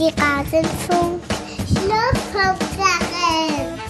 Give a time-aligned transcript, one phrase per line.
[0.00, 0.16] Schlusskonferenz.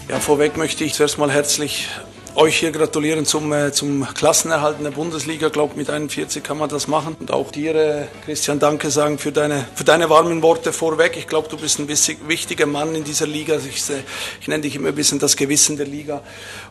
[0.09, 1.89] Ja, vorweg möchte ich zuerst mal herzlich
[2.35, 5.47] euch hier gratulieren zum, äh, zum Klassenerhalt in der Bundesliga.
[5.47, 7.15] Ich glaube, mit 41 kann man das machen.
[7.21, 11.17] Und auch dir, äh, Christian, danke sagen für deine, für deine warmen Worte vorweg.
[11.17, 13.57] Ich glaube, du bist ein wichtiger Mann in dieser Liga.
[13.57, 13.85] Ich,
[14.41, 16.23] ich nenne dich immer ein bisschen das Gewissen der Liga.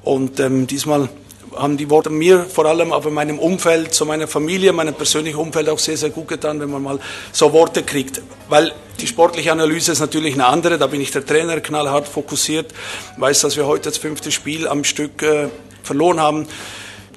[0.02, 1.08] Und ähm, diesmal
[1.56, 5.70] haben die Worte mir vor allem, aber meinem Umfeld, zu meiner Familie, meinem persönlichen Umfeld
[5.70, 7.00] auch sehr, sehr gut getan, wenn man mal
[7.32, 8.22] so Worte kriegt.
[8.48, 12.74] Weil die sportliche Analyse ist natürlich eine andere, da bin ich der Trainer, knallhart fokussiert,
[13.18, 15.48] weiß, dass wir heute das fünfte Spiel am Stück äh,
[15.84, 16.48] verloren haben.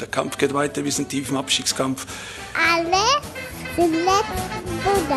[0.01, 2.07] Der Kampf geht weiter, wir sind tief im Abstiegskampf.
[2.55, 3.03] Alle
[3.77, 5.13] sind letzten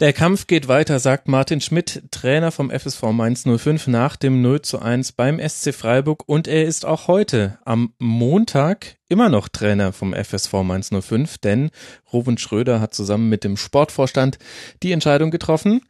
[0.00, 4.62] Der Kampf geht weiter, sagt Martin Schmidt, Trainer vom FSV Mainz 05 nach dem 0
[4.62, 9.92] zu 1 beim SC Freiburg und er ist auch heute am Montag immer noch Trainer
[9.92, 11.70] vom FSV Mainz 05, denn
[12.14, 14.38] Rowan Schröder hat zusammen mit dem Sportvorstand
[14.82, 15.82] die Entscheidung getroffen.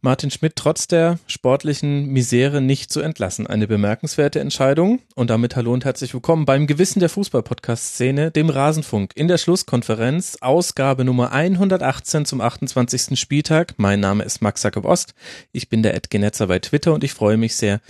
[0.00, 3.48] Martin Schmidt trotz der sportlichen Misere nicht zu entlassen.
[3.48, 5.00] Eine bemerkenswerte Entscheidung.
[5.16, 10.38] Und damit hallo und herzlich willkommen beim Gewissen der Fußball-Podcast-Szene, dem Rasenfunk, in der Schlusskonferenz,
[10.40, 13.18] Ausgabe Nummer 118 zum 28.
[13.18, 13.74] Spieltag.
[13.76, 15.14] Mein Name ist Max Jakob Ost.
[15.50, 17.80] Ich bin der Ed Genetzer bei Twitter und ich freue mich sehr,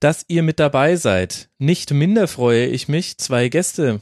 [0.00, 1.50] dass ihr mit dabei seid.
[1.58, 4.00] Nicht minder freue ich mich, zwei Gäste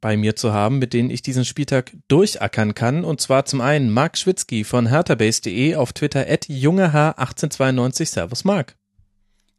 [0.00, 3.04] bei mir zu haben, mit denen ich diesen Spieltag durchackern kann.
[3.04, 8.06] Und zwar zum einen Marc Schwitzky von herterbase.de auf Twitter at jungeh1892.
[8.06, 8.76] Servus Marc.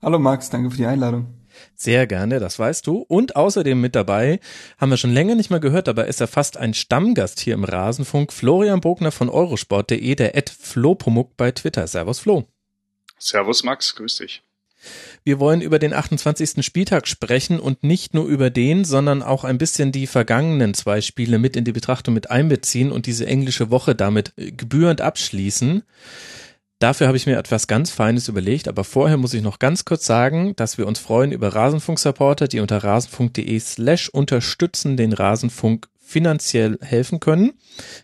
[0.01, 1.27] Hallo Max, danke für die Einladung.
[1.75, 2.99] Sehr gerne, das weißt du.
[3.07, 4.39] Und außerdem mit dabei,
[4.77, 7.63] haben wir schon länger nicht mehr gehört, aber ist er fast ein Stammgast hier im
[7.63, 11.85] Rasenfunk, Florian Bogner von eurosport.de, der at Flohpomuk bei Twitter.
[11.87, 12.47] Servus Flo.
[13.17, 14.41] Servus Max, grüß dich.
[15.23, 16.63] Wir wollen über den 28.
[16.65, 21.39] Spieltag sprechen und nicht nur über den, sondern auch ein bisschen die vergangenen zwei Spiele
[21.39, 25.83] mit in die Betrachtung mit einbeziehen und diese englische Woche damit äh, gebührend abschließen.
[26.79, 30.05] Dafür habe ich mir etwas ganz Feines überlegt, aber vorher muss ich noch ganz kurz
[30.05, 36.79] sagen, dass wir uns freuen über Rasenfunk-Supporter, die unter rasenfunk.de slash unterstützen den Rasenfunk finanziell
[36.81, 37.53] helfen können,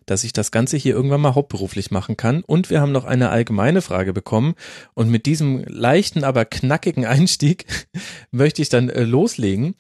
[0.05, 2.43] dass ich das Ganze hier irgendwann mal hauptberuflich machen kann.
[2.43, 4.53] Und wir haben noch eine allgemeine Frage bekommen.
[4.93, 7.65] Und mit diesem leichten, aber knackigen Einstieg
[8.31, 9.73] möchte ich dann äh, loslegen.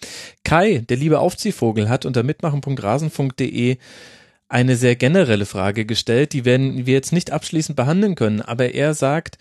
[0.43, 3.77] Kai, der liebe Aufziehvogel, hat unter mitmachen.rasenfunk.de
[4.47, 8.93] eine sehr generelle Frage gestellt, die werden wir jetzt nicht abschließend behandeln können, aber er
[8.93, 9.39] sagt,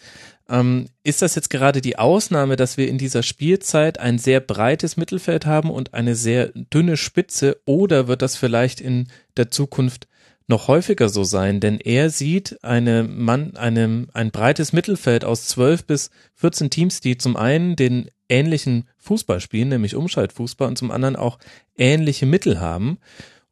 [0.49, 4.97] ähm, ist das jetzt gerade die Ausnahme, dass wir in dieser Spielzeit ein sehr breites
[4.97, 10.07] Mittelfeld haben und eine sehr dünne Spitze oder wird das vielleicht in der Zukunft
[10.47, 11.61] noch häufiger so sein?
[11.61, 17.17] Denn er sieht eine Mann, eine, ein breites Mittelfeld aus zwölf bis 14 Teams, die
[17.17, 21.39] zum einen den ähnlichen Fußball spielen, nämlich Umschaltfußball und zum anderen auch
[21.77, 22.99] ähnliche Mittel haben.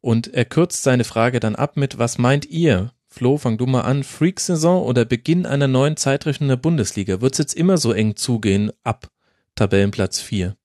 [0.01, 2.91] Und er kürzt seine Frage dann ab mit, was meint ihr?
[3.13, 4.03] Flo, fang du mal an.
[4.03, 7.21] Freak-Saison oder Beginn einer neuen Zeitrichtung der Bundesliga?
[7.21, 9.11] Wird es jetzt immer so eng zugehen ab
[9.53, 10.57] Tabellenplatz 4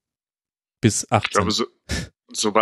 [0.81, 1.26] bis 18?
[1.26, 1.66] Ich glaube, so,
[2.32, 2.54] so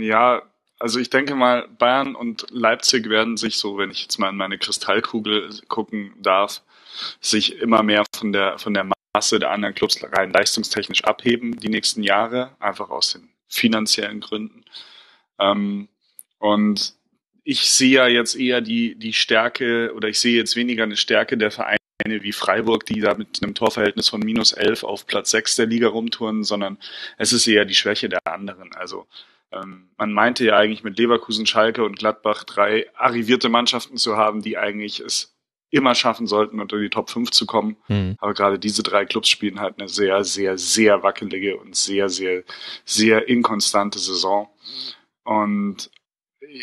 [0.00, 0.42] ja,
[0.78, 4.36] also ich denke mal, Bayern und Leipzig werden sich so, wenn ich jetzt mal in
[4.36, 6.60] meine Kristallkugel gucken darf,
[7.22, 11.70] sich immer mehr von der, von der Masse der anderen Clubs rein leistungstechnisch abheben die
[11.70, 14.66] nächsten Jahre, einfach aus den finanziellen Gründen.
[15.38, 15.88] Ähm,
[16.38, 16.97] und
[17.48, 21.38] ich sehe ja jetzt eher die, die Stärke oder ich sehe jetzt weniger eine Stärke
[21.38, 25.56] der Vereine wie Freiburg, die da mit einem Torverhältnis von minus elf auf Platz sechs
[25.56, 26.76] der Liga rumtouren, sondern
[27.16, 28.74] es ist eher die Schwäche der anderen.
[28.74, 29.06] Also
[29.50, 34.42] ähm, man meinte ja eigentlich mit Leverkusen, Schalke und Gladbach drei arrivierte Mannschaften zu haben,
[34.42, 35.34] die eigentlich es
[35.70, 37.78] immer schaffen sollten, unter die Top 5 zu kommen.
[37.88, 38.16] Mhm.
[38.18, 42.42] Aber gerade diese drei Clubs spielen halt eine sehr, sehr, sehr wackelige und sehr, sehr,
[42.84, 44.50] sehr inkonstante Saison.
[45.24, 45.90] Und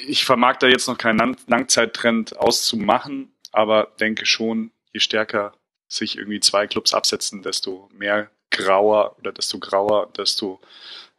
[0.07, 5.53] ich vermag da jetzt noch keinen Langzeittrend auszumachen, aber denke schon, je stärker
[5.87, 10.59] sich irgendwie zwei Clubs absetzen, desto mehr grauer oder desto grauer, desto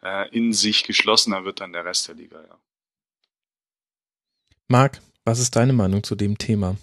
[0.02, 2.58] äh, in sich geschlossener wird dann der Rest der Liga, ja.
[4.68, 6.76] Marc, was ist deine Meinung zu dem Thema?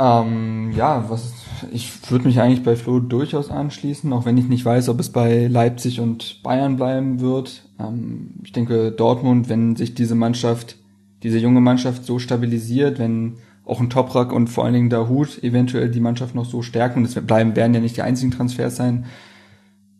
[0.00, 1.32] Ähm, ja, was
[1.70, 5.12] ich würde mich eigentlich bei Flo durchaus anschließen, auch wenn ich nicht weiß, ob es
[5.12, 7.68] bei Leipzig und Bayern bleiben wird.
[7.82, 10.76] Ähm, ich denke, Dortmund, wenn sich diese Mannschaft,
[11.22, 13.34] diese junge Mannschaft so stabilisiert, wenn
[13.64, 17.00] auch ein Toprak und vor allen Dingen der Hut eventuell die Mannschaft noch so stärken,
[17.00, 19.06] und es bleiben, werden ja nicht die einzigen Transfers sein,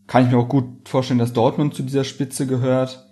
[0.07, 3.09] kann ich mir auch gut vorstellen, dass Dortmund zu dieser Spitze gehört.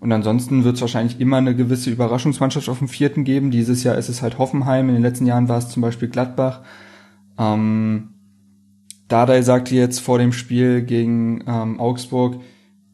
[0.00, 3.50] Und ansonsten wird es wahrscheinlich immer eine gewisse Überraschungsmannschaft auf dem vierten geben.
[3.50, 6.62] Dieses Jahr ist es halt Hoffenheim, in den letzten Jahren war es zum Beispiel Gladbach.
[7.36, 8.10] Ähm,
[9.08, 12.40] Dardai sagte jetzt vor dem Spiel gegen ähm, Augsburg,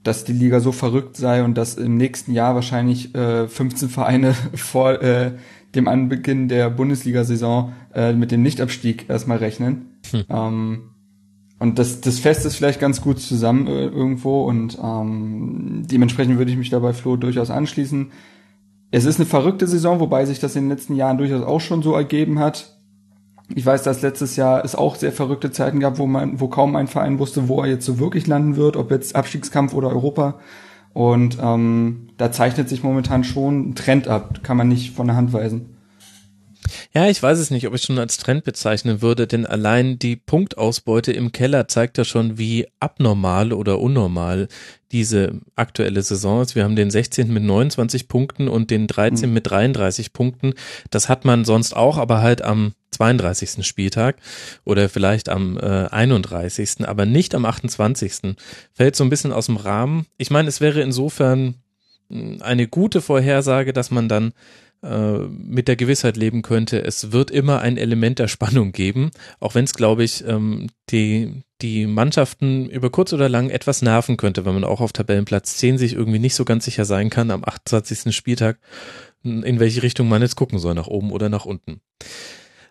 [0.04, 4.34] dass die Liga so verrückt sei und dass im nächsten Jahr wahrscheinlich äh, 15 Vereine
[4.54, 5.32] vor äh,
[5.74, 9.98] dem Anbeginn der Bundesliga-Saison äh, mit dem Nichtabstieg erstmal rechnen.
[10.10, 10.24] Hm.
[10.28, 10.82] Ähm,
[11.58, 16.50] und das, das Fest ist vielleicht ganz gut zusammen äh, irgendwo und ähm, dementsprechend würde
[16.50, 18.12] ich mich dabei Flo durchaus anschließen.
[18.90, 21.82] Es ist eine verrückte Saison, wobei sich das in den letzten Jahren durchaus auch schon
[21.82, 22.73] so ergeben hat.
[23.56, 26.74] Ich weiß, dass letztes Jahr es auch sehr verrückte Zeiten gab, wo man, wo kaum
[26.74, 30.40] ein Verein wusste, wo er jetzt so wirklich landen wird, ob jetzt Abstiegskampf oder Europa.
[30.92, 35.14] Und ähm, da zeichnet sich momentan schon ein Trend ab, kann man nicht von der
[35.14, 35.73] Hand weisen.
[36.92, 40.16] Ja, ich weiß es nicht, ob ich schon als Trend bezeichnen würde, denn allein die
[40.16, 44.48] Punktausbeute im Keller zeigt ja schon, wie abnormal oder unnormal
[44.92, 46.54] diese aktuelle Saison ist.
[46.54, 47.32] Wir haben den 16.
[47.32, 49.28] mit 29 Punkten und den 13.
[49.28, 49.34] Mhm.
[49.34, 50.54] mit 33 Punkten.
[50.90, 53.66] Das hat man sonst auch, aber halt am 32.
[53.66, 54.16] Spieltag
[54.64, 58.36] oder vielleicht am äh, 31., aber nicht am 28.
[58.72, 60.06] Fällt so ein bisschen aus dem Rahmen.
[60.16, 61.56] Ich meine, es wäre insofern
[62.08, 64.32] hm, eine gute Vorhersage, dass man dann
[65.28, 69.10] mit der Gewissheit leben könnte, es wird immer ein Element der Spannung geben,
[69.40, 74.16] auch wenn es, glaube ich, ähm, die, die Mannschaften über kurz oder lang etwas nerven
[74.16, 77.30] könnte, wenn man auch auf Tabellenplatz 10 sich irgendwie nicht so ganz sicher sein kann
[77.30, 78.14] am 28.
[78.14, 78.58] Spieltag,
[79.22, 81.80] in welche Richtung man jetzt gucken soll, nach oben oder nach unten.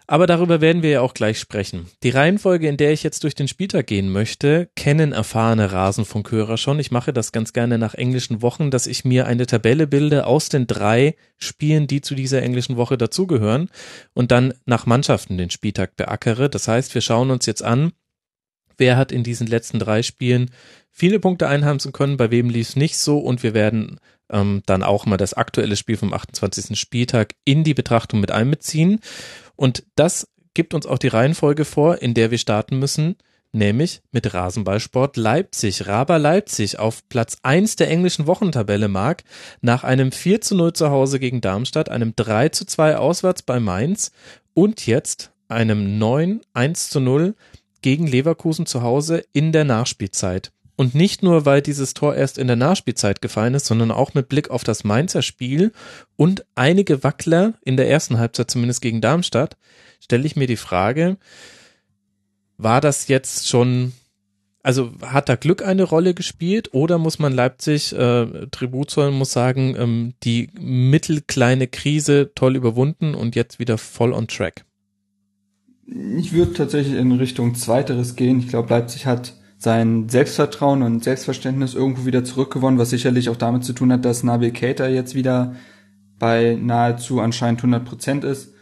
[0.05, 1.87] Aber darüber werden wir ja auch gleich sprechen.
[2.03, 6.79] Die Reihenfolge, in der ich jetzt durch den Spieltag gehen möchte, kennen erfahrene Rasenfunkhörer schon.
[6.79, 10.49] Ich mache das ganz gerne nach englischen Wochen, dass ich mir eine Tabelle bilde aus
[10.49, 13.69] den drei Spielen, die zu dieser englischen Woche dazugehören
[14.13, 16.49] und dann nach Mannschaften den Spieltag beackere.
[16.49, 17.93] Das heißt, wir schauen uns jetzt an,
[18.77, 20.51] wer hat in diesen letzten drei Spielen
[20.91, 23.99] viele Punkte einheimsen können, bei wem lief es nicht so und wir werden
[24.29, 26.77] ähm, dann auch mal das aktuelle Spiel vom 28.
[26.79, 28.99] Spieltag in die Betrachtung mit einbeziehen.
[29.63, 33.15] Und das gibt uns auch die Reihenfolge vor, in der wir starten müssen,
[33.53, 35.87] nämlich mit Rasenballsport Leipzig.
[35.87, 39.23] Raber Leipzig auf Platz 1 der englischen Wochentabelle mag,
[39.61, 43.61] nach einem 4 zu 0 zu Hause gegen Darmstadt, einem 3 zu 2 auswärts bei
[43.61, 44.11] Mainz
[44.53, 47.33] und jetzt einem 9 1 zu 0
[47.81, 50.51] gegen Leverkusen zu Hause in der Nachspielzeit.
[50.75, 54.27] Und nicht nur, weil dieses Tor erst in der Nachspielzeit gefallen ist, sondern auch mit
[54.27, 55.71] Blick auf das Mainzer Spiel
[56.15, 59.55] und einige Wackler in der ersten Halbzeit zumindest gegen Darmstadt,
[59.99, 61.17] stelle ich mir die Frage,
[62.57, 63.93] war das jetzt schon,
[64.63, 69.31] also hat da Glück eine Rolle gespielt oder muss man Leipzig äh, Tribut zollen, muss
[69.31, 74.65] sagen, ähm, die mittelkleine Krise toll überwunden und jetzt wieder voll on track?
[76.17, 78.39] Ich würde tatsächlich in Richtung Zweiteres gehen.
[78.39, 83.63] Ich glaube, Leipzig hat sein Selbstvertrauen und Selbstverständnis irgendwo wieder zurückgewonnen, was sicherlich auch damit
[83.63, 85.55] zu tun hat, dass Nabil Keita jetzt wieder
[86.19, 88.53] bei nahezu anscheinend 100 Prozent ist.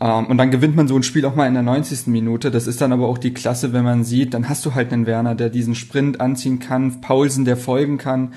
[0.00, 2.06] Ähm, und dann gewinnt man so ein Spiel auch mal in der 90.
[2.06, 2.50] Minute.
[2.50, 5.04] Das ist dann aber auch die Klasse, wenn man sieht, dann hast du halt einen
[5.04, 8.32] Werner, der diesen Sprint anziehen kann, Paulsen, der folgen kann.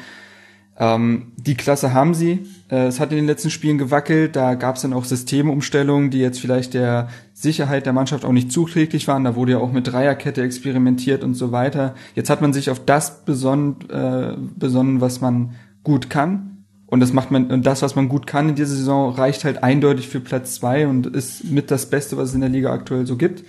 [0.77, 2.47] Ähm, die Klasse haben sie.
[2.69, 4.35] Äh, es hat in den letzten Spielen gewackelt.
[4.35, 8.51] Da gab es dann auch Systemumstellungen, die jetzt vielleicht der Sicherheit der Mannschaft auch nicht
[8.51, 9.23] zuträglich waren.
[9.23, 11.93] Da wurde ja auch mit Dreierkette experimentiert und so weiter.
[12.15, 15.51] Jetzt hat man sich auf das besonnen, äh, besonnen was man
[15.83, 16.65] gut kann.
[16.87, 19.63] Und das macht man, und das, was man gut kann in dieser Saison, reicht halt
[19.63, 23.07] eindeutig für Platz zwei und ist mit das Beste, was es in der Liga aktuell
[23.07, 23.43] so gibt.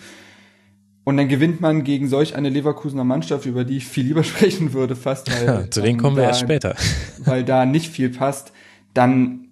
[1.04, 4.72] Und dann gewinnt man gegen solch eine Leverkusener Mannschaft, über die ich viel lieber sprechen
[4.72, 5.30] würde, fast.
[5.30, 6.74] Weil, ja, zu denen kommen wir erst später.
[7.24, 8.52] Weil da nicht viel passt.
[8.94, 9.48] Dann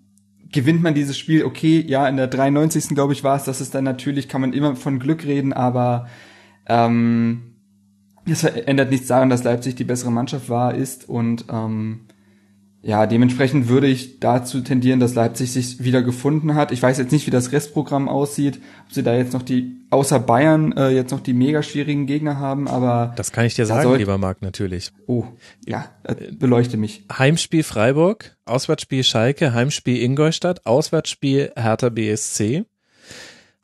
[0.50, 2.90] gewinnt man dieses Spiel, okay, ja, in der 93.
[2.90, 6.08] glaube ich war es, das ist dann natürlich, kann man immer von Glück reden, aber
[6.66, 7.54] ähm,
[8.26, 12.02] das ändert nichts daran, dass Leipzig die bessere Mannschaft war, ist und ähm,
[12.84, 16.72] ja, dementsprechend würde ich dazu tendieren, dass Leipzig sich wieder gefunden hat.
[16.72, 20.18] Ich weiß jetzt nicht, wie das Restprogramm aussieht, ob sie da jetzt noch die, außer
[20.18, 23.12] Bayern, äh, jetzt noch die mega schwierigen Gegner haben, aber.
[23.16, 24.90] Das kann ich dir sagen, lieber Marc, natürlich.
[25.06, 25.24] Oh,
[25.64, 25.90] ja,
[26.32, 27.04] beleuchte mich.
[27.16, 32.64] Heimspiel Freiburg, Auswärtsspiel Schalke, Heimspiel Ingolstadt, Auswärtsspiel Hertha BSC,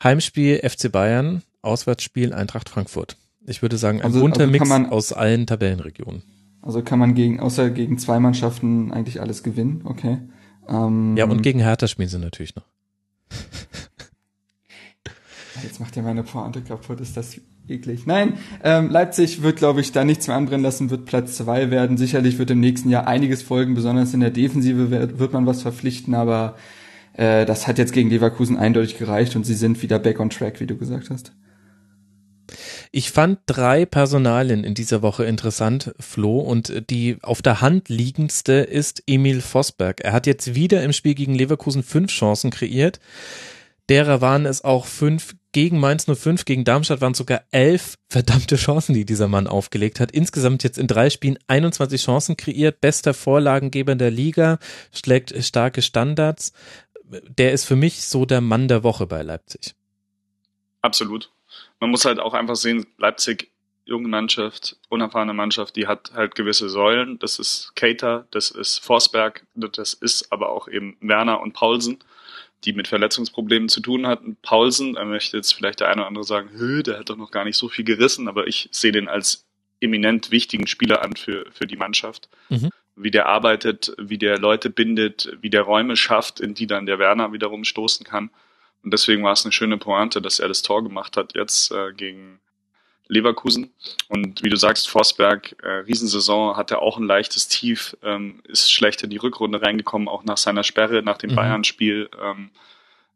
[0.01, 3.17] Heimspiel FC Bayern, Auswärtsspiel Eintracht Frankfurt.
[3.49, 6.23] Ich würde sagen, ein also, bunter also Mix aus allen Tabellenregionen.
[6.69, 10.19] Also kann man gegen, außer gegen zwei Mannschaften eigentlich alles gewinnen, okay.
[10.69, 12.67] Ähm, ja, und gegen Hertha spielen sie natürlich noch.
[15.63, 18.05] Jetzt macht ja meine Pointe kaputt, ist das eklig.
[18.05, 21.97] Nein, ähm, Leipzig wird, glaube ich, da nichts mehr anbrennen lassen, wird Platz zwei werden.
[21.97, 25.63] Sicherlich wird im nächsten Jahr einiges folgen, besonders in der Defensive wird, wird man was
[25.63, 26.57] verpflichten, aber
[27.15, 30.61] äh, das hat jetzt gegen Leverkusen eindeutig gereicht und sie sind wieder back on track,
[30.61, 31.33] wie du gesagt hast.
[32.91, 38.53] Ich fand drei Personalien in dieser Woche interessant, Flo, und die auf der Hand liegendste
[38.55, 40.01] ist Emil Vosberg.
[40.01, 42.99] Er hat jetzt wieder im Spiel gegen Leverkusen fünf Chancen kreiert.
[43.89, 48.95] Derer waren es auch fünf gegen Mainz 05, gegen Darmstadt waren sogar elf verdammte Chancen,
[48.95, 50.13] die dieser Mann aufgelegt hat.
[50.13, 54.59] Insgesamt jetzt in drei Spielen 21 Chancen kreiert, bester Vorlagengeber der Liga,
[54.93, 56.53] schlägt starke Standards.
[57.05, 59.75] Der ist für mich so der Mann der Woche bei Leipzig.
[60.83, 61.33] Absolut.
[61.81, 63.51] Man muss halt auch einfach sehen, Leipzig,
[63.85, 67.19] junge Mannschaft, unerfahrene Mannschaft, die hat halt gewisse Säulen.
[67.19, 71.99] Das ist Cater, das ist Forsberg, das ist aber auch eben Werner und Paulsen
[72.65, 74.37] die mit Verletzungsproblemen zu tun hatten.
[74.43, 76.51] Paulsen, da möchte jetzt vielleicht der eine oder andere sagen,
[76.83, 79.47] der hat doch noch gar nicht so viel gerissen, aber ich sehe den als
[79.81, 82.29] eminent wichtigen Spieler an für, für die Mannschaft.
[82.49, 82.71] Mhm.
[82.97, 86.99] Wie der arbeitet, wie der Leute bindet, wie der Räume schafft, in die dann der
[86.99, 88.31] Werner wiederum stoßen kann.
[88.83, 91.93] Und deswegen war es eine schöne Pointe, dass er das Tor gemacht hat jetzt äh,
[91.93, 92.41] gegen
[93.09, 93.73] Leverkusen.
[94.09, 99.03] Und wie du sagst, Forsberg, äh, Riesensaison, hatte auch ein leichtes Tief, ähm, ist schlecht
[99.03, 101.37] in die Rückrunde reingekommen, auch nach seiner Sperre, nach dem mhm.
[101.37, 102.11] Bayern-Spiel.
[102.23, 102.51] Ähm,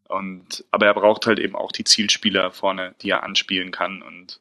[0.09, 4.03] und, aber er braucht halt eben auch die Zielspieler vorne, die er anspielen kann.
[4.03, 4.41] Und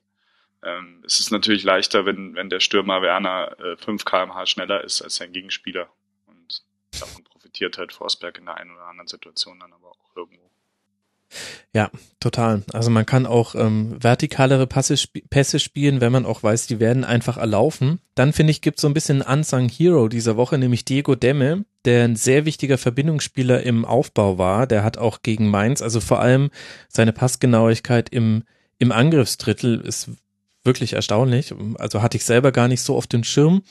[0.63, 5.01] ähm, es ist natürlich leichter, wenn, wenn der Stürmer Werner äh, 5 kmh schneller ist
[5.01, 5.89] als sein Gegenspieler.
[6.27, 6.63] Und
[6.99, 10.50] davon profitiert halt Forsberg in der einen oder anderen Situation dann aber auch irgendwo.
[11.73, 12.63] Ja, total.
[12.73, 14.95] Also man kann auch ähm, vertikalere Passe,
[15.29, 17.99] Pässe spielen, wenn man auch weiß, die werden einfach erlaufen.
[18.15, 21.65] Dann finde ich, gibt so ein bisschen einen Unsung Hero dieser Woche, nämlich Diego Demme,
[21.85, 24.67] der ein sehr wichtiger Verbindungsspieler im Aufbau war.
[24.67, 26.49] Der hat auch gegen Mainz, also vor allem
[26.89, 28.43] seine Passgenauigkeit im,
[28.77, 30.09] im Angriffsdrittel ist
[30.63, 31.53] wirklich erstaunlich.
[31.79, 33.63] Also hatte ich selber gar nicht so auf den Schirm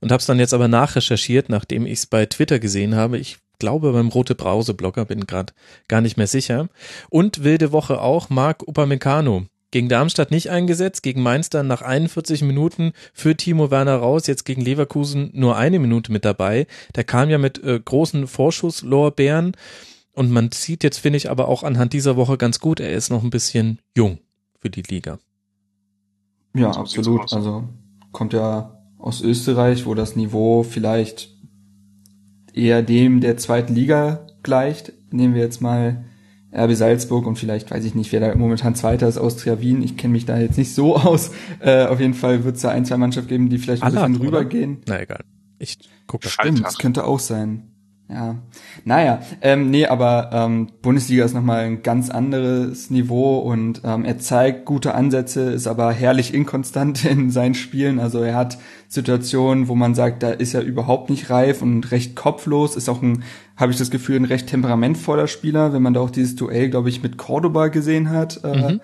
[0.00, 3.18] und habe es dann jetzt aber nachrecherchiert, nachdem ich es bei Twitter gesehen habe.
[3.18, 5.52] Ich glaube beim Rote Brause Blogger, bin gerade
[5.88, 6.68] gar nicht mehr sicher.
[7.10, 9.44] Und wilde Woche auch Marc Upamecano.
[9.70, 14.44] Gegen Darmstadt nicht eingesetzt, gegen Mainz dann nach 41 Minuten für Timo Werner raus, jetzt
[14.44, 16.66] gegen Leverkusen nur eine Minute mit dabei.
[16.94, 19.52] Der kam ja mit äh, großen Vorschusslorbeeren
[20.12, 23.10] und man sieht jetzt, finde ich, aber auch anhand dieser Woche ganz gut, er ist
[23.10, 24.18] noch ein bisschen jung
[24.58, 25.18] für die Liga.
[26.54, 27.32] Ja, absolut.
[27.32, 27.68] Also
[28.10, 31.37] kommt ja aus Österreich, wo das Niveau vielleicht
[32.54, 34.92] eher dem der zweiten Liga gleicht.
[35.10, 36.04] Nehmen wir jetzt mal
[36.52, 39.82] RB Salzburg und vielleicht weiß ich nicht, wer da momentan Zweiter ist, Austria Wien.
[39.82, 41.30] Ich kenne mich da jetzt nicht so aus.
[41.60, 44.08] Äh, auf jeden Fall wird es da ein, zwei Mannschaften geben, die vielleicht ein Allard,
[44.08, 44.78] bisschen rübergehen.
[44.86, 45.24] Na egal.
[45.58, 46.32] Ich gucke das.
[46.32, 47.64] Stimmt, das könnte auch sein.
[48.10, 48.36] Ja,
[48.86, 54.18] naja, ähm, nee, aber ähm, Bundesliga ist nochmal ein ganz anderes Niveau und ähm, er
[54.18, 58.00] zeigt gute Ansätze, ist aber herrlich inkonstant in seinen Spielen.
[58.00, 58.56] Also er hat
[58.88, 63.02] Situationen, wo man sagt, da ist er überhaupt nicht reif und recht kopflos, ist auch
[63.02, 63.22] ein,
[63.56, 66.88] habe ich das Gefühl, ein recht temperamentvoller Spieler, wenn man da auch dieses Duell, glaube
[66.88, 68.80] ich, mit Cordoba gesehen hat äh, mhm.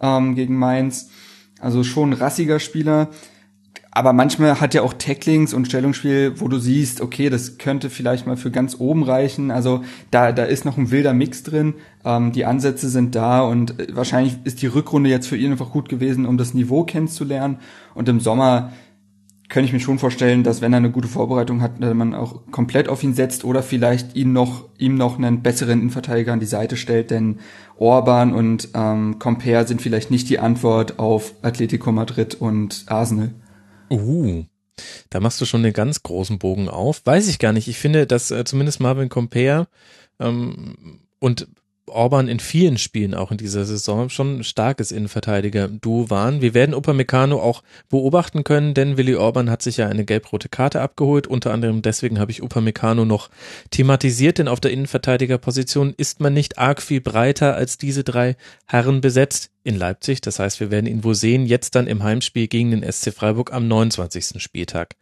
[0.00, 1.10] ähm, gegen Mainz.
[1.60, 3.10] Also schon ein rassiger Spieler
[3.94, 8.26] aber manchmal hat er auch Tacklings und Stellungsspiel, wo du siehst, okay, das könnte vielleicht
[8.26, 9.50] mal für ganz oben reichen.
[9.50, 11.74] Also da, da ist noch ein wilder Mix drin.
[12.02, 15.70] Ähm, die Ansätze sind da und äh, wahrscheinlich ist die Rückrunde jetzt für ihn einfach
[15.70, 17.58] gut gewesen, um das Niveau kennenzulernen.
[17.94, 18.72] Und im Sommer
[19.52, 22.88] könnte ich mir schon vorstellen, dass wenn er eine gute Vorbereitung hat, man auch komplett
[22.88, 26.78] auf ihn setzt oder vielleicht ihn noch, ihm noch einen besseren Innenverteidiger an die Seite
[26.78, 27.38] stellt, denn
[27.76, 33.34] Orban und ähm, Compare sind vielleicht nicht die Antwort auf Atletico Madrid und Arsenal.
[33.90, 34.44] Uh,
[35.10, 37.02] da machst du schon den ganz großen Bogen auf.
[37.04, 37.68] Weiß ich gar nicht.
[37.68, 39.68] Ich finde, dass äh, zumindest Marvin Compare
[40.18, 41.46] ähm, und
[41.86, 46.40] Orban in vielen Spielen auch in dieser Saison schon ein starkes Innenverteidiger-Duo waren.
[46.40, 50.80] Wir werden Upamecano auch beobachten können, denn Willi Orban hat sich ja eine gelb-rote Karte
[50.80, 51.26] abgeholt.
[51.26, 53.30] Unter anderem deswegen habe ich Upamecano noch
[53.70, 58.36] thematisiert, denn auf der Innenverteidigerposition ist man nicht arg viel breiter als diese drei
[58.66, 60.20] Herren besetzt in Leipzig.
[60.20, 63.52] Das heißt, wir werden ihn wohl sehen, jetzt dann im Heimspiel gegen den SC Freiburg
[63.52, 64.40] am 29.
[64.40, 64.94] Spieltag.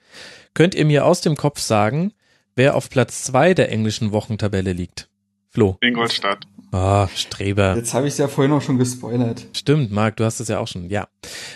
[0.55, 2.13] Könnt ihr mir aus dem Kopf sagen,
[2.57, 5.09] wer auf Platz zwei der englischen Wochentabelle liegt?
[5.51, 5.77] Flo.
[5.81, 6.47] Ingolstadt.
[6.73, 7.75] Ah, oh, Streber.
[7.77, 9.47] Jetzt habe ich es ja vorhin auch schon gespoilert.
[9.53, 11.09] Stimmt, Marc, du hast es ja auch schon, ja.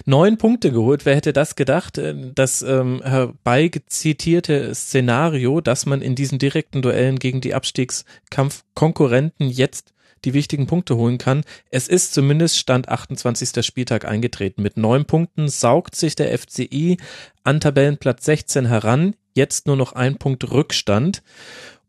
[0.06, 1.06] Neun Punkte geholt.
[1.06, 1.98] Wer hätte das gedacht?
[1.98, 9.94] Äh, das ähm, herbeigezitierte Szenario, dass man in diesen direkten Duellen gegen die Abstiegskampfkonkurrenten jetzt
[10.24, 11.42] die wichtigen Punkte holen kann.
[11.70, 13.64] Es ist zumindest Stand 28.
[13.64, 14.62] Spieltag eingetreten.
[14.62, 16.96] Mit neun Punkten saugt sich der FCI
[17.44, 19.14] an Tabellenplatz 16 heran.
[19.34, 21.22] Jetzt nur noch ein Punkt Rückstand.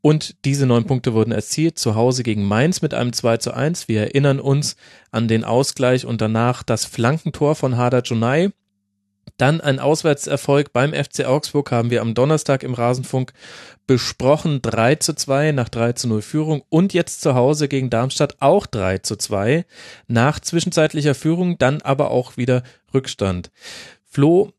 [0.06, 3.88] Und diese neun Punkte wurden erzielt zu Hause gegen Mainz mit einem 2 zu 1.
[3.88, 4.76] Wir erinnern uns
[5.10, 8.52] an den Ausgleich und danach das Flankentor von Hada Junai.
[9.38, 13.34] Dann ein Auswärtserfolg beim FC Augsburg haben wir am Donnerstag im Rasenfunk
[13.88, 14.62] besprochen.
[14.62, 18.68] 3 zu 2 nach 3 zu 0 Führung und jetzt zu Hause gegen Darmstadt auch
[18.68, 19.66] 3 zu 2
[20.08, 22.62] nach zwischenzeitlicher Führung, dann aber auch wieder
[22.94, 23.50] Rückstand.
[24.04, 24.52] Flo,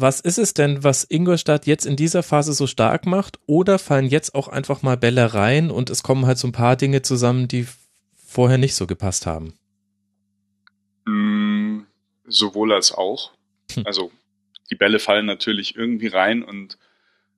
[0.00, 3.38] was ist es denn, was Ingolstadt jetzt in dieser Phase so stark macht?
[3.46, 6.76] Oder fallen jetzt auch einfach mal Bälle rein und es kommen halt so ein paar
[6.76, 7.66] Dinge zusammen, die
[8.26, 9.54] vorher nicht so gepasst haben?
[11.04, 11.80] Mm,
[12.26, 13.32] sowohl als auch.
[13.72, 13.86] Hm.
[13.86, 14.12] Also
[14.70, 16.78] die Bälle fallen natürlich irgendwie rein und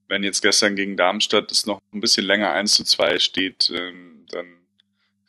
[0.08, 4.24] wenn jetzt gestern gegen Darmstadt es noch ein bisschen länger 1 zu 2 steht, ähm,
[4.30, 4.46] dann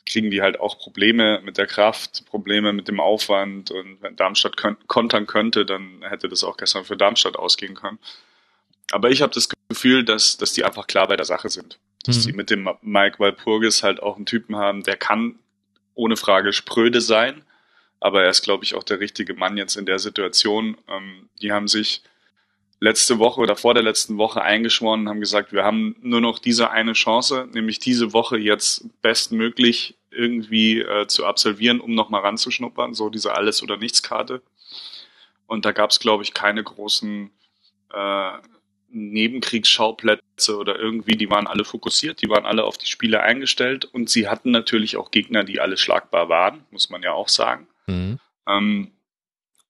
[0.09, 4.57] kriegen die halt auch Probleme mit der Kraft, Probleme mit dem Aufwand und wenn Darmstadt
[4.87, 7.99] kontern könnte, dann hätte das auch gestern für Darmstadt ausgehen können.
[8.91, 11.79] Aber ich habe das Gefühl, dass, dass die einfach klar bei der Sache sind.
[12.03, 12.29] Dass mhm.
[12.29, 15.37] die mit dem Mike Walpurgis halt auch einen Typen haben, der kann
[15.93, 17.43] ohne Frage spröde sein,
[17.99, 20.77] aber er ist, glaube ich, auch der richtige Mann jetzt in der Situation.
[20.87, 22.01] Ähm, die haben sich
[22.79, 26.39] letzte Woche oder vor der letzten Woche eingeschworen und haben gesagt, wir haben nur noch
[26.39, 32.93] diese eine Chance, nämlich diese Woche jetzt bestmöglich irgendwie äh, zu absolvieren, um nochmal ranzuschnuppern,
[32.93, 34.41] so diese Alles- oder Nichts-Karte.
[35.45, 37.31] Und da gab es, glaube ich, keine großen
[37.93, 38.31] äh,
[38.91, 44.09] Nebenkriegsschauplätze oder irgendwie, die waren alle fokussiert, die waren alle auf die Spiele eingestellt und
[44.09, 47.67] sie hatten natürlich auch Gegner, die alle schlagbar waren, muss man ja auch sagen.
[47.87, 48.19] Mhm.
[48.47, 48.91] Ähm,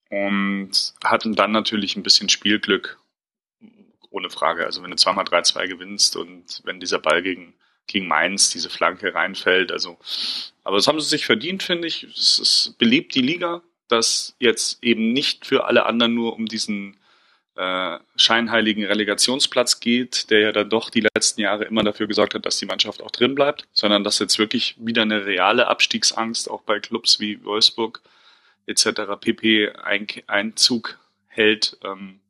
[0.09, 2.97] und hatten dann natürlich ein bisschen Spielglück,
[4.09, 4.65] ohne Frage.
[4.65, 7.53] Also wenn du zweimal 3-2 gewinnst und wenn dieser Ball gegen,
[7.89, 9.97] gegen Mainz, diese Flanke reinfällt, also,
[10.63, 12.03] aber das haben sie sich verdient, finde ich.
[12.03, 16.97] Es, es belebt die Liga, dass jetzt eben nicht für alle anderen nur um diesen
[17.59, 22.45] äh, scheinheiligen Relegationsplatz geht, der ja dann doch die letzten Jahre immer dafür gesorgt hat,
[22.45, 26.61] dass die Mannschaft auch drin bleibt, sondern dass jetzt wirklich wieder eine reale Abstiegsangst auch
[26.61, 28.01] bei Clubs wie Wolfsburg
[28.65, 29.01] etc.
[29.19, 29.73] pp.
[30.27, 31.77] Einzug hält.
[31.83, 32.21] Ähm,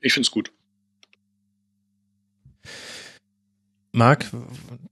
[0.00, 0.52] ich finde es gut.
[3.92, 4.26] Marc,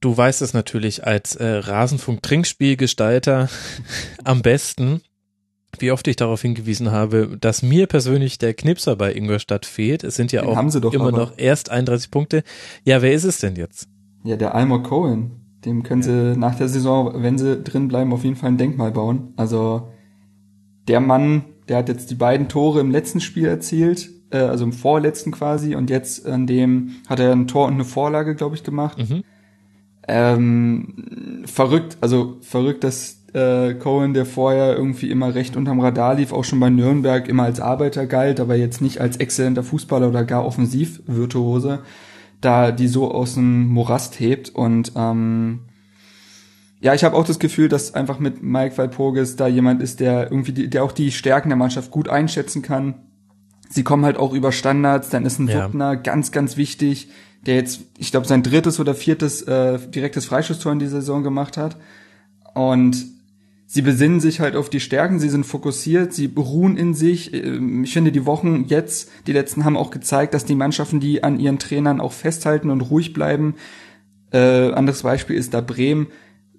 [0.00, 3.48] du weißt es natürlich als äh, Rasenfunk-Trinkspielgestalter
[4.24, 5.00] am besten
[5.78, 10.04] wie oft ich darauf hingewiesen habe, dass mir persönlich der Knipser bei Ingolstadt fehlt.
[10.04, 11.16] Es sind ja Den auch immer aber.
[11.16, 12.42] noch erst 31 Punkte.
[12.84, 13.88] Ja, wer ist es denn jetzt?
[14.24, 15.32] Ja, der Almor Cohen.
[15.64, 18.92] Dem können sie nach der Saison, wenn sie drin bleiben, auf jeden Fall ein Denkmal
[18.92, 19.34] bauen.
[19.36, 19.88] Also
[20.88, 24.72] der Mann, der hat jetzt die beiden Tore im letzten Spiel erzielt, äh, also im
[24.72, 28.64] vorletzten quasi, und jetzt an dem hat er ein Tor und eine Vorlage, glaube ich,
[28.64, 28.98] gemacht.
[28.98, 29.24] Mhm.
[30.08, 36.32] Ähm, verrückt, also verrückt, dass äh, Cohen, der vorher irgendwie immer recht unterm Radar lief,
[36.32, 40.24] auch schon bei Nürnberg immer als Arbeiter galt, aber jetzt nicht als exzellenter Fußballer oder
[40.24, 41.80] gar Offensivvirtuose,
[42.40, 45.60] da die so aus dem Morast hebt und ähm,
[46.80, 50.30] ja, ich habe auch das Gefühl, dass einfach mit Mike Walpurgis da jemand ist, der
[50.30, 52.94] irgendwie, die, der auch die Stärken der Mannschaft gut einschätzen kann.
[53.72, 55.64] Sie kommen halt auch über Standards, dann ist ein ja.
[55.64, 57.08] Wuppner ganz, ganz wichtig,
[57.46, 61.56] der jetzt, ich glaube, sein drittes oder viertes äh, direktes Freischusstor in dieser Saison gemacht
[61.56, 61.76] hat.
[62.54, 63.06] Und
[63.66, 67.32] sie besinnen sich halt auf die Stärken, sie sind fokussiert, sie beruhen in sich.
[67.32, 71.22] Ähm, ich finde, die Wochen jetzt, die letzten haben auch gezeigt, dass die Mannschaften, die
[71.22, 73.54] an ihren Trainern auch festhalten und ruhig bleiben,
[74.32, 76.08] äh, anderes Beispiel ist da Bremen,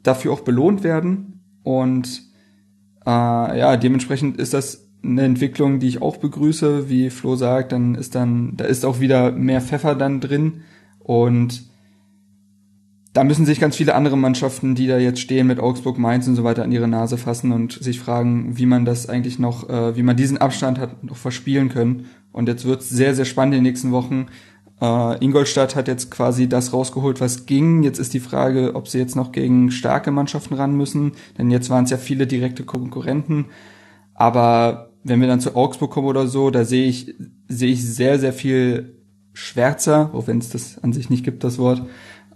[0.01, 1.41] dafür auch belohnt werden.
[1.63, 2.23] Und
[3.05, 7.95] äh, ja, dementsprechend ist das eine Entwicklung, die ich auch begrüße, wie Flo sagt, dann
[7.95, 10.61] ist dann, da ist auch wieder mehr Pfeffer dann drin
[10.99, 11.71] und
[13.13, 16.35] da müssen sich ganz viele andere Mannschaften, die da jetzt stehen mit Augsburg, Mainz und
[16.35, 19.97] so weiter, an ihre Nase fassen und sich fragen, wie man das eigentlich noch, äh,
[19.97, 22.05] wie man diesen Abstand hat noch verspielen können.
[22.31, 24.27] Und jetzt wird's sehr, sehr spannend in den nächsten Wochen.
[24.79, 27.83] Äh, Ingolstadt hat jetzt quasi das rausgeholt, was ging.
[27.83, 31.69] Jetzt ist die Frage, ob sie jetzt noch gegen starke Mannschaften ran müssen, denn jetzt
[31.69, 33.47] waren es ja viele direkte Konkurrenten.
[34.13, 37.15] Aber wenn wir dann zu Augsburg kommen oder so, da sehe ich,
[37.47, 38.97] sehe ich sehr, sehr viel
[39.33, 41.83] schwärzer, auch wenn es das an sich nicht gibt, das Wort.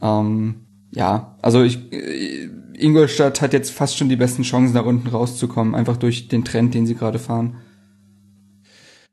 [0.02, 0.56] Ähm,
[0.92, 5.76] ja, also ich, äh, Ingolstadt hat jetzt fast schon die besten Chancen, da unten rauszukommen,
[5.76, 7.58] einfach durch den Trend, den sie gerade fahren.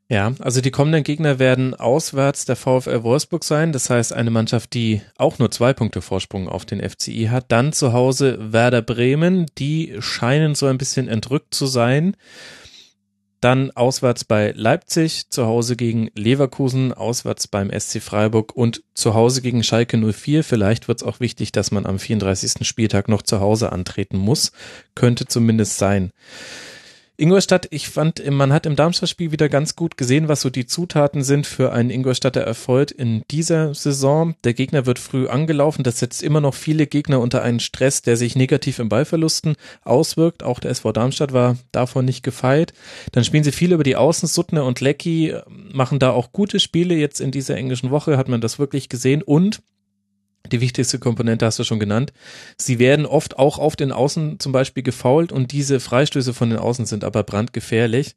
[0.09, 3.71] Ja, also die kommenden Gegner werden auswärts der VfL Wolfsburg sein.
[3.71, 7.51] Das heißt, eine Mannschaft, die auch nur zwei Punkte Vorsprung auf den FCI hat.
[7.51, 9.47] Dann zu Hause Werder Bremen.
[9.57, 12.15] Die scheinen so ein bisschen entrückt zu sein.
[13.43, 19.41] Dann auswärts bei Leipzig, zu Hause gegen Leverkusen, auswärts beim SC Freiburg und zu Hause
[19.41, 20.45] gegen Schalke 04.
[20.45, 22.65] Vielleicht wird es auch wichtig, dass man am 34.
[22.65, 24.53] Spieltag noch zu Hause antreten muss.
[24.95, 26.13] Könnte zumindest sein.
[27.15, 31.23] Ingolstadt, ich fand, man hat im Darmstadt-Spiel wieder ganz gut gesehen, was so die Zutaten
[31.23, 34.33] sind für einen Ingolstadter Erfolg in dieser Saison.
[34.43, 35.83] Der Gegner wird früh angelaufen.
[35.83, 40.41] Das setzt immer noch viele Gegner unter einen Stress, der sich negativ im Ballverlusten auswirkt.
[40.41, 42.73] Auch der SV Darmstadt war davon nicht gefeit.
[43.11, 44.27] Dann spielen sie viel über die Außen.
[44.27, 45.35] Suttner und Lecky
[45.71, 46.95] machen da auch gute Spiele.
[46.95, 49.21] Jetzt in dieser englischen Woche hat man das wirklich gesehen.
[49.21, 49.61] Und
[50.51, 52.13] die wichtigste Komponente hast du schon genannt.
[52.57, 56.59] Sie werden oft auch auf den Außen zum Beispiel gefault und diese Freistöße von den
[56.59, 58.15] Außen sind aber brandgefährlich.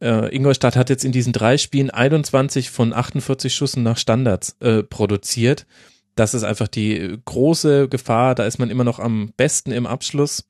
[0.00, 4.82] Äh, Ingolstadt hat jetzt in diesen drei Spielen 21 von 48 Schüssen nach Standards äh,
[4.82, 5.66] produziert.
[6.14, 8.34] Das ist einfach die große Gefahr.
[8.34, 10.46] Da ist man immer noch am besten im Abschluss.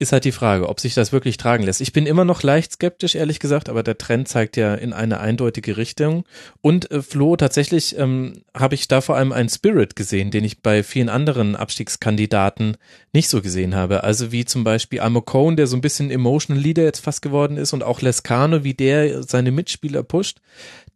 [0.00, 1.80] Ist halt die Frage, ob sich das wirklich tragen lässt.
[1.80, 5.20] Ich bin immer noch leicht skeptisch, ehrlich gesagt, aber der Trend zeigt ja in eine
[5.20, 6.24] eindeutige Richtung.
[6.60, 10.62] Und äh, Flo, tatsächlich ähm, habe ich da vor allem einen Spirit gesehen, den ich
[10.62, 12.76] bei vielen anderen Abstiegskandidaten
[13.12, 14.02] nicht so gesehen habe.
[14.02, 17.56] Also wie zum Beispiel Amo Cohn, der so ein bisschen Emotional Leader jetzt fast geworden
[17.56, 20.40] ist und auch Lescano, wie der seine Mitspieler pusht.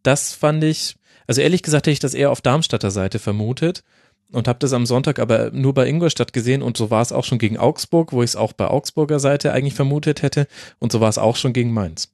[0.03, 0.97] Das fand ich,
[1.29, 3.85] also ehrlich gesagt hätte ich das eher auf Darmstadter Seite vermutet
[4.33, 7.25] und habe das am Sonntag aber nur bei Ingolstadt gesehen und so war es auch
[7.25, 10.47] schon gegen Augsburg, wo ich es auch bei Augsburger Seite eigentlich vermutet hätte
[10.79, 12.13] und so war es auch schon gegen Mainz.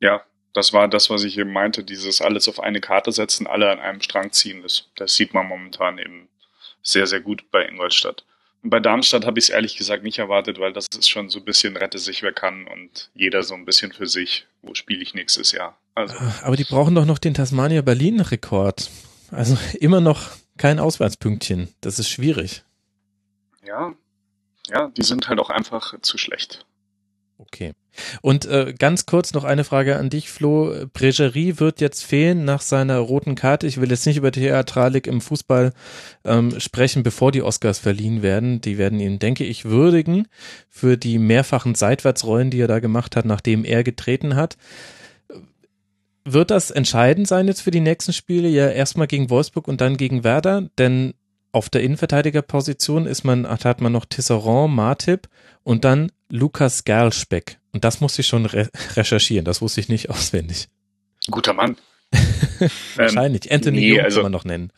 [0.00, 3.70] Ja, das war das, was ich eben meinte, dieses alles auf eine Karte setzen, alle
[3.70, 6.28] an einem Strang ziehen, das, das sieht man momentan eben
[6.82, 8.24] sehr, sehr gut bei Ingolstadt.
[8.62, 11.38] Und bei Darmstadt habe ich es ehrlich gesagt nicht erwartet, weil das ist schon so
[11.38, 15.02] ein bisschen rette sich wer kann und jeder so ein bisschen für sich, wo spiele
[15.02, 15.78] ich nächstes Jahr.
[15.94, 16.14] Also.
[16.42, 18.90] Aber die brauchen doch noch den Tasmania Berlin Rekord.
[19.30, 21.68] Also immer noch kein Auswärtspünktchen.
[21.80, 22.64] Das ist schwierig.
[23.66, 23.94] Ja,
[24.68, 26.66] ja, die sind halt auch einfach zu schlecht.
[27.38, 27.74] Okay.
[28.22, 30.86] Und äh, ganz kurz noch eine Frage an dich, Flo.
[30.92, 33.66] Bregerie wird jetzt fehlen nach seiner roten Karte.
[33.66, 35.72] Ich will jetzt nicht über Theatralik im Fußball
[36.24, 38.62] ähm, sprechen, bevor die Oscars verliehen werden.
[38.62, 40.28] Die werden ihn, denke ich, würdigen
[40.70, 44.56] für die mehrfachen Seitwärtsrollen, die er da gemacht hat, nachdem er getreten hat
[46.26, 48.48] wird das entscheidend sein jetzt für die nächsten Spiele?
[48.48, 51.14] Ja, erstmal gegen Wolfsburg und dann gegen Werder, denn
[51.52, 55.28] auf der Innenverteidigerposition ist man, hat man noch Tisserand, Martip
[55.62, 57.58] und dann Lukas Gerlspeck.
[57.72, 60.68] Und das musste ich schon re recherchieren, das wusste ich nicht auswendig.
[61.30, 61.76] Guter Mann.
[62.96, 63.46] Wahrscheinlich.
[63.46, 64.72] Ähm, Anthony nee, Jung also, kann man noch nennen.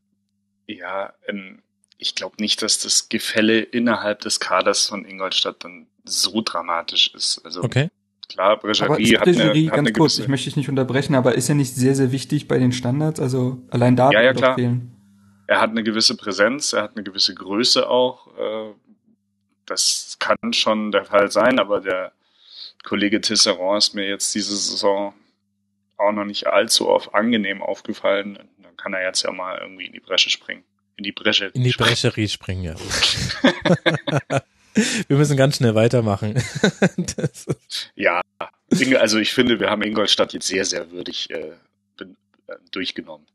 [0.66, 1.62] Ja, ähm,
[1.96, 7.40] ich glaube nicht, dass das Gefälle innerhalb des Kaders von Ingolstadt dann so dramatisch ist.
[7.44, 7.90] Also okay.
[8.28, 10.22] Klar, Bregerie hat eine, hat ganz kurz, gewisse...
[10.22, 13.20] ich möchte dich nicht unterbrechen, aber ist ja nicht sehr, sehr wichtig bei den Standards,
[13.20, 14.54] also allein da ja, ja, klar.
[14.54, 14.94] fehlen.
[15.46, 18.26] Er hat eine gewisse Präsenz, er hat eine gewisse Größe auch.
[18.36, 18.74] Äh,
[19.64, 22.12] das kann schon der Fall sein, aber der
[22.84, 25.14] Kollege Tisserand ist mir jetzt diese Saison
[25.96, 28.38] auch noch nicht allzu oft angenehm aufgefallen.
[28.62, 30.64] Dann kann er jetzt ja mal irgendwie in die Bresche springen.
[30.96, 31.46] In die Bresche.
[31.54, 32.74] In die Brescherie springen, ja.
[35.08, 36.34] wir müssen ganz schnell weitermachen.
[37.94, 38.20] ja,
[38.98, 41.52] also ich finde, wir haben Ingolstadt jetzt sehr, sehr würdig äh,
[42.00, 42.06] äh
[42.70, 43.26] durchgenommen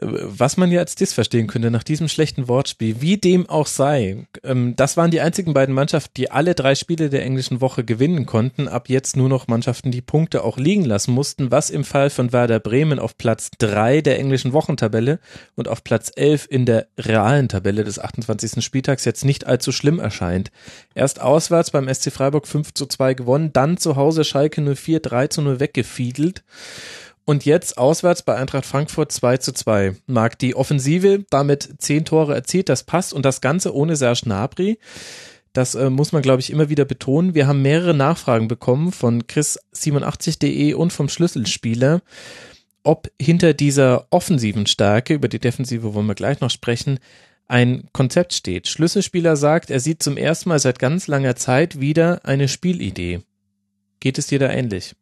[0.00, 4.26] was man ja als Diss verstehen könnte nach diesem schlechten Wortspiel, wie dem auch sei.
[4.44, 8.24] Ähm, das waren die einzigen beiden Mannschaften, die alle drei Spiele der englischen Woche gewinnen
[8.24, 8.68] konnten.
[8.68, 12.32] Ab jetzt nur noch Mannschaften, die Punkte auch liegen lassen mussten, was im Fall von
[12.32, 15.18] Werder Bremen auf Platz drei der englischen Wochentabelle
[15.56, 18.64] und auf Platz elf in der realen Tabelle des 28.
[18.64, 20.50] Spieltags jetzt nicht allzu schlimm erscheint.
[20.94, 25.26] Erst auswärts beim SC Freiburg 5 zu 2 gewonnen, dann zu Hause Schalke 04 3
[25.28, 26.44] zu 0 weggefiedelt.
[27.28, 29.96] Und jetzt auswärts bei Eintracht Frankfurt 2 zu 2.
[30.06, 34.78] Mag die Offensive damit zehn Tore erzielt, das passt und das Ganze ohne Serge Gnabry.
[35.52, 37.34] Das äh, muss man, glaube ich, immer wieder betonen.
[37.34, 42.00] Wir haben mehrere Nachfragen bekommen von Chris87.de und vom Schlüsselspieler,
[42.82, 46.98] ob hinter dieser offensiven Stärke, über die Defensive wollen wir gleich noch sprechen,
[47.46, 48.68] ein Konzept steht.
[48.68, 53.20] Schlüsselspieler sagt, er sieht zum ersten Mal seit ganz langer Zeit wieder eine Spielidee.
[54.00, 54.94] Geht es dir da ähnlich?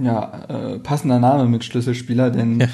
[0.00, 2.68] Ja, äh, passender Name mit Schlüsselspieler, denn ja.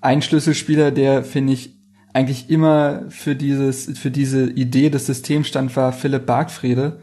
[0.00, 1.76] ein Schlüsselspieler, der finde ich
[2.12, 7.00] eigentlich immer für dieses, für diese Idee des Systems stand, war Philipp Bargfrede.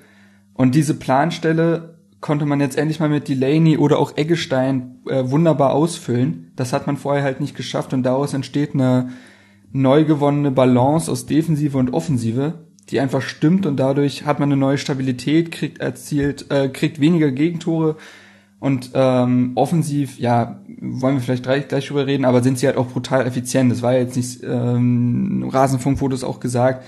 [0.54, 5.74] Und diese Planstelle konnte man jetzt endlich mal mit Delaney oder auch Eggestein äh, wunderbar
[5.74, 6.52] ausfüllen.
[6.56, 9.10] Das hat man vorher halt nicht geschafft und daraus entsteht eine
[9.72, 14.60] neu gewonnene Balance aus Defensive und Offensive, die einfach stimmt und dadurch hat man eine
[14.60, 17.98] neue Stabilität, kriegt erzielt, äh, kriegt weniger Gegentore,
[18.64, 22.78] und ähm, offensiv, ja, wollen wir vielleicht gleich, gleich drüber reden, aber sind sie halt
[22.78, 23.70] auch brutal effizient.
[23.70, 26.86] Das war jetzt nicht, ähm, Rasenfunk wurde es auch gesagt.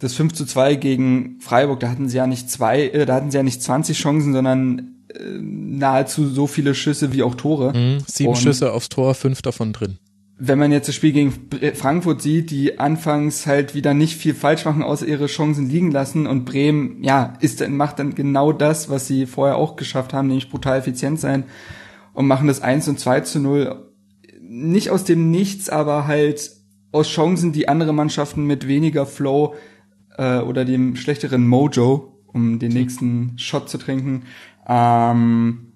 [0.00, 3.30] Das 5 zu 2 gegen Freiburg, da hatten sie ja nicht zwei, äh, da hatten
[3.30, 7.72] sie ja nicht 20 Chancen, sondern äh, nahezu so viele Schüsse wie auch Tore.
[7.78, 9.98] Mhm, sieben Und Schüsse aufs Tor, fünf davon drin
[10.44, 11.32] wenn man jetzt das Spiel gegen
[11.74, 16.26] Frankfurt sieht, die anfangs halt wieder nicht viel falsch machen, außer ihre Chancen liegen lassen
[16.26, 20.26] und Bremen, ja, ist dann, macht dann genau das, was sie vorher auch geschafft haben,
[20.26, 21.44] nämlich brutal effizient sein
[22.12, 23.88] und machen das 1 und 2 zu 0
[24.40, 26.50] nicht aus dem Nichts, aber halt
[26.90, 29.54] aus Chancen, die andere Mannschaften mit weniger Flow
[30.18, 34.24] äh, oder dem schlechteren Mojo, um den nächsten Shot zu trinken,
[34.66, 35.71] ähm,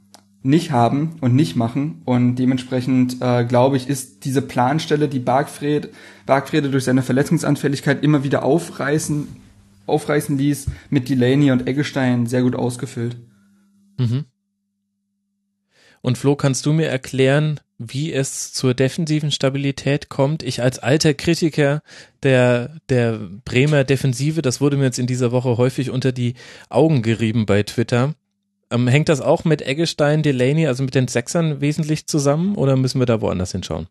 [0.47, 2.03] nicht haben und nicht machen.
[2.05, 5.91] Und dementsprechend, äh, glaube ich, ist diese Planstelle, die Bargfred,
[6.25, 9.29] Bargfrede durch seine Verletzungsanfälligkeit immer wieder aufreißen,
[9.87, 13.17] aufreißen ließ, mit Delaney und Eggestein sehr gut ausgefüllt.
[13.99, 14.25] Mhm.
[16.01, 20.43] Und Flo, kannst du mir erklären, wie es zur defensiven Stabilität kommt.
[20.43, 21.83] Ich als alter Kritiker
[22.23, 26.35] der, der Bremer Defensive, das wurde mir jetzt in dieser Woche häufig unter die
[26.71, 28.15] Augen gerieben bei Twitter.
[28.71, 33.01] Ähm, hängt das auch mit Eggestein, Delaney, also mit den Sechsern wesentlich zusammen oder müssen
[33.01, 33.87] wir da woanders hinschauen?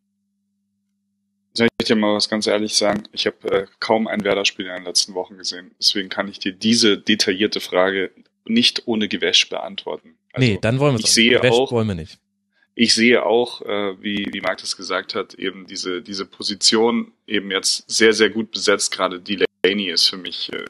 [1.53, 3.03] Soll ich dir mal was ganz ehrlich sagen?
[3.13, 5.71] Ich habe äh, kaum ein Werder-Spiel in den letzten Wochen gesehen.
[5.79, 8.11] Deswegen kann ich dir diese detaillierte Frage
[8.45, 10.17] nicht ohne Gewäsch beantworten.
[10.33, 12.19] Also, nee, dann wollen wir es Ich sehe Gewäsch auch, wollen wir nicht.
[12.75, 17.49] ich sehe auch, äh, wie, wie Marc das gesagt hat, eben diese, diese Position eben
[17.51, 18.91] jetzt sehr, sehr gut besetzt.
[18.91, 20.65] Gerade Delaney ist für mich äh,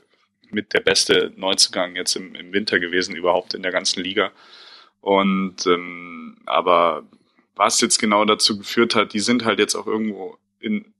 [0.52, 4.32] mit der beste Neuzugang jetzt im, im Winter gewesen, überhaupt in der ganzen Liga.
[5.02, 7.04] Und ähm, aber
[7.56, 10.94] was jetzt genau dazu geführt hat, die sind halt jetzt auch irgendwo in,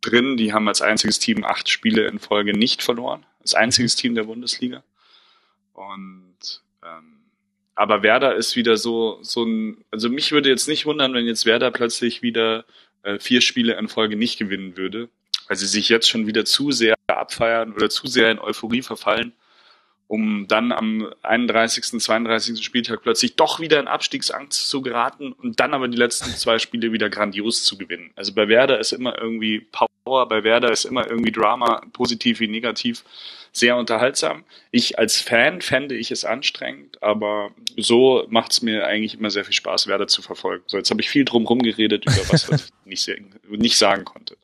[0.00, 0.36] drin.
[0.36, 3.24] Die haben als einziges Team acht Spiele in Folge nicht verloren.
[3.40, 4.82] Als einziges Team der Bundesliga.
[5.72, 7.18] Und ähm,
[7.74, 11.46] aber Werder ist wieder so, so ein, also mich würde jetzt nicht wundern, wenn jetzt
[11.46, 12.64] Werder plötzlich wieder
[13.02, 15.08] äh, vier Spiele in Folge nicht gewinnen würde,
[15.48, 19.32] weil sie sich jetzt schon wieder zu sehr abfeiern oder zu sehr in Euphorie verfallen,
[20.06, 22.64] um dann am 31., 32.
[22.64, 26.92] Spieltag plötzlich doch wieder in Abstiegsangst zu geraten und dann aber die letzten zwei Spiele
[26.92, 28.10] wieder grandios zu gewinnen.
[28.16, 32.48] Also bei Werder ist immer irgendwie Power, bei Werder ist immer irgendwie Drama, positiv wie
[32.48, 33.04] negativ,
[33.52, 34.44] sehr unterhaltsam.
[34.70, 39.44] Ich als Fan fände ich es anstrengend, aber so macht es mir eigentlich immer sehr
[39.44, 40.64] viel Spaß, Werder zu verfolgen.
[40.66, 43.10] So, jetzt habe ich viel drum geredet über was, ich nicht,
[43.48, 44.36] nicht sagen konnte.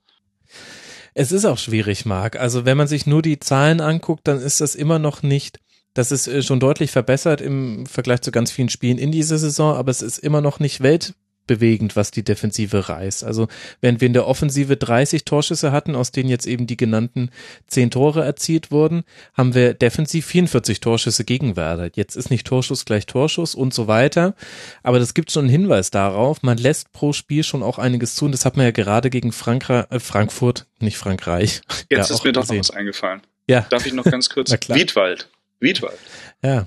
[1.14, 2.36] Es ist auch schwierig, Marc.
[2.36, 5.60] Also wenn man sich nur die Zahlen anguckt, dann ist das immer noch nicht,
[5.94, 9.76] das ist äh, schon deutlich verbessert im Vergleich zu ganz vielen Spielen in dieser Saison,
[9.76, 11.14] aber es ist immer noch nicht Welt,
[11.46, 13.24] bewegend, was die Defensive reißt.
[13.24, 13.48] Also
[13.80, 17.30] während wir in der Offensive 30 Torschüsse hatten, aus denen jetzt eben die genannten
[17.68, 19.04] 10 Tore erzielt wurden,
[19.34, 21.90] haben wir defensiv 44 Torschüsse gegen Werder.
[21.94, 24.34] Jetzt ist nicht Torschuss gleich Torschuss und so weiter,
[24.82, 28.24] aber das gibt schon einen Hinweis darauf, man lässt pro Spiel schon auch einiges zu
[28.24, 31.60] und das hat man ja gerade gegen Frankra äh, Frankfurt, nicht Frankreich.
[31.90, 32.58] Jetzt ja, ist mir doch gesehen.
[32.58, 33.22] noch was eingefallen.
[33.46, 33.66] Ja.
[33.70, 34.50] Darf ich noch ganz kurz?
[34.50, 35.28] Wiedwald.
[35.60, 35.98] Wiedwald.
[36.42, 36.66] Ja.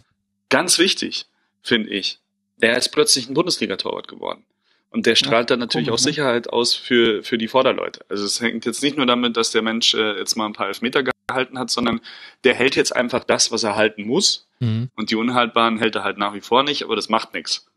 [0.50, 1.26] Ganz wichtig,
[1.62, 2.20] finde ich.
[2.62, 4.44] Der ist plötzlich ein Bundesliga-Torwart geworden.
[4.90, 6.12] Und der strahlt dann natürlich komisch, auch ne?
[6.12, 8.06] Sicherheit aus für, für die Vorderleute.
[8.10, 10.68] Also es hängt jetzt nicht nur damit, dass der Mensch äh, jetzt mal ein paar
[10.68, 12.00] Elfmeter gehalten hat, sondern
[12.44, 14.48] der hält jetzt einfach das, was er halten muss.
[14.60, 14.90] Mhm.
[14.96, 17.68] Und die Unhaltbaren hält er halt nach wie vor nicht, aber das macht nichts.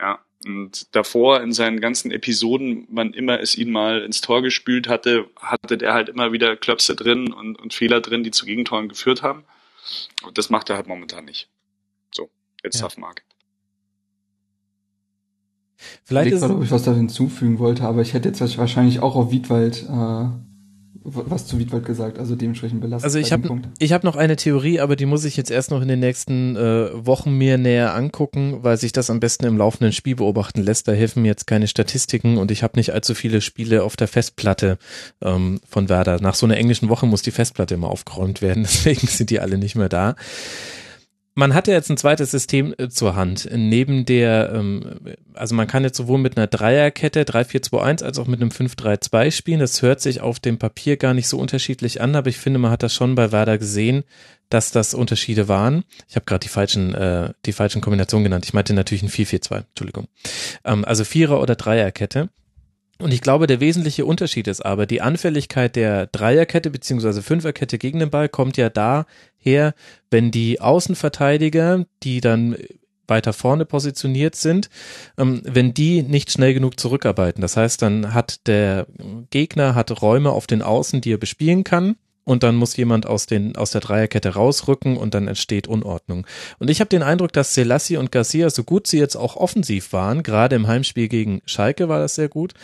[0.00, 0.20] Ja.
[0.46, 5.28] Und davor in seinen ganzen Episoden, wann immer es ihn mal ins Tor gespült hatte,
[5.40, 9.22] hatte der halt immer wieder Klöpse drin und, und Fehler drin, die zu Gegentoren geführt
[9.22, 9.44] haben.
[10.22, 11.48] Und das macht er halt momentan nicht.
[12.10, 12.30] So,
[12.62, 12.88] jetzt Ja.
[12.96, 13.22] Marc.
[16.04, 19.16] Vielleicht Ich gerade, ob ich was da hinzufügen wollte, aber ich hätte jetzt wahrscheinlich auch
[19.16, 20.26] auf Wiedwald äh,
[21.04, 23.04] was zu Wiedwald gesagt, also dementsprechend belastet.
[23.04, 25.82] Also ich habe ich hab noch eine Theorie, aber die muss ich jetzt erst noch
[25.82, 29.92] in den nächsten äh, Wochen mir näher angucken, weil sich das am besten im laufenden
[29.92, 30.88] Spiel beobachten lässt.
[30.88, 34.08] Da helfen mir jetzt keine Statistiken und ich habe nicht allzu viele Spiele auf der
[34.08, 34.78] Festplatte
[35.20, 36.20] ähm, von Werder.
[36.20, 39.58] Nach so einer englischen Woche muss die Festplatte immer aufgeräumt werden, deswegen sind die alle
[39.58, 40.16] nicht mehr da.
[41.36, 43.48] Man hat ja jetzt ein zweites System äh, zur Hand.
[43.52, 45.00] Neben der, ähm,
[45.34, 49.58] also man kann jetzt sowohl mit einer Dreierkette 3-4-2-1 als auch mit einem 5-3-2 spielen.
[49.58, 52.70] Das hört sich auf dem Papier gar nicht so unterschiedlich an, aber ich finde, man
[52.70, 54.04] hat das schon bei Werder gesehen,
[54.48, 55.84] dass das Unterschiede waren.
[56.08, 58.44] Ich habe gerade die falschen, äh, die falschen Kombinationen genannt.
[58.44, 60.06] Ich meinte natürlich ein 4-4-2, Entschuldigung.
[60.64, 62.28] Ähm, also Vierer- oder Dreierkette.
[62.98, 67.98] Und ich glaube, der wesentliche Unterschied ist aber, die Anfälligkeit der Dreierkette beziehungsweise Fünferkette gegen
[67.98, 69.74] den Ball kommt ja daher,
[70.10, 72.56] wenn die Außenverteidiger, die dann
[73.06, 74.70] weiter vorne positioniert sind,
[75.18, 77.42] ähm, wenn die nicht schnell genug zurückarbeiten.
[77.42, 78.86] Das heißt, dann hat der
[79.30, 81.96] Gegner hat Räume auf den Außen, die er bespielen kann.
[82.24, 86.26] Und dann muss jemand aus, den, aus der Dreierkette rausrücken und dann entsteht Unordnung.
[86.58, 89.92] Und ich habe den Eindruck, dass Selassie und Garcia, so gut sie jetzt auch offensiv
[89.92, 92.54] waren, gerade im Heimspiel gegen Schalke war das sehr gut,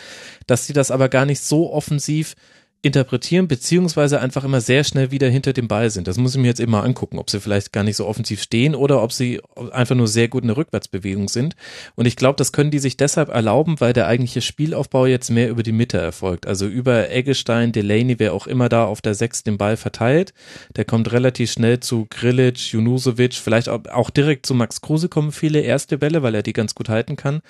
[0.47, 2.35] dass sie das aber gar nicht so offensiv
[2.83, 6.07] interpretieren, beziehungsweise einfach immer sehr schnell wieder hinter dem Ball sind.
[6.07, 8.73] Das muss ich mir jetzt mal angucken, ob sie vielleicht gar nicht so offensiv stehen
[8.73, 9.39] oder ob sie
[9.71, 11.55] einfach nur sehr gut in der Rückwärtsbewegung sind.
[11.95, 15.49] Und ich glaube, das können die sich deshalb erlauben, weil der eigentliche Spielaufbau jetzt mehr
[15.49, 16.47] über die Mitte erfolgt.
[16.47, 20.33] Also über Eggestein, Delaney, wer auch immer da auf der Sechs den Ball verteilt.
[20.75, 25.61] Der kommt relativ schnell zu Grilic, Junusovic, vielleicht auch direkt zu Max Kruse kommen viele
[25.61, 27.41] erste Bälle, weil er die ganz gut halten kann.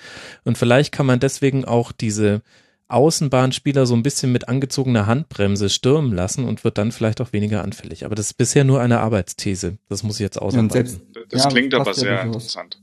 [0.44, 2.42] Und vielleicht kann man deswegen auch diese
[2.92, 7.62] Außenbahnspieler so ein bisschen mit angezogener Handbremse stürmen lassen und wird dann vielleicht auch weniger
[7.64, 8.04] anfällig.
[8.04, 9.78] Aber das ist bisher nur eine Arbeitsthese.
[9.88, 10.70] Das muss ich jetzt Ja, ausarbeiten.
[10.86, 11.00] selbst,
[11.30, 12.80] Das Ja, klingt aber ja sehr interessant.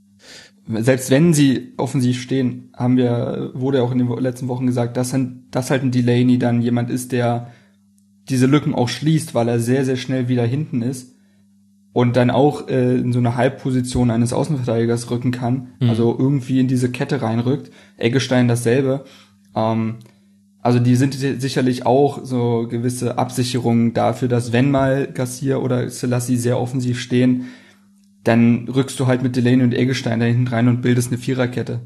[0.81, 4.97] selbst wenn sie offensiv stehen, haben wir, wurde ja auch in den letzten Wochen gesagt,
[4.97, 7.51] dass, ein, dass halt ein Delaney dann jemand ist, der
[8.29, 11.15] diese Lücken auch schließt, weil er sehr, sehr schnell wieder hinten ist.
[11.91, 15.89] und dann auch äh, in so eine Halbposition eines Außenverteidigers rücken kann, Mhm.
[15.89, 17.71] also irgendwie in diese Kette reinrückt.
[17.97, 19.05] Eggestein dasselbe.
[19.55, 19.95] Ähm,
[20.61, 25.89] also die sind si- sicherlich auch so gewisse Absicherungen dafür, dass wenn mal Garcia oder
[25.89, 27.45] Selassie sehr offensiv stehen,
[28.23, 31.79] dann rückst du halt mit Delaney und Eggestein da hinten rein und bildest eine Viererkette.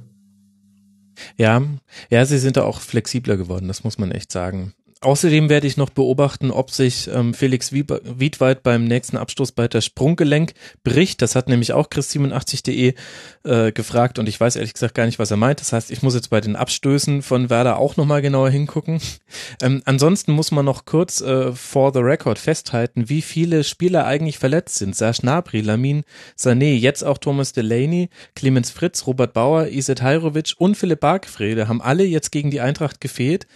[1.37, 1.61] Ja,
[2.09, 4.73] ja, sie sind da auch flexibler geworden, das muss man echt sagen.
[5.03, 9.81] Außerdem werde ich noch beobachten, ob sich ähm, Felix Wiedwald beim nächsten Abstoß bei der
[9.81, 11.21] Sprunggelenk bricht.
[11.21, 12.93] Das hat nämlich auch chris87.de
[13.43, 15.59] äh, gefragt und ich weiß ehrlich gesagt gar nicht, was er meint.
[15.59, 18.99] Das heißt, ich muss jetzt bei den Abstößen von Werder auch nochmal genauer hingucken.
[19.61, 24.37] Ähm, ansonsten muss man noch kurz äh, for the record festhalten, wie viele Spieler eigentlich
[24.37, 24.95] verletzt sind.
[24.95, 26.03] Serge Gnabry, Lamin
[26.37, 31.81] Sané, jetzt auch Thomas Delaney, Clemens Fritz, Robert Bauer, Iset Hajrovic und Philipp Bargfrede haben
[31.81, 33.47] alle jetzt gegen die Eintracht gefehlt.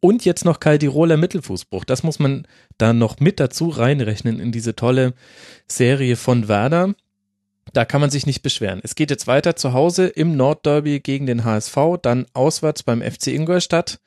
[0.00, 1.84] Und jetzt noch Caldirola Mittelfußbruch.
[1.84, 2.46] Das muss man
[2.78, 5.14] da noch mit dazu reinrechnen in diese tolle
[5.68, 6.94] Serie von Werder.
[7.72, 8.80] Da kann man sich nicht beschweren.
[8.82, 13.28] Es geht jetzt weiter zu Hause im Nordderby gegen den HSV, dann auswärts beim FC
[13.28, 13.98] Ingolstadt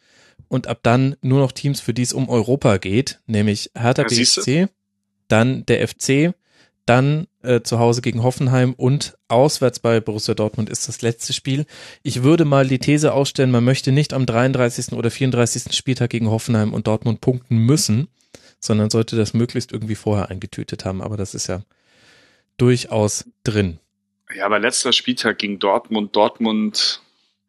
[0.48, 4.08] und ab dann nur noch Teams, für die es um Europa geht, nämlich Hertha Ja.
[4.08, 4.68] BSC,
[5.28, 6.34] dann der FC,
[6.86, 11.66] dann äh, zu Hause gegen Hoffenheim und auswärts bei Borussia Dortmund ist das letzte Spiel.
[12.04, 14.94] Ich würde mal die These aufstellen, man möchte nicht am 33.
[14.94, 15.74] oder 34.
[15.76, 18.08] Spieltag gegen Hoffenheim und Dortmund punkten müssen,
[18.60, 21.02] sondern sollte das möglichst irgendwie vorher eingetütet haben.
[21.02, 21.62] Aber das ist ja
[22.58, 23.80] durchaus drin.
[24.36, 26.16] Ja, aber letzter Spieltag gegen Dortmund.
[26.16, 27.02] Dortmund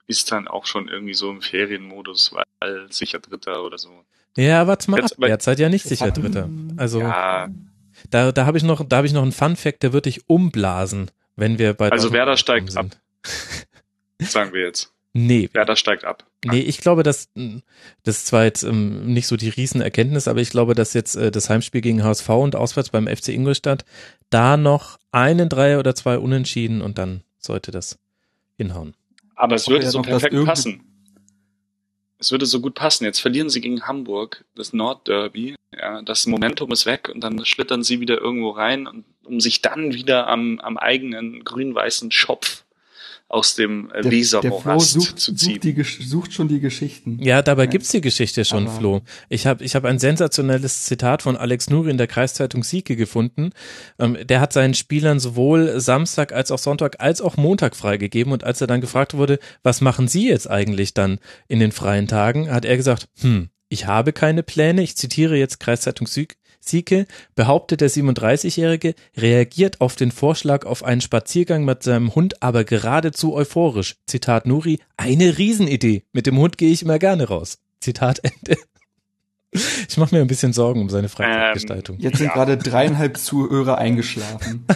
[0.06, 3.90] ist dann auch schon irgendwie so im Ferienmodus, weil sicher Dritter oder so.
[4.36, 5.42] Ja, warte mal Jetzt- ab.
[5.42, 6.48] seid ja nicht sicher Dritter.
[6.76, 7.48] Also Ja,
[8.10, 10.28] da, da habe ich noch, da habe ich noch einen Fun Fact, der wird dich
[10.28, 13.00] umblasen, wenn wir bei Also Werder steigt sind.
[14.20, 14.92] sagen wir jetzt.
[15.12, 16.24] Nee, Werder steigt ab.
[16.44, 17.62] Nee, ich glaube, dass mh,
[18.04, 21.30] das ist zwar jetzt ähm, nicht so die Riesenerkenntnis, aber ich glaube, dass jetzt äh,
[21.32, 23.84] das Heimspiel gegen HSV und auswärts beim FC Ingolstadt
[24.30, 27.98] da noch einen Dreier oder zwei Unentschieden und dann sollte das
[28.56, 28.94] hinhauen.
[29.34, 30.82] Aber es würde ja so perfekt passen.
[32.20, 33.04] Es würde so gut passen.
[33.04, 35.56] Jetzt verlieren sie gegen Hamburg das Nordderby.
[35.72, 39.62] Ja, das Momentum ist weg und dann schlittern sie wieder irgendwo rein, und, um sich
[39.62, 42.64] dann wieder am, am eigenen grün-weißen Schopf
[43.30, 45.54] aus dem äh, Der, der Flo Wesermorast sucht, zu ziehen.
[45.54, 47.18] sucht, die, sucht schon die Geschichten.
[47.22, 47.70] Ja, dabei Ja.
[47.70, 49.00] gibt's die Geschichte schon, Aber- Flo.
[49.28, 53.50] Ich habe ich hab ein sensationelles Zitat von Alex Nuri in der Kreiszeitung Sieke gefunden.
[53.98, 58.42] Ähm, der hat seinen Spielern sowohl Samstag als auch Sonntag als auch Montag freigegeben und
[58.42, 62.50] als er dann gefragt wurde, was machen Sie jetzt eigentlich dann in den freien Tagen,
[62.50, 64.82] hat er gesagt, hm, ich habe keine Pläne.
[64.82, 66.34] Ich zitiere jetzt Kreiszeitung Sieke.
[66.60, 72.64] Sieke behauptet der 37-Jährige, reagiert auf den Vorschlag auf einen Spaziergang mit seinem Hund aber
[72.64, 73.96] geradezu euphorisch.
[74.06, 76.04] Zitat Nuri, eine Riesenidee.
[76.12, 77.58] Mit dem Hund gehe ich immer gerne raus.
[77.80, 78.60] Zitat Ende.
[79.52, 81.98] Ich mache mir ein bisschen Sorgen um seine Freizeitgestaltung.
[81.98, 82.34] Jetzt sind Ja.
[82.34, 84.64] gerade dreieinhalb Zuhörer eingeschlafen.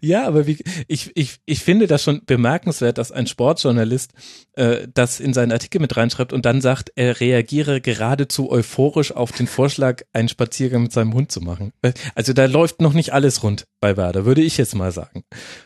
[0.00, 4.12] Ja, aber wie, ich, ich, ich finde das schon bemerkenswert, dass ein Sportjournalist
[4.54, 9.30] äh, das in seinen Artikel mit reinschreibt und dann sagt, er reagiere geradezu euphorisch auf
[9.30, 11.72] den Vorschlag, einen Spaziergang mit seinem Hund zu machen.
[12.16, 15.22] Also da läuft noch nicht alles rund bei Werder, würde ich jetzt mal sagen.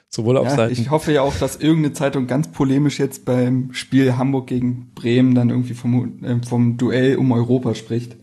[0.08, 0.72] Sowohl auf Ja, Seiten.
[0.72, 5.34] ich hoffe ja auch, dass irgendeine Zeitung ganz polemisch jetzt beim Spiel Hamburg gegen Bremen
[5.34, 8.16] dann irgendwie vom, äh, vom Duell um Europa spricht.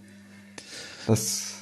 [1.06, 1.54] Das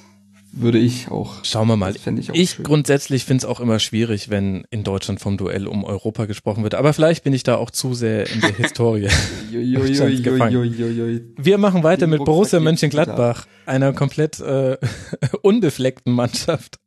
[0.54, 1.44] würde ich auch.
[1.44, 1.96] Schauen wir mal.
[1.96, 6.26] Ich Ich grundsätzlich finde es auch immer schwierig, wenn in Deutschland vom Duell um Europa
[6.26, 6.76] gesprochen wird.
[6.76, 9.08] Aber vielleicht bin ich da auch zu sehr in der Historie.
[9.52, 14.78] Wir machen weiter mit Borussia Mönchengladbach, einer komplett äh,
[15.42, 16.80] unbefleckten Mannschaft.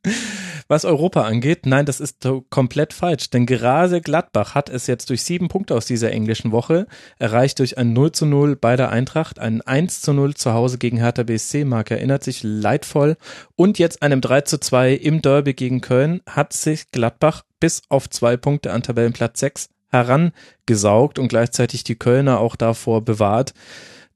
[0.67, 5.23] Was Europa angeht, nein, das ist komplett falsch, denn gerade Gladbach hat es jetzt durch
[5.23, 6.87] sieben Punkte aus dieser englischen Woche
[7.19, 10.79] erreicht durch ein 0 zu 0 bei der Eintracht, ein 1 zu 0 zu Hause
[10.79, 13.17] gegen Hertha BSC, Mark erinnert sich leidvoll.
[13.57, 18.09] Und jetzt einem 3 zu 2 im Derby gegen Köln hat sich Gladbach bis auf
[18.09, 23.55] zwei Punkte an Tabellenplatz 6 herangesaugt und gleichzeitig die Kölner auch davor bewahrt,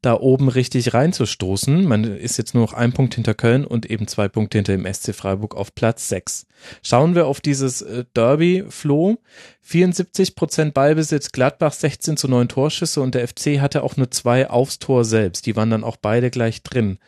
[0.01, 1.85] da oben richtig reinzustoßen.
[1.85, 4.93] Man ist jetzt nur noch ein Punkt hinter Köln und eben zwei Punkte hinter dem
[4.93, 6.47] SC Freiburg auf Platz 6.
[6.83, 9.19] Schauen wir auf dieses äh, Derby, Flo.
[9.63, 14.49] 74 Prozent Ballbesitz, Gladbach 16 zu 9 Torschüsse und der FC hatte auch nur zwei
[14.49, 15.47] aufs Tor selbst.
[15.47, 16.99] Die waren dann auch beide gleich drin.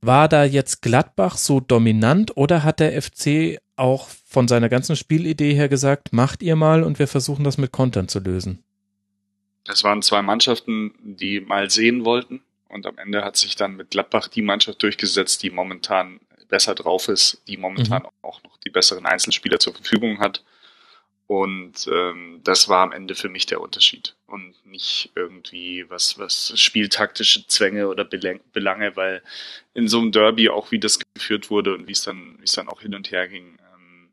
[0.00, 5.54] War da jetzt Gladbach so dominant oder hat der FC auch von seiner ganzen Spielidee
[5.54, 8.64] her gesagt, macht ihr mal und wir versuchen das mit Kontern zu lösen?
[9.68, 12.42] Das waren zwei Mannschaften, die mal sehen wollten.
[12.68, 17.08] Und am Ende hat sich dann mit Gladbach die Mannschaft durchgesetzt, die momentan besser drauf
[17.08, 20.42] ist, die momentan auch noch die besseren Einzelspieler zur Verfügung hat.
[21.26, 26.58] Und ähm, das war am Ende für mich der Unterschied und nicht irgendwie was, was
[26.58, 29.22] spieltaktische Zwänge oder Belange, weil
[29.74, 32.52] in so einem Derby auch wie das geführt wurde und wie es dann, wie es
[32.52, 34.08] dann auch hin und her ging, ähm,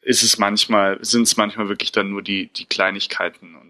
[0.00, 3.69] ist es manchmal, sind es manchmal wirklich dann nur die, die Kleinigkeiten und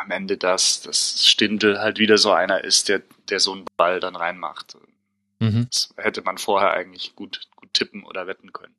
[0.00, 4.00] am Ende das, dass Stindel halt wieder so einer ist, der, der so einen Ball
[4.00, 4.76] dann reinmacht.
[5.38, 5.68] Mhm.
[5.70, 8.74] Das hätte man vorher eigentlich gut, gut tippen oder wetten können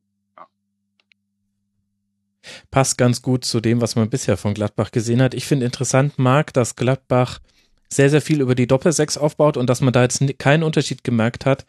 [2.71, 5.33] passt ganz gut zu dem, was man bisher von Gladbach gesehen hat.
[5.33, 7.39] Ich finde interessant, Marc, dass Gladbach
[7.89, 11.45] sehr, sehr viel über die Doppelsechs aufbaut und dass man da jetzt keinen Unterschied gemerkt
[11.45, 11.65] hat.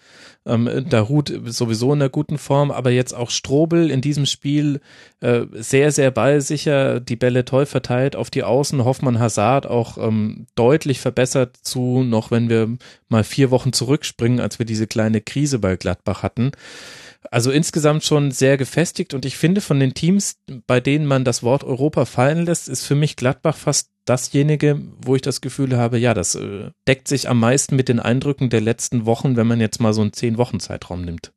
[0.47, 4.81] Ähm, Darut sowieso in einer guten Form, aber jetzt auch Strobel in diesem Spiel
[5.21, 10.47] äh, sehr, sehr ballsicher, die Bälle toll verteilt auf die Außen, Hoffmann Hazard auch ähm,
[10.55, 12.77] deutlich verbessert zu, noch wenn wir
[13.09, 16.53] mal vier Wochen zurückspringen, als wir diese kleine Krise bei Gladbach hatten.
[17.31, 21.43] Also insgesamt schon sehr gefestigt und ich finde von den Teams, bei denen man das
[21.43, 25.99] Wort Europa fallen lässt, ist für mich Gladbach fast dasjenige, wo ich das Gefühl habe,
[25.99, 29.61] ja, das äh, deckt sich am meisten mit den Eindrücken der letzten Wochen, wenn man
[29.61, 31.33] jetzt mal so einen zehn Wochen Zeitraum nimmt.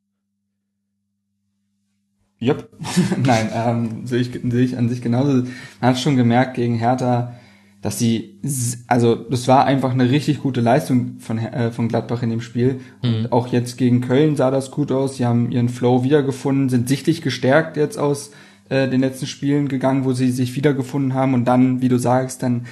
[2.39, 2.69] Jupp,
[3.23, 5.33] nein, ähm, sehe ich, sehe ich an sich genauso.
[5.33, 5.49] Man
[5.81, 7.35] hat schon gemerkt gegen Hertha,
[7.81, 8.39] dass sie,
[8.87, 12.79] also das war einfach eine richtig gute Leistung von, äh, von Gladbach in dem Spiel.
[13.03, 13.15] Mhm.
[13.15, 15.17] Und auch jetzt gegen Köln sah das gut aus.
[15.17, 18.31] Sie haben ihren Flow wiedergefunden, sind sichtlich gestärkt jetzt aus
[18.71, 21.33] äh, den letzten Spielen gegangen, wo sie sich wiedergefunden haben.
[21.33, 22.65] Und dann, wie du sagst, dann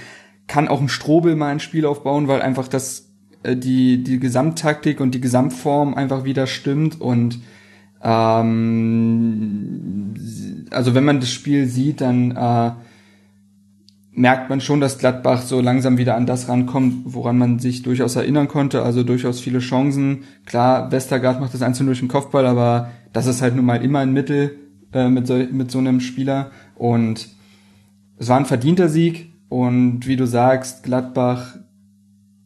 [0.47, 3.09] kann auch ein Strobel mal ein Spiel aufbauen, weil einfach das
[3.43, 7.41] äh, die die Gesamttaktik und die Gesamtform einfach wieder stimmt und
[8.01, 8.85] ähm,
[10.71, 12.71] also wenn man das Spiel sieht, dann äh,
[14.13, 18.15] merkt man schon, dass Gladbach so langsam wieder an das rankommt, woran man sich durchaus
[18.15, 18.83] erinnern konnte.
[18.83, 20.23] Also durchaus viele Chancen.
[20.45, 23.99] Klar, Westergaard macht das einzeln durch den Kopfball, aber das ist halt nun mal immer
[23.99, 26.51] ein Mittel äh, mit, so, mit so einem Spieler.
[26.75, 27.29] Und
[28.17, 29.33] es war ein verdienter Sieg.
[29.49, 31.57] Und wie du sagst, Gladbach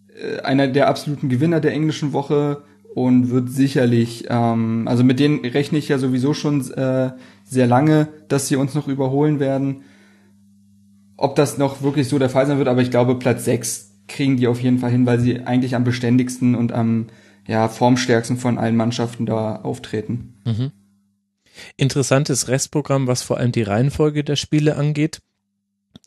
[0.10, 2.64] äh, einer der absoluten Gewinner der englischen Woche
[2.96, 7.12] und wird sicherlich, ähm, also mit denen rechne ich ja sowieso schon äh,
[7.44, 9.84] sehr lange, dass sie uns noch überholen werden
[11.18, 14.38] ob das noch wirklich so der Fall sein wird, aber ich glaube, Platz 6 kriegen
[14.38, 17.08] die auf jeden Fall hin, weil sie eigentlich am beständigsten und am
[17.48, 20.34] ja, formstärksten von allen Mannschaften da auftreten.
[20.46, 20.72] Mhm.
[21.78, 25.20] Interessantes Restprogramm, was vor allem die Reihenfolge der Spiele angeht.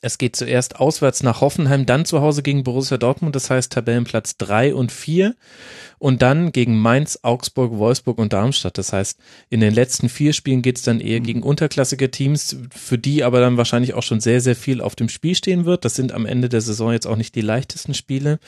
[0.02, 4.36] Es geht zuerst auswärts nach Hoffenheim, dann zu Hause gegen Borussia Dortmund, das heißt Tabellenplatz
[4.36, 5.34] drei und vier
[5.98, 8.76] und dann gegen Mainz, Augsburg, Wolfsburg und Darmstadt.
[8.78, 9.18] Das heißt,
[9.48, 13.40] in den letzten vier Spielen geht es dann eher gegen unterklassige Teams, für die aber
[13.40, 15.84] dann wahrscheinlich auch schon sehr, sehr viel auf dem Spiel stehen wird.
[15.84, 18.38] Das sind am Ende der Saison jetzt auch nicht die leichtesten Spiele,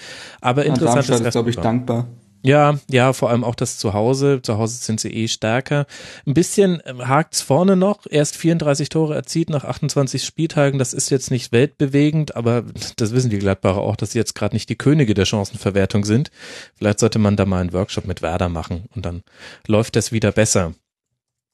[0.40, 1.08] aber interessant.
[1.08, 2.08] Darmstadt ist, glaube ich, dankbar.
[2.42, 4.40] Ja, ja, vor allem auch das Zuhause.
[4.42, 5.86] Zu Hause sind sie eh stärker.
[6.26, 8.06] Ein bisschen äh, hakt's vorne noch.
[8.08, 10.78] Erst 34 Tore erzielt nach 28 Spieltagen.
[10.78, 12.64] Das ist jetzt nicht weltbewegend, aber
[12.96, 16.30] das wissen die Gladbacher auch, dass sie jetzt gerade nicht die Könige der Chancenverwertung sind.
[16.76, 19.22] Vielleicht sollte man da mal einen Workshop mit Werder machen und dann
[19.66, 20.74] läuft das wieder besser.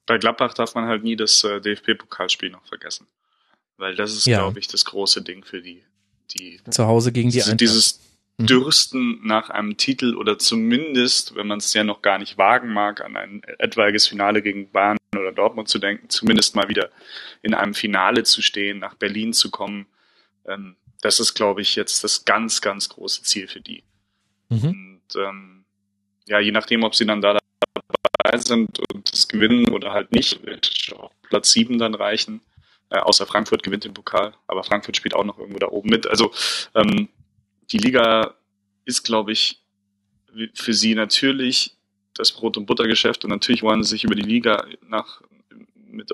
[0.07, 3.07] Bei Gladbach darf man halt nie das äh, DFB-Pokalspiel noch vergessen.
[3.79, 4.39] Weil das ist, ja.
[4.39, 5.83] glaube ich, das große Ding für die.
[6.31, 7.61] die Zu Hause gegen die Eintracht.
[7.61, 8.01] Dieses.
[8.39, 13.01] Dürsten nach einem Titel oder zumindest, wenn man es ja noch gar nicht wagen mag,
[13.01, 16.91] an ein etwaiges Finale gegen Bayern oder Dortmund zu denken, zumindest mal wieder
[17.43, 19.87] in einem Finale zu stehen, nach Berlin zu kommen.
[20.47, 23.85] Ähm, das ist, glaube ich, jetzt das ganz, ganz große Ziel für die.
[24.49, 24.69] Mhm.
[24.69, 25.65] Und ähm,
[26.27, 27.39] ja, je nachdem, ob sie dann da
[28.25, 30.73] dabei sind und das gewinnen oder halt nicht, wird
[31.29, 32.41] Platz sieben dann reichen.
[32.91, 36.07] Äh, außer Frankfurt gewinnt den Pokal, aber Frankfurt spielt auch noch irgendwo da oben mit.
[36.07, 36.33] Also
[36.75, 37.09] ähm,
[37.71, 38.35] die Liga
[38.85, 39.63] ist, glaube ich,
[40.55, 41.77] für sie natürlich
[42.15, 45.23] das Brot- und Buttergeschäft und natürlich wollen sie sich über die Liga nach,
[45.75, 46.13] mit,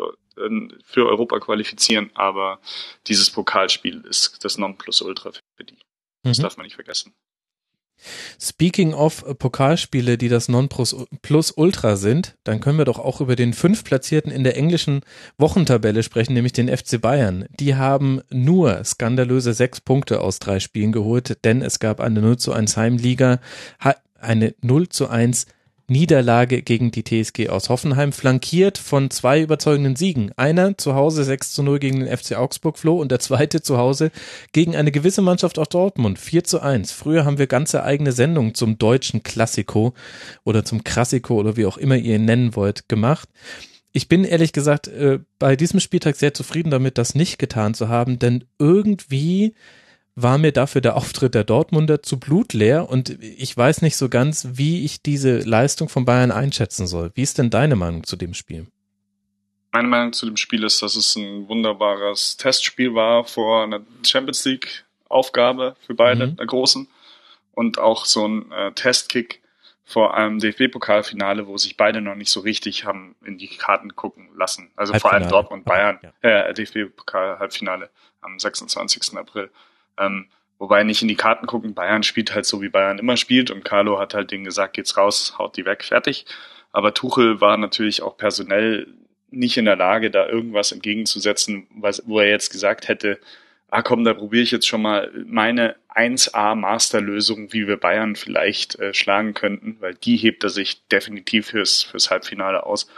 [0.85, 2.61] für Europa qualifizieren, aber
[3.07, 5.79] dieses Pokalspiel ist das Nonplusultra für die.
[6.23, 6.43] Das mhm.
[6.43, 7.15] darf man nicht vergessen.
[8.41, 13.85] Speaking of Pokalspiele, die das Non-Plus-Ultra sind, dann können wir doch auch über den fünf
[13.85, 15.01] Platzierten in der englischen
[15.39, 17.47] Wochentabelle sprechen, nämlich den FC Bayern.
[17.59, 22.39] Die haben nur skandalöse sechs Punkte aus drei Spielen geholt, denn es gab eine 0
[22.39, 23.41] zu 1 Heimliga,
[24.19, 25.47] eine 0 zu 1
[25.91, 30.33] Niederlage gegen die TSG aus Hoffenheim, flankiert von zwei überzeugenden Siegen.
[30.37, 33.77] Einer zu Hause 6 zu 0 gegen den FC Augsburg floh und der zweite zu
[33.77, 34.13] Hause
[34.53, 36.93] gegen eine gewisse Mannschaft aus Dortmund 4 zu 1.
[36.93, 39.93] Früher haben wir ganze eigene Sendungen zum deutschen Klassiko
[40.45, 43.29] oder zum Krassiko oder wie auch immer ihr ihn nennen wollt gemacht.
[43.93, 47.89] Ich bin ehrlich gesagt äh, bei diesem Spieltag sehr zufrieden damit, das nicht getan zu
[47.89, 49.55] haben, denn irgendwie
[50.17, 54.49] war mir dafür der Auftritt der Dortmunder zu blutleer und ich weiß nicht so ganz,
[54.53, 57.11] wie ich diese Leistung von Bayern einschätzen soll.
[57.15, 58.67] Wie ist denn deine Meinung zu dem Spiel?
[59.73, 64.45] meine Meinung zu dem Spiel ist, dass es ein wunderbares Testspiel war vor einer Champions
[64.45, 66.37] League Aufgabe für beide, mhm.
[66.37, 66.89] der großen.
[67.53, 69.43] Und auch so ein äh, Testkick
[69.85, 74.29] vor einem DFB-Pokalfinale, wo sich beide noch nicht so richtig haben in die Karten gucken
[74.37, 74.71] lassen.
[74.77, 75.99] Also vor allem Dortmund und Bayern.
[76.23, 76.49] Ja.
[76.49, 77.91] Äh, DFB-Pokal-Halbfinale
[78.21, 79.17] am 26.
[79.17, 79.51] April.
[80.01, 80.27] Ähm,
[80.59, 81.75] wobei nicht in die Karten gucken.
[81.75, 83.51] Bayern spielt halt so, wie Bayern immer spielt.
[83.51, 86.27] Und Carlo hat halt denen gesagt, geht's raus, haut die weg, fertig.
[86.73, 88.89] Aber Tuchel war natürlich auch personell
[89.31, 93.21] nicht in der Lage, da irgendwas entgegenzusetzen, was, wo er jetzt gesagt hätte,
[93.69, 98.79] ah komm, da probiere ich jetzt schon mal meine 1A Masterlösung, wie wir Bayern vielleicht
[98.79, 102.89] äh, schlagen könnten, weil die hebt er sich definitiv fürs, fürs Halbfinale aus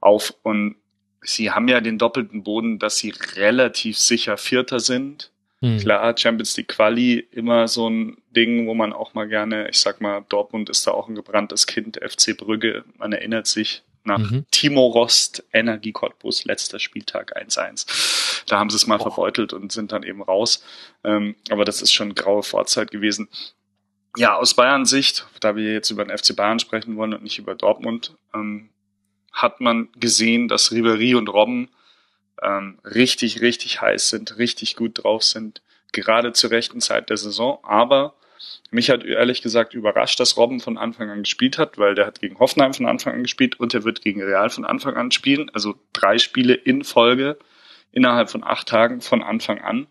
[0.00, 0.34] auf.
[0.42, 0.76] Und
[1.22, 5.30] sie haben ja den doppelten Boden, dass sie relativ sicher Vierter sind.
[5.64, 5.78] Hm.
[5.78, 10.02] Klar, Champions League Quali immer so ein Ding, wo man auch mal gerne, ich sag
[10.02, 14.44] mal, Dortmund ist da auch ein gebranntes Kind, FC Brügge, man erinnert sich, nach mhm.
[14.50, 18.44] Timo Rost, Energie Cottbus, letzter Spieltag 1-1.
[18.46, 19.04] Da haben sie es mal oh.
[19.04, 20.62] verbeutelt und sind dann eben raus.
[21.02, 23.28] Ähm, aber das ist schon graue Vorzeit gewesen.
[24.18, 27.38] Ja, aus Bayern Sicht, da wir jetzt über den FC Bayern sprechen wollen und nicht
[27.38, 28.68] über Dortmund, ähm,
[29.32, 31.70] hat man gesehen, dass Ribery und Robben
[32.42, 35.62] ähm, richtig, richtig heiß sind, richtig gut drauf sind,
[35.92, 37.58] gerade zur rechten Zeit der Saison.
[37.62, 38.14] Aber
[38.70, 42.20] mich hat ehrlich gesagt überrascht, dass Robben von Anfang an gespielt hat, weil der hat
[42.20, 45.50] gegen Hoffenheim von Anfang an gespielt und er wird gegen Real von Anfang an spielen.
[45.54, 47.38] Also drei Spiele in Folge
[47.92, 49.86] innerhalb von acht Tagen von Anfang an.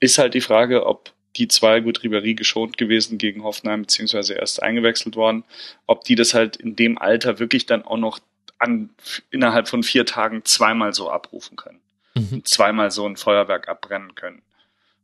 [0.00, 4.62] Ist halt die Frage, ob die zwei gut Ribery geschont gewesen gegen Hoffenheim, beziehungsweise erst
[4.62, 5.44] eingewechselt worden,
[5.86, 8.20] ob die das halt in dem Alter wirklich dann auch noch
[8.58, 8.90] an,
[9.30, 11.80] innerhalb von vier Tagen zweimal so abrufen können.
[12.14, 12.44] Mhm.
[12.44, 14.42] Zweimal so ein Feuerwerk abbrennen können.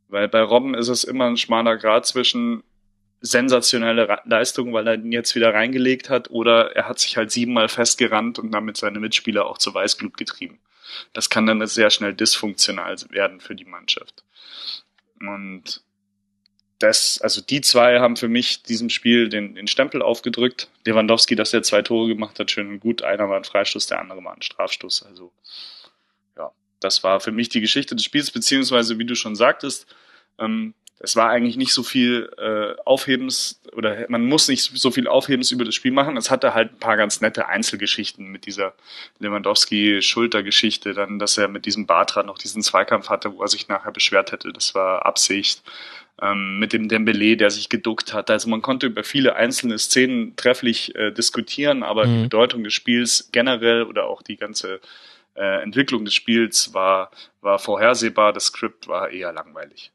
[0.07, 2.63] Weil bei Robben ist es immer ein schmaler Grad zwischen,
[3.21, 7.69] sensationelle Leistung, weil er ihn jetzt wieder reingelegt hat, oder er hat sich halt siebenmal
[7.69, 10.59] festgerannt und damit seine Mitspieler auch zu Weißglut getrieben.
[11.13, 14.23] Das kann dann sehr schnell dysfunktional werden für die Mannschaft.
[15.19, 15.83] Und
[16.81, 20.69] das, also die zwei haben für mich diesem Spiel den, den Stempel aufgedrückt.
[20.85, 23.01] Lewandowski, dass er zwei Tore gemacht hat, schön und gut.
[23.03, 25.03] Einer war ein Freistoß, der andere war ein Strafstoß.
[25.03, 25.31] Also
[26.37, 29.87] ja, das war für mich die Geschichte des Spiels, beziehungsweise wie du schon sagtest,
[30.39, 30.73] ähm,
[31.03, 35.51] es war eigentlich nicht so viel äh, Aufhebens oder man muss nicht so viel Aufhebens
[35.51, 36.15] über das Spiel machen.
[36.15, 38.73] Es hatte halt ein paar ganz nette Einzelgeschichten mit dieser
[39.19, 43.91] Lewandowski-Schultergeschichte, dann, dass er mit diesem Bartra noch diesen Zweikampf hatte, wo er sich nachher
[43.91, 44.53] beschwert hätte.
[44.53, 45.63] Das war Absicht.
[46.21, 48.29] Ähm, mit dem Dembele, der sich geduckt hat.
[48.29, 52.15] Also man konnte über viele einzelne Szenen trefflich äh, diskutieren, aber mhm.
[52.15, 54.81] die Bedeutung des Spiels generell oder auch die ganze
[55.35, 58.33] äh, Entwicklung des Spiels war, war vorhersehbar.
[58.33, 59.91] Das Skript war eher langweilig.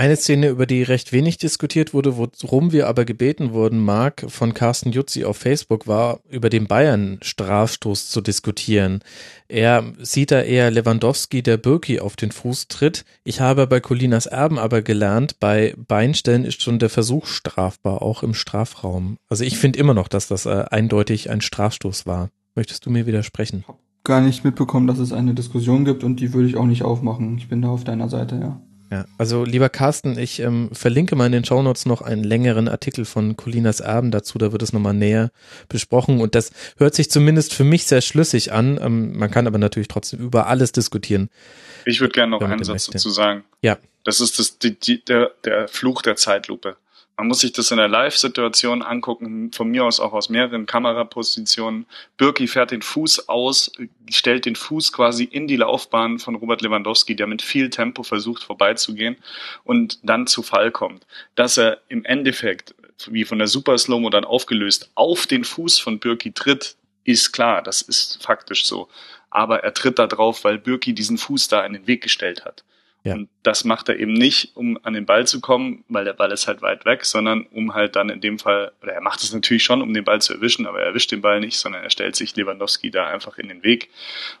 [0.00, 4.54] Eine Szene, über die recht wenig diskutiert wurde, worum wir aber gebeten wurden, Marc, von
[4.54, 9.00] Carsten Jutzi auf Facebook, war über den Bayern-Strafstoß zu diskutieren.
[9.46, 13.04] Er sieht da eher Lewandowski, der Birki auf den Fuß tritt.
[13.24, 18.22] Ich habe bei Colinas Erben aber gelernt, bei Beinstellen ist schon der Versuch strafbar, auch
[18.22, 19.18] im Strafraum.
[19.28, 22.30] Also ich finde immer noch, dass das äh, eindeutig ein Strafstoß war.
[22.54, 23.66] Möchtest du mir widersprechen?
[24.04, 27.36] Gar nicht mitbekommen, dass es eine Diskussion gibt und die würde ich auch nicht aufmachen.
[27.36, 28.62] Ich bin da auf deiner Seite, ja.
[28.90, 33.04] Ja, also lieber Carsten, ich ähm, verlinke mal in den Shownotes noch einen längeren Artikel
[33.04, 35.30] von Colinas Erben dazu, da wird es nochmal näher
[35.68, 38.80] besprochen und das hört sich zumindest für mich sehr schlüssig an.
[38.82, 41.30] Ähm, man kann aber natürlich trotzdem über alles diskutieren.
[41.84, 43.44] Ich würde gerne noch einen Satz dazu sagen.
[43.62, 43.78] Ja.
[44.02, 46.76] Das ist das, die, die, der, der Fluch der Zeitlupe.
[47.20, 51.84] Man muss sich das in der Live-Situation angucken, von mir aus auch aus mehreren Kamerapositionen.
[52.16, 53.70] Birki fährt den Fuß aus,
[54.08, 58.42] stellt den Fuß quasi in die Laufbahn von Robert Lewandowski, der mit viel Tempo versucht
[58.42, 59.18] vorbeizugehen
[59.64, 61.06] und dann zu Fall kommt.
[61.34, 62.74] Dass er im Endeffekt,
[63.08, 67.60] wie von der Super Slow-Mo dann aufgelöst, auf den Fuß von Birki tritt, ist klar,
[67.60, 68.88] das ist faktisch so.
[69.28, 72.64] Aber er tritt da drauf, weil Birki diesen Fuß da in den Weg gestellt hat.
[73.02, 73.14] Ja.
[73.14, 76.32] Und das macht er eben nicht, um an den Ball zu kommen, weil der Ball
[76.32, 79.32] ist halt weit weg, sondern um halt dann in dem Fall, oder er macht es
[79.32, 81.90] natürlich schon, um den Ball zu erwischen, aber er erwischt den Ball nicht, sondern er
[81.90, 83.88] stellt sich Lewandowski da einfach in den Weg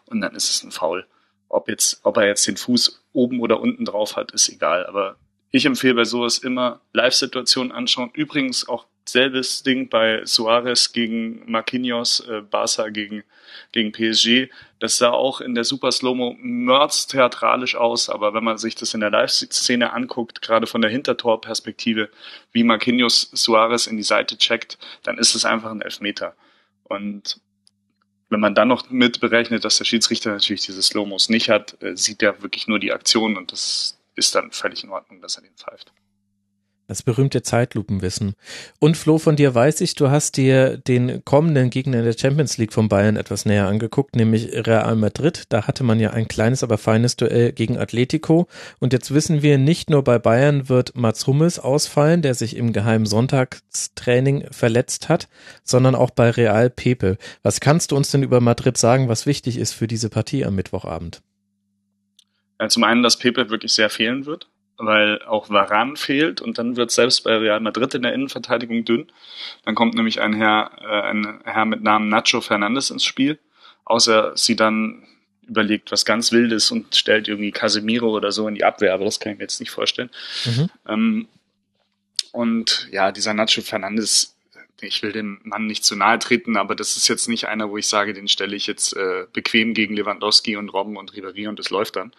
[0.06, 1.06] und dann ist es ein Foul.
[1.48, 4.86] Ob jetzt, ob er jetzt den Fuß oben oder unten drauf hat, ist egal.
[4.86, 5.16] Aber
[5.50, 8.10] ich empfehle bei sowas immer Live-Situationen anschauen.
[8.12, 13.24] Übrigens auch selbes Ding bei Suarez gegen Marquinhos, äh, Barca gegen,
[13.72, 14.50] gegen PSG.
[14.78, 16.36] Das sah auch in der Super Slow-Mo
[17.08, 22.10] theatralisch aus, aber wenn man sich das in der Live-Szene anguckt, gerade von der Hintertorperspektive,
[22.52, 26.34] wie Marquinhos Suarez in die Seite checkt, dann ist es einfach ein Elfmeter.
[26.84, 27.40] Und
[28.30, 31.96] wenn man dann noch mit berechnet, dass der Schiedsrichter natürlich diese Slow-Mos nicht hat, äh,
[31.96, 35.42] sieht er wirklich nur die Aktion und das ist dann völlig in Ordnung, dass er
[35.42, 35.92] den pfeift.
[36.90, 38.34] Das berühmte Zeitlupenwissen.
[38.80, 42.58] Und Flo, von dir weiß ich, du hast dir den kommenden Gegner in der Champions
[42.58, 45.44] League von Bayern etwas näher angeguckt, nämlich Real Madrid.
[45.50, 48.48] Da hatte man ja ein kleines, aber feines Duell gegen Atletico.
[48.80, 52.72] Und jetzt wissen wir, nicht nur bei Bayern wird Mats Hummels ausfallen, der sich im
[52.72, 55.28] geheimen Sonntagstraining verletzt hat,
[55.62, 57.18] sondern auch bei Real Pepe.
[57.44, 60.56] Was kannst du uns denn über Madrid sagen, was wichtig ist für diese Partie am
[60.56, 61.22] Mittwochabend?
[62.58, 64.49] Ja, zum einen, dass Pepe wirklich sehr fehlen wird
[64.80, 69.10] weil auch Varan fehlt und dann wird selbst bei Real Madrid in der Innenverteidigung dünn.
[69.64, 73.38] Dann kommt nämlich ein Herr, äh, ein Herr mit Namen Nacho Fernandes ins Spiel,
[73.84, 75.06] außer sie dann
[75.46, 79.18] überlegt was ganz Wildes und stellt irgendwie Casemiro oder so in die Abwehr, aber das
[79.18, 80.10] kann ich mir jetzt nicht vorstellen.
[80.44, 80.70] Mhm.
[80.88, 81.28] Ähm,
[82.32, 84.36] und ja, dieser Nacho Fernandes,
[84.80, 87.76] ich will dem Mann nicht zu nahe treten, aber das ist jetzt nicht einer, wo
[87.76, 91.58] ich sage, den stelle ich jetzt äh, bequem gegen Lewandowski und Robben und Ribéry und
[91.58, 92.12] es läuft dann.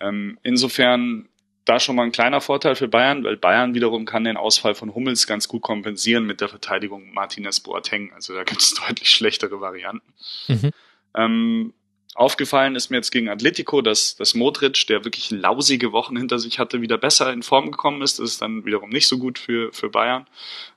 [0.00, 1.28] Ähm, insofern
[1.66, 4.94] da schon mal ein kleiner Vorteil für Bayern, weil Bayern wiederum kann den Ausfall von
[4.94, 8.12] Hummels ganz gut kompensieren mit der Verteidigung Martinez Boateng.
[8.14, 10.12] Also da gibt es deutlich schlechtere Varianten.
[10.46, 10.70] Mhm.
[11.14, 11.72] Ähm,
[12.14, 16.60] aufgefallen ist mir jetzt gegen Atletico, dass, dass Modric, der wirklich lausige Wochen hinter sich
[16.60, 18.20] hatte, wieder besser in Form gekommen ist.
[18.20, 20.26] Das ist dann wiederum nicht so gut für, für Bayern.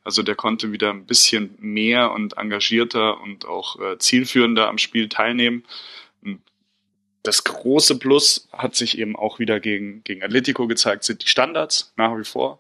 [0.03, 5.07] Also der konnte wieder ein bisschen mehr und engagierter und auch äh, zielführender am Spiel
[5.07, 5.63] teilnehmen
[7.23, 11.93] das große Plus hat sich eben auch wieder gegen, gegen Atletico gezeigt, sind die Standards
[11.97, 12.59] nach wie vor.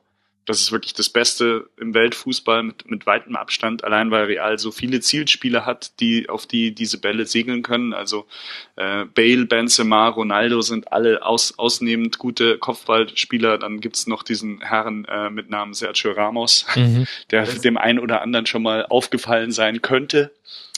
[0.49, 4.71] Das ist wirklich das Beste im Weltfußball mit, mit weitem Abstand, allein weil Real so
[4.71, 7.93] viele Zielspieler hat, die auf die diese Bälle segeln können.
[7.93, 8.25] Also
[8.75, 13.59] äh, Bale, Benzema, Ronaldo sind alle aus, ausnehmend gute Kopfballspieler.
[13.59, 17.05] Dann gibt's noch diesen Herrn äh, mit Namen Sergio Ramos, mhm.
[17.29, 20.31] der dem einen oder anderen schon mal aufgefallen sein könnte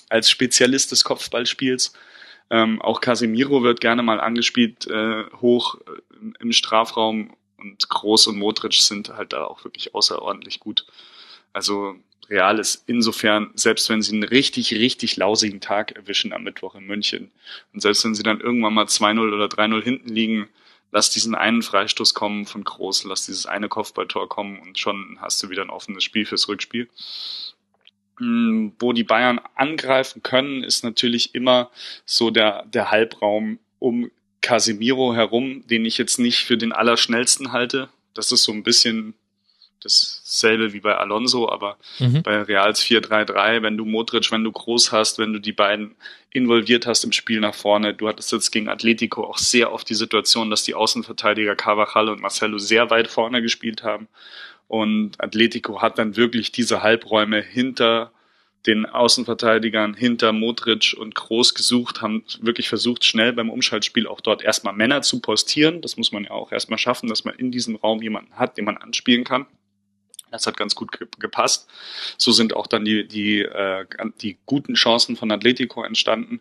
[0.10, 1.94] als Spezialist des Kopfballspiels.
[2.52, 8.38] Ähm, auch Casemiro wird gerne mal angespielt, äh, hoch äh, im Strafraum und Groß und
[8.38, 10.86] Modric sind halt da auch wirklich außerordentlich gut.
[11.54, 11.96] Also
[12.30, 16.86] Real ist insofern, selbst wenn sie einen richtig, richtig lausigen Tag erwischen am Mittwoch in
[16.86, 17.32] München
[17.74, 20.50] und selbst wenn sie dann irgendwann mal 2-0 oder 3-0 hinten liegen,
[20.92, 25.42] lass diesen einen Freistoß kommen von Groß, lass dieses eine Kopfballtor kommen und schon hast
[25.42, 26.90] du wieder ein offenes Spiel fürs Rückspiel.
[28.80, 31.72] Wo die Bayern angreifen können, ist natürlich immer
[32.06, 34.12] so der, der Halbraum um
[34.42, 37.90] Casemiro herum, den ich jetzt nicht für den allerschnellsten halte.
[38.14, 39.16] Das ist so ein bisschen
[39.84, 42.22] dasselbe wie bei Alonso, aber mhm.
[42.22, 45.96] bei Reals 4-3-3, wenn du Modric, wenn du Groß hast, wenn du die beiden
[46.30, 49.96] involviert hast im Spiel nach vorne, du hattest jetzt gegen Atletico auch sehr oft die
[49.96, 54.08] Situation, dass die Außenverteidiger Carvajal und Marcelo sehr weit vorne gespielt haben
[54.72, 58.14] und Atletico hat dann wirklich diese Halbräume hinter
[58.66, 64.42] den Außenverteidigern, hinter Modric und Groß gesucht, haben wirklich versucht, schnell beim Umschaltspiel auch dort
[64.42, 65.82] erstmal Männer zu postieren.
[65.82, 68.64] Das muss man ja auch erstmal schaffen, dass man in diesem Raum jemanden hat, den
[68.64, 69.46] man anspielen kann.
[70.32, 71.70] Das hat ganz gut gepasst.
[72.18, 73.86] So sind auch dann die, die, äh,
[74.22, 76.40] die guten Chancen von Atletico entstanden.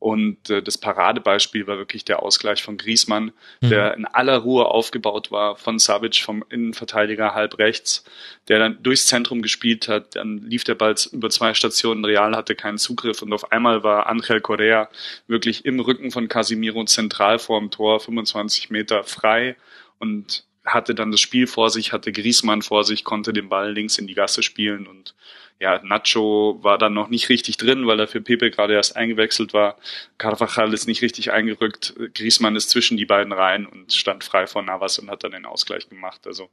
[0.00, 3.68] Und äh, das Paradebeispiel war wirklich der Ausgleich von Griesmann, mhm.
[3.68, 8.02] der in aller Ruhe aufgebaut war von Savic vom Innenverteidiger halb rechts,
[8.48, 10.16] der dann durchs Zentrum gespielt hat.
[10.16, 14.06] Dann lief der Ball über zwei Stationen, Real hatte keinen Zugriff und auf einmal war
[14.06, 14.88] Angel Correa
[15.26, 19.54] wirklich im Rücken von Casimiro zentral vorm Tor, 25 Meter frei
[19.98, 23.98] und hatte dann das Spiel vor sich, hatte Griesmann vor sich, konnte den Ball links
[23.98, 25.14] in die Gasse spielen und
[25.60, 29.52] ja, Nacho war dann noch nicht richtig drin, weil er für Pepe gerade erst eingewechselt
[29.52, 29.76] war.
[30.16, 31.94] Carvajal ist nicht richtig eingerückt.
[32.14, 35.44] Griezmann ist zwischen die beiden rein und stand frei vor Navas und hat dann den
[35.44, 36.26] Ausgleich gemacht.
[36.26, 36.48] Also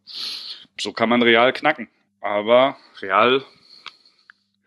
[0.77, 1.87] so kann man Real knacken.
[2.19, 3.45] Aber Real,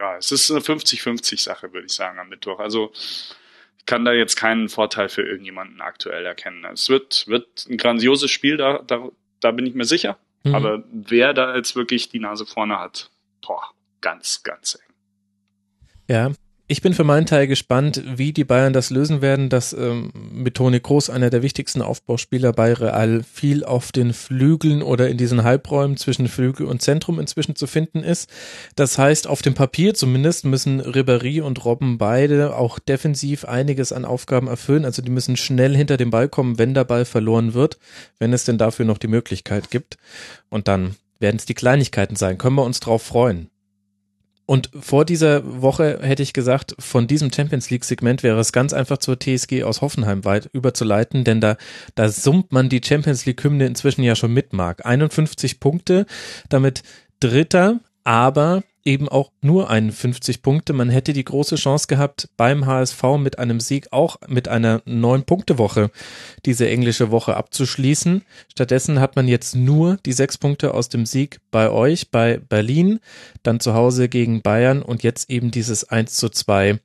[0.00, 2.60] ja, es ist eine 50-50 Sache, würde ich sagen, am Mittwoch.
[2.60, 6.64] Also ich kann da jetzt keinen Vorteil für irgendjemanden aktuell erkennen.
[6.64, 9.06] Es wird, wird ein grandioses Spiel, da, da,
[9.40, 10.18] da bin ich mir sicher.
[10.44, 10.54] Mhm.
[10.54, 13.10] Aber wer da jetzt wirklich die Nase vorne hat,
[13.42, 14.94] boah, ganz, ganz eng.
[16.08, 16.32] Ja,
[16.70, 20.54] ich bin für meinen Teil gespannt, wie die Bayern das lösen werden, dass ähm, mit
[20.54, 25.42] Toni Kroos einer der wichtigsten Aufbauspieler bei Real viel auf den Flügeln oder in diesen
[25.42, 28.30] Halbräumen zwischen Flügel und Zentrum inzwischen zu finden ist.
[28.76, 34.04] Das heißt, auf dem Papier zumindest müssen Ribéry und Robben beide auch defensiv einiges an
[34.04, 34.84] Aufgaben erfüllen.
[34.84, 37.78] Also die müssen schnell hinter dem Ball kommen, wenn der Ball verloren wird,
[38.20, 39.96] wenn es denn dafür noch die Möglichkeit gibt.
[40.50, 42.38] Und dann werden es die Kleinigkeiten sein.
[42.38, 43.50] Können wir uns drauf freuen.
[44.50, 48.72] Und vor dieser Woche hätte ich gesagt, von diesem Champions League Segment wäre es ganz
[48.72, 51.56] einfach zur TSG aus Hoffenheim weit überzuleiten, denn da,
[51.94, 54.84] da summt man die Champions League Hymne inzwischen ja schon mit, Marc.
[54.84, 56.04] 51 Punkte,
[56.48, 56.82] damit
[57.20, 60.72] Dritter, aber eben auch nur 51 Punkte.
[60.72, 65.24] Man hätte die große Chance gehabt, beim HSV mit einem Sieg auch mit einer neun
[65.24, 65.90] Punkte Woche
[66.46, 68.22] diese englische Woche abzuschließen.
[68.50, 73.00] Stattdessen hat man jetzt nur die sechs Punkte aus dem Sieg bei euch, bei Berlin,
[73.42, 76.78] dann zu Hause gegen Bayern und jetzt eben dieses 1 zu 2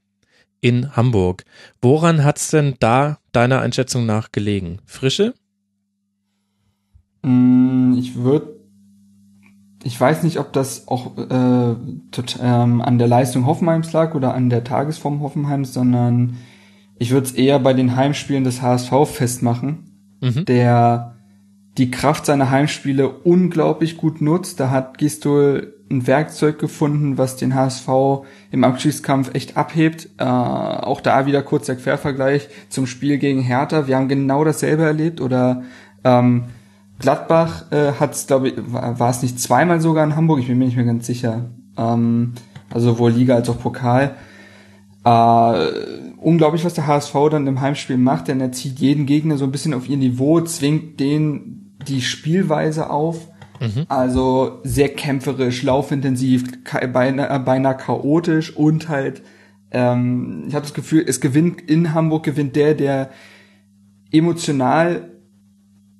[0.61, 1.45] in Hamburg.
[1.81, 4.79] Woran hat's denn da deiner Einschätzung nach gelegen?
[4.85, 5.33] Frische?
[7.21, 8.54] Mm, ich würde
[9.85, 11.75] ich weiß nicht, ob das auch äh,
[12.09, 16.37] tot, ähm, an der Leistung Hoffenheims lag oder an der Tagesform Hoffenheims, sondern
[16.97, 20.45] ich würde es eher bei den Heimspielen des HSV festmachen, mhm.
[20.45, 21.17] der
[21.77, 24.59] die Kraft seiner Heimspiele unglaublich gut nutzt.
[24.59, 27.87] Da hat Gistol ein Werkzeug gefunden, was den HSV
[28.49, 30.09] im Abschiedskampf echt abhebt.
[30.17, 33.85] Äh, auch da wieder kurz der Quervergleich zum Spiel gegen Hertha.
[33.85, 35.61] Wir haben genau dasselbe erlebt oder
[36.03, 36.45] ähm,
[36.99, 40.57] Gladbach äh, hat es, glaube ich, war es nicht zweimal sogar in Hamburg, ich bin
[40.57, 41.49] mir nicht mehr ganz sicher.
[41.77, 42.33] Ähm,
[42.73, 44.15] also sowohl Liga als auch Pokal.
[45.03, 45.67] Äh,
[46.17, 49.51] unglaublich, was der HSV dann im Heimspiel macht, denn er zieht jeden Gegner so ein
[49.51, 53.27] bisschen auf ihr Niveau, zwingt den die Spielweise auf.
[53.59, 53.85] Mhm.
[53.87, 56.43] Also sehr kämpferisch, laufintensiv,
[56.91, 59.21] beinahe, beinahe chaotisch und halt,
[59.71, 63.11] ähm, ich habe das Gefühl, es gewinnt in Hamburg gewinnt der, der
[64.11, 65.11] emotional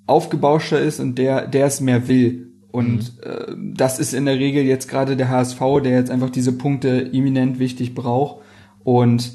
[0.07, 2.51] aufgebauschter ist und der, der es mehr will.
[2.71, 3.23] Und mhm.
[3.23, 7.09] äh, das ist in der Regel jetzt gerade der HSV, der jetzt einfach diese Punkte
[7.13, 8.43] eminent wichtig braucht.
[8.83, 9.31] Und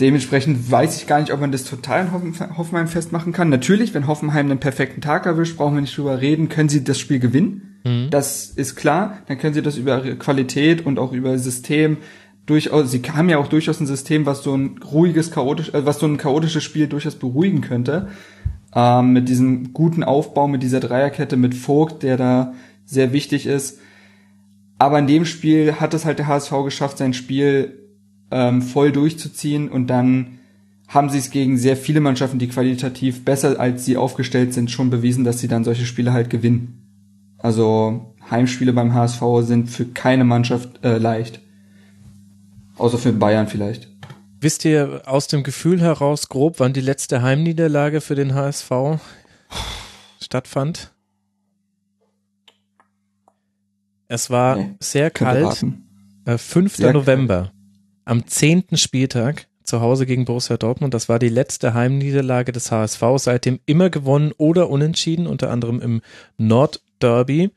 [0.00, 3.48] dementsprechend weiß ich gar nicht, ob man das total in Hoffenheim festmachen kann.
[3.48, 6.98] Natürlich, wenn Hoffenheim einen perfekten Tag erwischt, brauchen wir nicht drüber reden, können sie das
[6.98, 7.80] Spiel gewinnen.
[7.84, 8.08] Mhm.
[8.10, 9.18] Das ist klar.
[9.26, 11.98] Dann können sie das über Qualität und auch über System
[12.44, 16.00] durchaus, sie haben ja auch durchaus ein System, was so ein ruhiges, chaotisch, äh, was
[16.00, 18.08] so ein chaotisches Spiel durchaus beruhigen könnte
[18.74, 22.54] ähm, mit diesem guten Aufbau, mit dieser Dreierkette, mit Vogt, der da
[22.84, 23.78] sehr wichtig ist.
[24.78, 27.78] Aber in dem Spiel hat es halt der HSV geschafft, sein Spiel
[28.30, 30.38] ähm, voll durchzuziehen und dann
[30.88, 34.90] haben sie es gegen sehr viele Mannschaften, die qualitativ besser als sie aufgestellt sind, schon
[34.90, 36.82] bewiesen, dass sie dann solche Spiele halt gewinnen.
[37.38, 41.40] Also Heimspiele beim HSV sind für keine Mannschaft äh, leicht.
[42.76, 43.91] Außer für Bayern vielleicht.
[44.42, 48.98] Wisst ihr aus dem Gefühl heraus grob, wann die letzte Heimniederlage für den HSV
[50.20, 50.92] stattfand?
[54.08, 55.64] Es war nee, sehr kalt.
[56.24, 56.74] Äh, 5.
[56.74, 57.36] Sehr November.
[57.36, 57.52] Kalt.
[58.04, 58.64] Am 10.
[58.74, 60.92] Spieltag zu Hause gegen Borussia Dortmund.
[60.92, 63.00] Das war die letzte Heimniederlage des HSV.
[63.18, 66.02] Seitdem immer gewonnen oder unentschieden, unter anderem im
[66.36, 67.52] Nordderby.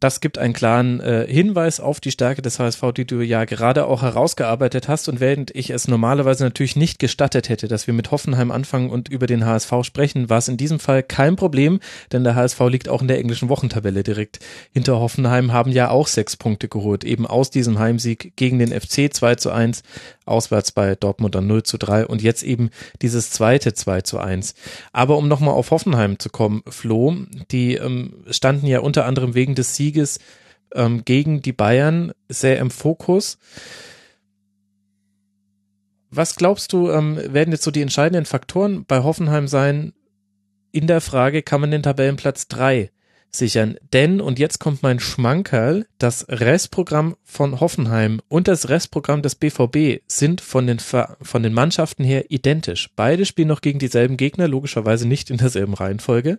[0.00, 3.86] Das gibt einen klaren äh, Hinweis auf die Stärke des HSV, die du ja gerade
[3.86, 5.08] auch herausgearbeitet hast.
[5.08, 9.08] Und während ich es normalerweise natürlich nicht gestattet hätte, dass wir mit Hoffenheim anfangen und
[9.08, 11.80] über den HSV sprechen, war es in diesem Fall kein Problem,
[12.12, 14.40] denn der HSV liegt auch in der englischen Wochentabelle direkt
[14.72, 19.10] hinter Hoffenheim, haben ja auch sechs Punkte geholt, eben aus diesem Heimsieg gegen den FC
[19.10, 19.82] 2 zu 1,
[20.26, 22.70] auswärts bei Dortmund dann 0 zu 3 und jetzt eben
[23.00, 24.54] dieses zweite 2 zu 1.
[24.92, 27.16] Aber um nochmal auf Hoffenheim zu kommen, Flo,
[27.50, 30.18] die ähm, standen ja unter anderem wegen des Sieges Sieges
[30.74, 33.38] ähm, gegen die Bayern sehr im Fokus.
[36.10, 39.92] Was glaubst du, ähm, werden jetzt so die entscheidenden Faktoren bei Hoffenheim sein
[40.72, 42.90] in der Frage, kann man den Tabellenplatz 3
[43.34, 43.76] sichern.
[43.92, 50.02] Denn, und jetzt kommt mein Schmankerl, das Restprogramm von Hoffenheim und das Restprogramm des BVB
[50.06, 52.90] sind von den, von den Mannschaften her identisch.
[52.96, 56.38] Beide spielen noch gegen dieselben Gegner, logischerweise nicht in derselben Reihenfolge.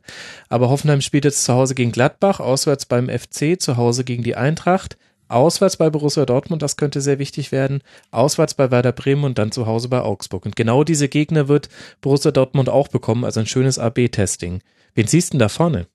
[0.50, 4.36] Aber Hoffenheim spielt jetzt zu Hause gegen Gladbach, auswärts beim FC, zu Hause gegen die
[4.36, 7.82] Eintracht, auswärts bei Borussia Dortmund, das könnte sehr wichtig werden,
[8.12, 10.46] auswärts bei Werder Bremen und dann zu Hause bei Augsburg.
[10.46, 11.70] Und genau diese Gegner wird
[12.02, 14.62] Borussia Dortmund auch bekommen, also ein schönes AB-Testing.
[14.94, 15.88] Wen siehst du denn da vorne?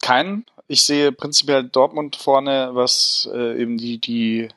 [0.00, 0.46] Keinen.
[0.66, 4.48] Ich sehe prinzipiell Dortmund vorne, was äh, eben die, die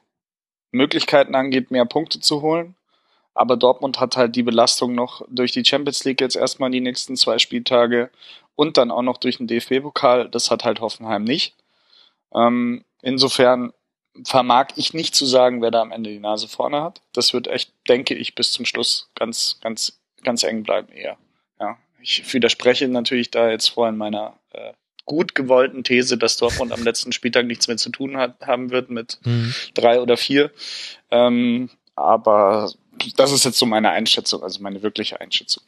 [0.72, 2.76] Möglichkeiten angeht, mehr Punkte zu holen.
[3.34, 7.16] Aber Dortmund hat halt die Belastung noch durch die Champions League jetzt erstmal die nächsten
[7.16, 8.12] zwei Spieltage
[8.56, 10.30] und dann auch noch durch den DFB-Pokal.
[10.30, 11.56] Das hat halt Hoffenheim nicht.
[12.34, 13.74] Ähm, insofern
[14.24, 17.02] vermag ich nicht zu sagen, wer da am Ende die Nase vorne hat.
[17.14, 21.18] Das wird echt, denke ich, bis zum Schluss ganz, ganz, ganz eng bleiben eher.
[21.60, 24.74] Ja, ich widerspreche natürlich da jetzt vorhin meiner äh,
[25.06, 28.90] gut gewollten These, dass Dortmund am letzten Spieltag nichts mehr zu tun hat, haben wird
[28.90, 29.54] mit mhm.
[29.74, 30.52] drei oder vier.
[31.12, 32.72] Ähm, aber
[33.18, 35.64] das ist jetzt so meine Einschätzung, also meine wirkliche Einschätzung.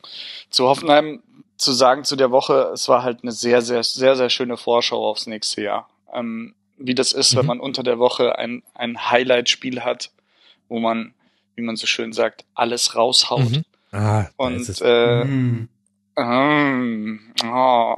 [0.50, 1.22] Zu Hoffenheim
[1.58, 5.10] zu sagen zu der Woche, es war halt eine sehr, sehr, sehr, sehr schöne Vorschau
[5.10, 5.90] aufs nächste Jahr.
[6.14, 7.40] Ähm, wie das ist, mhm.
[7.40, 10.12] wenn man unter der Woche ein, ein Highlight-Spiel hat,
[10.68, 11.14] wo man,
[11.56, 13.50] wie man so schön sagt, alles raushaut.
[13.50, 13.64] Mhm.
[13.92, 15.70] Ah, und äh, mm.
[16.18, 17.96] ähm, oh,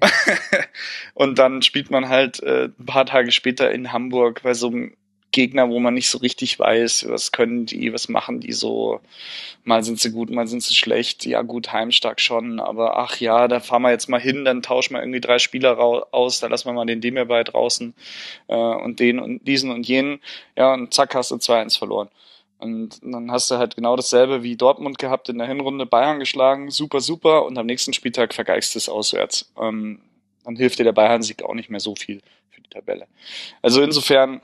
[1.14, 4.96] Und dann spielt man halt äh, ein paar Tage später in Hamburg bei so einem
[5.32, 9.00] Gegner, wo man nicht so richtig weiß, was können die, was machen die so.
[9.62, 11.24] Mal sind sie gut, mal sind sie schlecht.
[11.24, 14.94] Ja gut, heimstark schon, aber ach ja, da fahren wir jetzt mal hin, dann tauschen
[14.94, 17.94] wir irgendwie drei Spieler aus, da lassen wir mal den Demir bei draußen
[18.48, 20.20] äh, und den und diesen und jenen.
[20.56, 22.08] Ja, und zack, hast du 2-1 verloren.
[22.60, 26.70] Und dann hast du halt genau dasselbe wie Dortmund gehabt in der Hinrunde, Bayern geschlagen,
[26.70, 29.50] super, super, und am nächsten Spieltag vergeigst du es auswärts.
[29.58, 30.00] Ähm,
[30.44, 33.06] dann hilft dir der Bayern-Sieg auch nicht mehr so viel für die Tabelle.
[33.62, 34.40] Also insofern,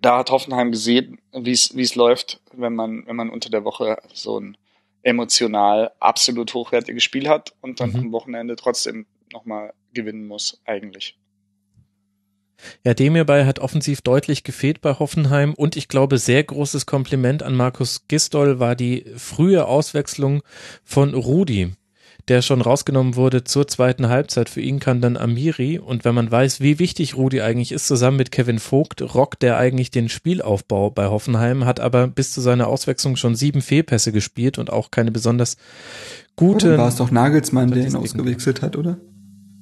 [0.00, 3.64] da hat Hoffenheim gesehen, wie es wie es läuft, wenn man wenn man unter der
[3.64, 4.56] Woche so ein
[5.02, 7.96] emotional absolut hochwertiges Spiel hat und dann mhm.
[7.96, 11.19] am Wochenende trotzdem nochmal gewinnen muss eigentlich.
[12.84, 17.42] Ja, dem hierbei hat offensiv deutlich gefehlt bei Hoffenheim und ich glaube, sehr großes Kompliment
[17.42, 20.42] an Markus Gistol war die frühe Auswechslung
[20.84, 21.72] von Rudi
[22.30, 24.48] der schon rausgenommen wurde zur zweiten Halbzeit.
[24.48, 28.16] Für ihn kann dann Amiri und wenn man weiß, wie wichtig Rudi eigentlich ist, zusammen
[28.16, 32.68] mit Kevin Vogt, rockt der eigentlich den Spielaufbau bei Hoffenheim, hat aber bis zu seiner
[32.68, 35.56] Auswechslung schon sieben Fehlpässe gespielt und auch keine besonders
[36.36, 36.78] gute.
[36.78, 38.98] War es doch Nagelsmann, der ihn ausgewechselt hat, oder?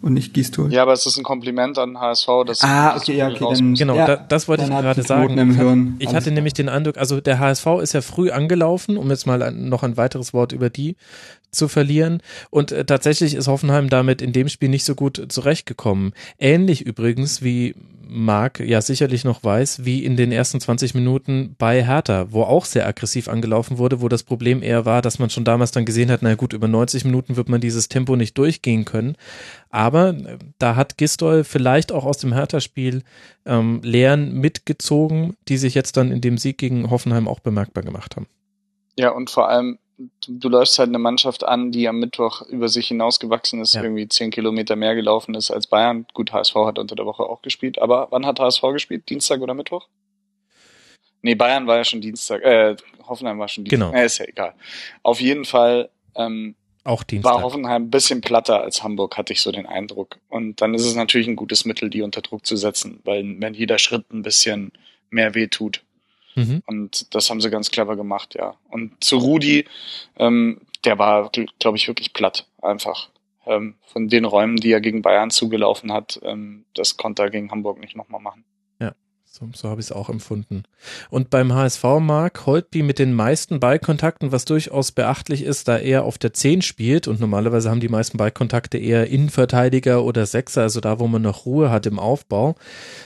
[0.00, 0.72] Und nicht Gistol.
[0.72, 3.96] Ja, aber es ist ein Kompliment an HSV, dass Ah, okay, ja, okay, dann, genau,
[3.96, 5.50] ja, da, das wollte ich gerade sagen.
[5.50, 5.96] Ich, Hirn.
[5.98, 9.42] ich hatte nämlich den Eindruck, also der HSV ist ja früh angelaufen, um jetzt mal
[9.42, 10.96] ein, noch ein weiteres Wort über die
[11.50, 16.12] zu verlieren und äh, tatsächlich ist Hoffenheim damit in dem Spiel nicht so gut zurechtgekommen.
[16.38, 17.74] Ähnlich übrigens wie
[18.08, 22.64] Marc ja sicherlich noch weiß, wie in den ersten 20 Minuten bei Hertha, wo auch
[22.64, 26.10] sehr aggressiv angelaufen wurde, wo das Problem eher war, dass man schon damals dann gesehen
[26.10, 29.16] hat, na gut, über 90 Minuten wird man dieses Tempo nicht durchgehen können.
[29.70, 33.02] Aber äh, da hat Gistol vielleicht auch aus dem Hertha-Spiel
[33.46, 38.16] ähm, Lehren mitgezogen, die sich jetzt dann in dem Sieg gegen Hoffenheim auch bemerkbar gemacht
[38.16, 38.26] haben.
[38.98, 39.78] Ja, und vor allem
[40.28, 43.82] du läufst halt eine Mannschaft an, die am Mittwoch über sich hinausgewachsen ist, ja.
[43.82, 46.06] irgendwie zehn Kilometer mehr gelaufen ist als Bayern.
[46.14, 49.08] Gut, HSV hat unter der Woche auch gespielt, aber wann hat HSV gespielt?
[49.08, 49.88] Dienstag oder Mittwoch?
[51.22, 52.76] Nee, Bayern war ja schon Dienstag, äh,
[53.06, 53.90] Hoffenheim war schon Dienstag.
[53.90, 53.98] Genau.
[53.98, 54.54] Äh, ist ja egal.
[55.02, 56.54] Auf jeden Fall ähm,
[56.84, 57.34] auch Dienstag.
[57.34, 60.18] war Hoffenheim ein bisschen platter als Hamburg, hatte ich so den Eindruck.
[60.28, 63.54] Und dann ist es natürlich ein gutes Mittel, die unter Druck zu setzen, weil wenn
[63.54, 64.72] jeder Schritt ein bisschen
[65.10, 65.82] mehr weh tut.
[66.34, 66.62] Mhm.
[66.66, 68.54] Und das haben sie ganz clever gemacht, ja.
[68.70, 69.66] Und zu Rudi,
[70.16, 73.10] ähm, der war, glaube ich, wirklich platt, einfach.
[73.46, 77.50] Ähm, von den Räumen, die er gegen Bayern zugelaufen hat, ähm, das konnte er gegen
[77.50, 78.44] Hamburg nicht nochmal machen.
[79.38, 80.64] So, so habe ich es auch empfunden.
[81.10, 86.02] Und beim HSV Mark Holtby mit den meisten Ballkontakten, was durchaus beachtlich ist, da er
[86.02, 90.80] auf der 10 spielt und normalerweise haben die meisten Ballkontakte eher Innenverteidiger oder Sechser, also
[90.80, 92.56] da, wo man noch Ruhe hat im Aufbau.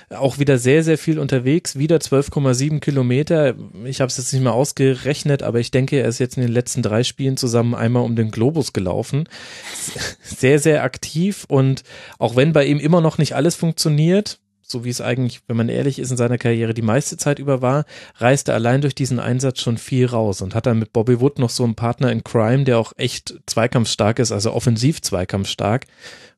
[0.08, 3.54] Auch wieder sehr, sehr viel unterwegs, wieder 12,7 Kilometer.
[3.84, 6.52] Ich habe es jetzt nicht mehr ausgerechnet, aber ich denke, er ist jetzt in den
[6.52, 9.28] letzten drei Spielen zusammen einmal um den Globus gelaufen.
[10.22, 11.82] Sehr, sehr aktiv und
[12.18, 14.38] auch wenn bei ihm immer noch nicht alles funktioniert,
[14.72, 17.62] so wie es eigentlich, wenn man ehrlich ist, in seiner Karriere die meiste Zeit über
[17.62, 17.84] war,
[18.16, 21.50] reiste allein durch diesen Einsatz schon viel raus und hat dann mit Bobby Wood noch
[21.50, 25.86] so einen Partner in Crime, der auch echt zweikampfstark ist, also offensiv zweikampfstark.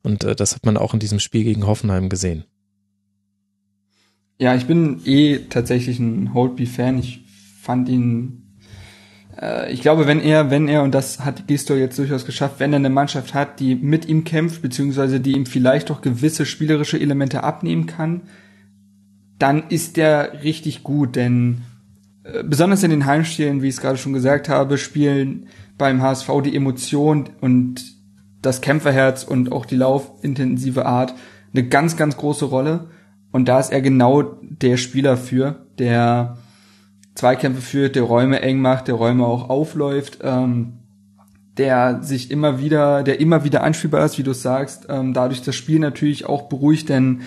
[0.02, 2.44] Und äh, das hat man auch in diesem Spiel gegen Hoffenheim gesehen.
[4.38, 6.98] Ja, ich bin eh tatsächlich ein Holtby-Fan.
[6.98, 7.24] Ich
[7.62, 8.43] fand ihn
[9.70, 12.78] ich glaube, wenn er, wenn er, und das hat Gistor jetzt durchaus geschafft, wenn er
[12.78, 17.42] eine Mannschaft hat, die mit ihm kämpft, beziehungsweise die ihm vielleicht auch gewisse spielerische Elemente
[17.42, 18.22] abnehmen kann,
[19.38, 21.62] dann ist der richtig gut, denn
[22.22, 26.28] äh, besonders in den Heimspielen, wie ich es gerade schon gesagt habe, spielen beim HSV
[26.44, 27.84] die Emotion und
[28.40, 31.14] das Kämpferherz und auch die laufintensive Art
[31.52, 32.88] eine ganz, ganz große Rolle.
[33.32, 36.38] Und da ist er genau der Spieler für, der
[37.14, 40.80] Zweikämpfe führt, der Räume eng macht, der Räume auch aufläuft, ähm,
[41.56, 45.54] der sich immer wieder, der immer wieder anspielbar ist, wie du sagst, ähm, dadurch das
[45.54, 47.22] Spiel natürlich auch beruhigt, denn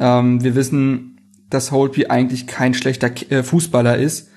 [0.00, 1.20] ähm, wir wissen,
[1.50, 4.30] dass Holtby eigentlich kein schlechter äh, Fußballer ist.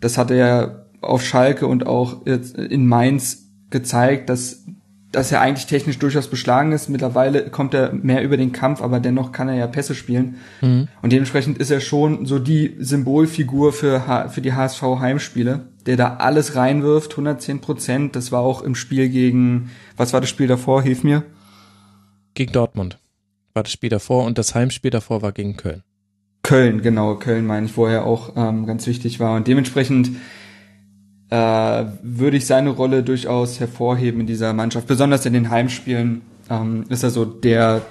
[0.00, 4.64] Das hat er auf Schalke und auch in Mainz gezeigt, dass
[5.10, 6.88] dass er eigentlich technisch durchaus beschlagen ist.
[6.88, 10.36] Mittlerweile kommt er mehr über den Kampf, aber dennoch kann er ja Pässe spielen.
[10.60, 10.88] Mhm.
[11.00, 16.16] Und dementsprechend ist er schon so die Symbolfigur für, für die HSV Heimspiele, der da
[16.16, 18.16] alles reinwirft, 110 Prozent.
[18.16, 20.82] Das war auch im Spiel gegen, was war das Spiel davor?
[20.82, 21.22] Hilf mir.
[22.34, 22.98] Gegen Dortmund
[23.54, 25.82] war das Spiel davor und das Heimspiel davor war gegen Köln.
[26.42, 29.36] Köln, genau, Köln meine ich, wo er auch ähm, ganz wichtig war.
[29.36, 30.10] Und dementsprechend
[31.30, 34.86] äh, würde ich seine Rolle durchaus hervorheben in dieser Mannschaft.
[34.86, 37.82] Besonders in den Heimspielen ähm, ist er so der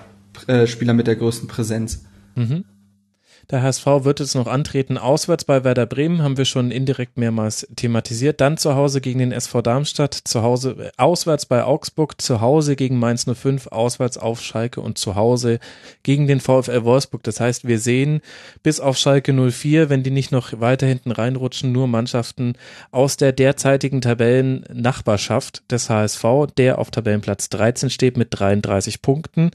[0.48, 2.06] äh, Spieler mit der größten Präsenz.
[2.36, 2.64] Mhm.
[3.50, 4.98] Der HSV wird jetzt noch antreten.
[4.98, 8.42] Auswärts bei Werder Bremen haben wir schon indirekt mehrmals thematisiert.
[8.42, 12.76] Dann zu Hause gegen den SV Darmstadt, zu Hause, äh, auswärts bei Augsburg, zu Hause
[12.76, 15.60] gegen Mainz 05, auswärts auf Schalke und zu Hause
[16.04, 17.24] gegen den VfL Wolfsburg.
[17.24, 18.20] Das heißt, wir sehen
[18.64, 22.56] bis auf Schalke 04, wenn die nicht noch weiter hinten reinrutschen, nur Mannschaften
[22.92, 26.26] aus der derzeitigen Tabellennachbarschaft des HSV,
[26.58, 29.52] der auf Tabellenplatz 13 steht mit 33 Punkten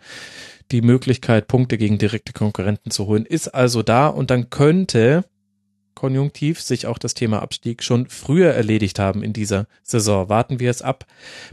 [0.73, 5.25] die Möglichkeit, Punkte gegen direkte Konkurrenten zu holen, ist also da und dann könnte
[5.95, 10.29] konjunktiv sich auch das Thema Abstieg schon früher erledigt haben in dieser Saison.
[10.29, 11.07] Warten wir es ab.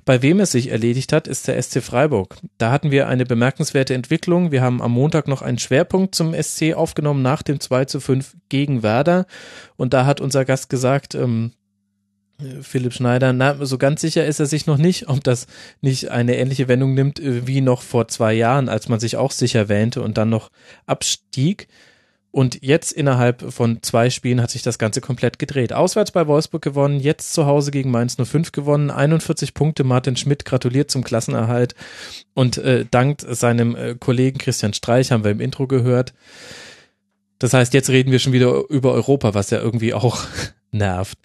[0.05, 2.37] Bei wem es sich erledigt hat, ist der SC Freiburg.
[2.57, 4.51] Da hatten wir eine bemerkenswerte Entwicklung.
[4.51, 8.37] Wir haben am Montag noch einen Schwerpunkt zum SC aufgenommen nach dem 2 zu 5
[8.49, 9.27] gegen Werder.
[9.75, 11.51] Und da hat unser Gast gesagt, ähm,
[12.61, 15.47] Philipp Schneider, na, so ganz sicher ist er sich noch nicht, ob das
[15.81, 19.31] nicht eine ähnliche Wendung nimmt äh, wie noch vor zwei Jahren, als man sich auch
[19.31, 20.49] sicher wähnte und dann noch
[20.85, 21.67] abstieg.
[22.31, 25.73] Und jetzt innerhalb von zwei Spielen hat sich das Ganze komplett gedreht.
[25.73, 29.83] Auswärts bei Wolfsburg gewonnen, jetzt zu Hause gegen Mainz 05 gewonnen, 41 Punkte.
[29.83, 31.73] Martin Schmidt gratuliert zum Klassenerhalt
[32.35, 36.13] und äh, dankt seinem äh, Kollegen Christian Streich, haben wir im Intro gehört.
[37.39, 40.23] Das heißt, jetzt reden wir schon wieder über Europa, was ja irgendwie auch
[40.71, 41.17] nervt.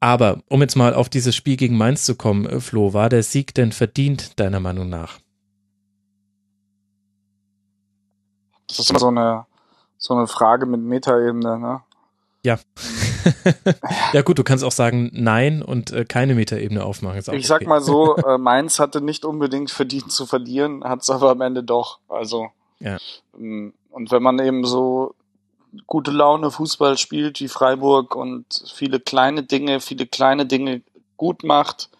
[0.00, 3.22] Aber um jetzt mal auf dieses Spiel gegen Mainz zu kommen, äh, Flo, war der
[3.22, 5.18] Sieg denn verdient, deiner Meinung nach?
[8.68, 9.46] Das ist immer so eine,
[9.96, 11.80] so eine Frage mit Metaebene, ne?
[12.44, 12.58] Ja.
[14.12, 17.22] ja gut, du kannst auch sagen Nein und äh, keine Metaebene aufmachen.
[17.34, 21.30] ich sag mal so, äh, Mainz hatte nicht unbedingt verdient zu verlieren, hat es aber
[21.30, 21.98] am Ende doch.
[22.08, 22.98] Also ja.
[23.36, 25.14] Ähm, und wenn man eben so
[25.86, 30.82] gute Laune Fußball spielt wie Freiburg und viele kleine Dinge, viele kleine Dinge
[31.16, 31.90] gut macht,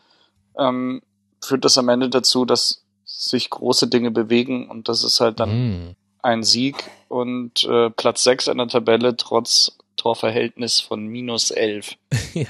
[0.56, 1.02] ähm,
[1.42, 5.50] führt das am Ende dazu, dass sich große Dinge bewegen und das ist halt dann
[5.90, 5.96] mm.
[6.22, 6.76] ein Sieg
[7.08, 11.96] und äh, Platz 6 an der Tabelle trotz Torverhältnis von minus 11.
[12.34, 12.46] ja.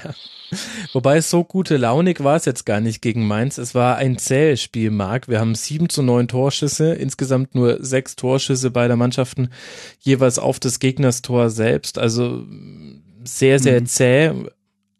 [0.93, 3.57] Wobei so gute Launig war es jetzt gar nicht gegen Mainz.
[3.57, 5.27] Es war ein zähes Spiel, Marc.
[5.27, 9.49] Wir haben sieben zu neun Torschüsse, insgesamt nur sechs Torschüsse beider Mannschaften
[9.99, 11.97] jeweils auf des Gegners Tor selbst.
[11.97, 12.45] Also
[13.23, 13.85] sehr, sehr mhm.
[13.85, 14.31] zäh.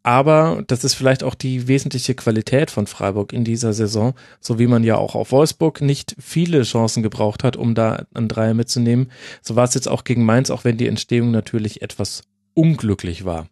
[0.02, 4.68] Aber das ist vielleicht auch die wesentliche Qualität von Freiburg in dieser Saison, so wie
[4.68, 9.12] man ja auch auf Wolfsburg nicht viele Chancen gebraucht hat, um da einen Dreier mitzunehmen.
[9.42, 12.24] So war es jetzt auch gegen Mainz, auch wenn die Entstehung natürlich etwas
[12.54, 13.48] unglücklich war,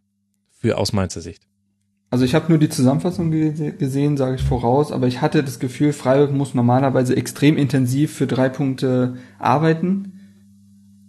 [0.50, 1.47] für aus Mainzer Sicht.
[2.10, 5.92] Also ich habe nur die Zusammenfassung gesehen, sage ich voraus, aber ich hatte das Gefühl,
[5.92, 10.14] Freiburg muss normalerweise extrem intensiv für drei Punkte arbeiten.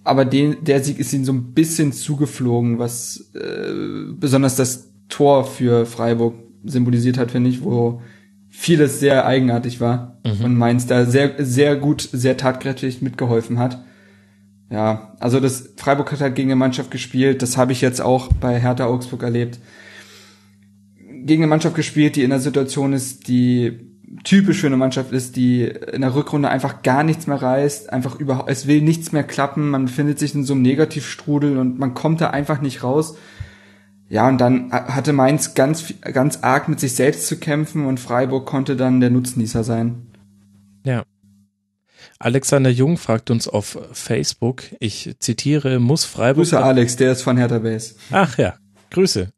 [0.03, 3.73] Aber den, der Sieg ist ihnen so ein bisschen zugeflogen, was äh,
[4.19, 6.35] besonders das Tor für Freiburg
[6.65, 8.03] symbolisiert hat, finde ich, wo
[8.49, 10.45] vieles sehr eigenartig war mhm.
[10.45, 13.85] und Mainz da sehr, sehr gut, sehr tatkräftig mitgeholfen hat.
[14.71, 18.29] Ja, also das Freiburg hat halt gegen eine Mannschaft gespielt, das habe ich jetzt auch
[18.33, 19.61] bei Hertha Augsburg erlebt.
[21.25, 23.79] Gegen eine Mannschaft gespielt, die in einer Situation ist, die
[24.25, 28.19] typisch für eine Mannschaft ist, die in der Rückrunde einfach gar nichts mehr reißt, einfach
[28.19, 31.95] überhaupt, es will nichts mehr klappen, man befindet sich in so einem Negativstrudel und man
[31.95, 33.17] kommt da einfach nicht raus.
[34.09, 38.47] Ja, und dann hatte Mainz ganz, ganz arg mit sich selbst zu kämpfen und Freiburg
[38.47, 40.07] konnte dann der Nutznießer sein.
[40.85, 41.05] Ja,
[42.19, 46.45] Alexander Jung fragt uns auf Facebook, ich zitiere, muss Freiburg.
[46.45, 47.95] Grüße Alex, der ist von Hertha Base.
[48.11, 48.57] Ach ja,
[48.91, 49.31] Grüße.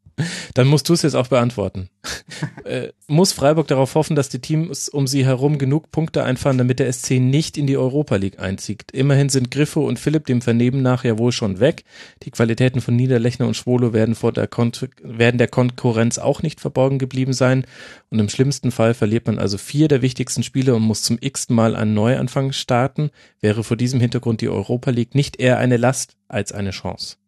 [0.55, 1.89] Dann musst du es jetzt auch beantworten.
[2.65, 6.79] äh, muss Freiburg darauf hoffen, dass die Teams um sie herum genug Punkte einfahren, damit
[6.79, 8.91] der SC nicht in die Europa League einzieht?
[8.93, 11.85] Immerhin sind Griffo und Philipp dem Vernehmen nach ja wohl schon weg.
[12.23, 16.61] Die Qualitäten von Niederlechner und Schwolo werden vor der, Kon werden der Konkurrenz auch nicht
[16.61, 17.65] verborgen geblieben sein.
[18.11, 21.55] Und im schlimmsten Fall verliert man also vier der wichtigsten Spiele und muss zum x-ten
[21.55, 23.11] Mal einen Neuanfang starten.
[23.41, 27.20] Wäre vor diesem Hintergrund die Europa League nicht eher eine Last als eine Chance?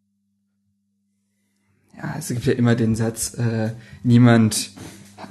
[1.97, 3.70] Ja, es gibt ja immer den Satz, äh,
[4.03, 4.70] niemand,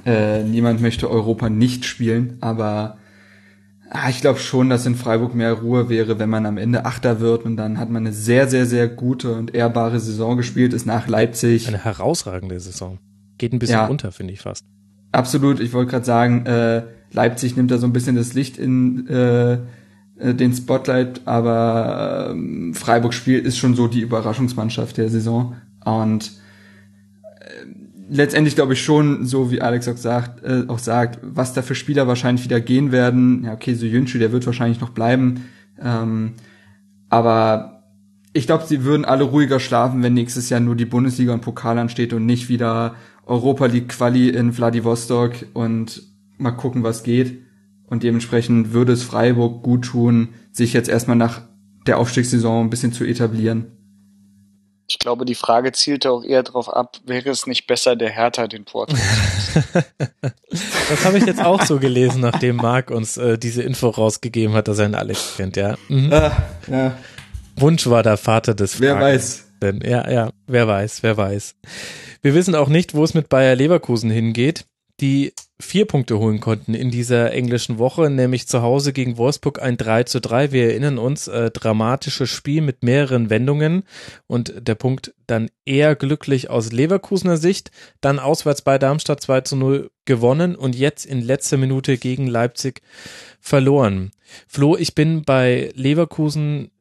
[0.06, 2.98] äh, niemand möchte Europa nicht spielen, aber
[3.90, 7.20] ah, ich glaube schon, dass in Freiburg mehr Ruhe wäre, wenn man am Ende Achter
[7.20, 10.86] wird und dann hat man eine sehr, sehr, sehr gute und ehrbare Saison gespielt, ist
[10.86, 11.68] nach Leipzig.
[11.68, 12.98] Eine herausragende Saison.
[13.38, 14.64] Geht ein bisschen ja, runter, finde ich fast.
[15.12, 19.06] Absolut, ich wollte gerade sagen, äh, Leipzig nimmt da so ein bisschen das Licht in
[19.08, 25.56] äh, äh den Spotlight, aber äh, Freiburg spielt ist schon so die Überraschungsmannschaft der Saison
[25.84, 26.41] und
[28.12, 31.74] letztendlich glaube ich schon, so wie Alex auch sagt, äh, auch sagt, was da für
[31.74, 33.44] Spieler wahrscheinlich wieder gehen werden.
[33.44, 35.46] Ja, okay, so Jünschu, der wird wahrscheinlich noch bleiben.
[35.80, 36.34] Ähm,
[37.08, 37.84] aber
[38.34, 41.78] ich glaube, sie würden alle ruhiger schlafen, wenn nächstes Jahr nur die Bundesliga und Pokal
[41.78, 42.94] ansteht und nicht wieder
[43.24, 46.02] Europa League Quali in Vladivostok und
[46.38, 47.42] mal gucken, was geht.
[47.86, 51.42] Und dementsprechend würde es Freiburg gut tun, sich jetzt erstmal nach
[51.86, 53.66] der Aufstiegssaison ein bisschen zu etablieren.
[54.92, 58.46] Ich glaube, die Frage zielte auch eher darauf ab, wäre es nicht besser, der Hertha
[58.46, 58.94] den Porto?
[60.50, 64.68] das habe ich jetzt auch so gelesen, nachdem Marc uns äh, diese Info rausgegeben hat,
[64.68, 65.78] dass er einen Alex kennt, ja.
[65.88, 66.12] Mhm.
[66.12, 66.36] Ah,
[66.70, 66.94] ja.
[67.56, 69.46] Wunsch war der Vater des Wer weiß.
[69.62, 71.54] Denn, ja, ja, wer weiß, wer weiß.
[72.20, 74.66] Wir wissen auch nicht, wo es mit Bayer Leverkusen hingeht
[75.02, 79.76] die vier Punkte holen konnten in dieser englischen Woche, nämlich zu Hause gegen Wolfsburg ein
[79.76, 80.52] 3 zu 3.
[80.52, 83.84] Wir erinnern uns, äh, dramatisches Spiel mit mehreren Wendungen
[84.26, 89.56] und der Punkt dann eher glücklich aus Leverkusener Sicht, dann auswärts bei Darmstadt 2 zu
[89.56, 92.82] 0 gewonnen und jetzt in letzter Minute gegen Leipzig
[93.40, 94.10] verloren.
[94.48, 96.71] Flo, ich bin bei Leverkusen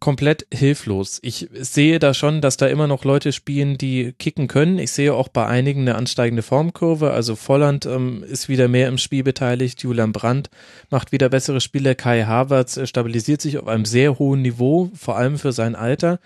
[0.00, 1.18] komplett hilflos.
[1.22, 4.78] Ich sehe da schon, dass da immer noch Leute spielen, die kicken können.
[4.78, 7.10] Ich sehe auch bei einigen eine ansteigende Formkurve.
[7.10, 9.82] Also Volland ähm, ist wieder mehr im Spiel beteiligt.
[9.82, 10.50] Julian Brandt
[10.90, 11.94] macht wieder bessere Spiele.
[11.94, 16.20] Kai Havertz äh, stabilisiert sich auf einem sehr hohen Niveau, vor allem für sein Alter.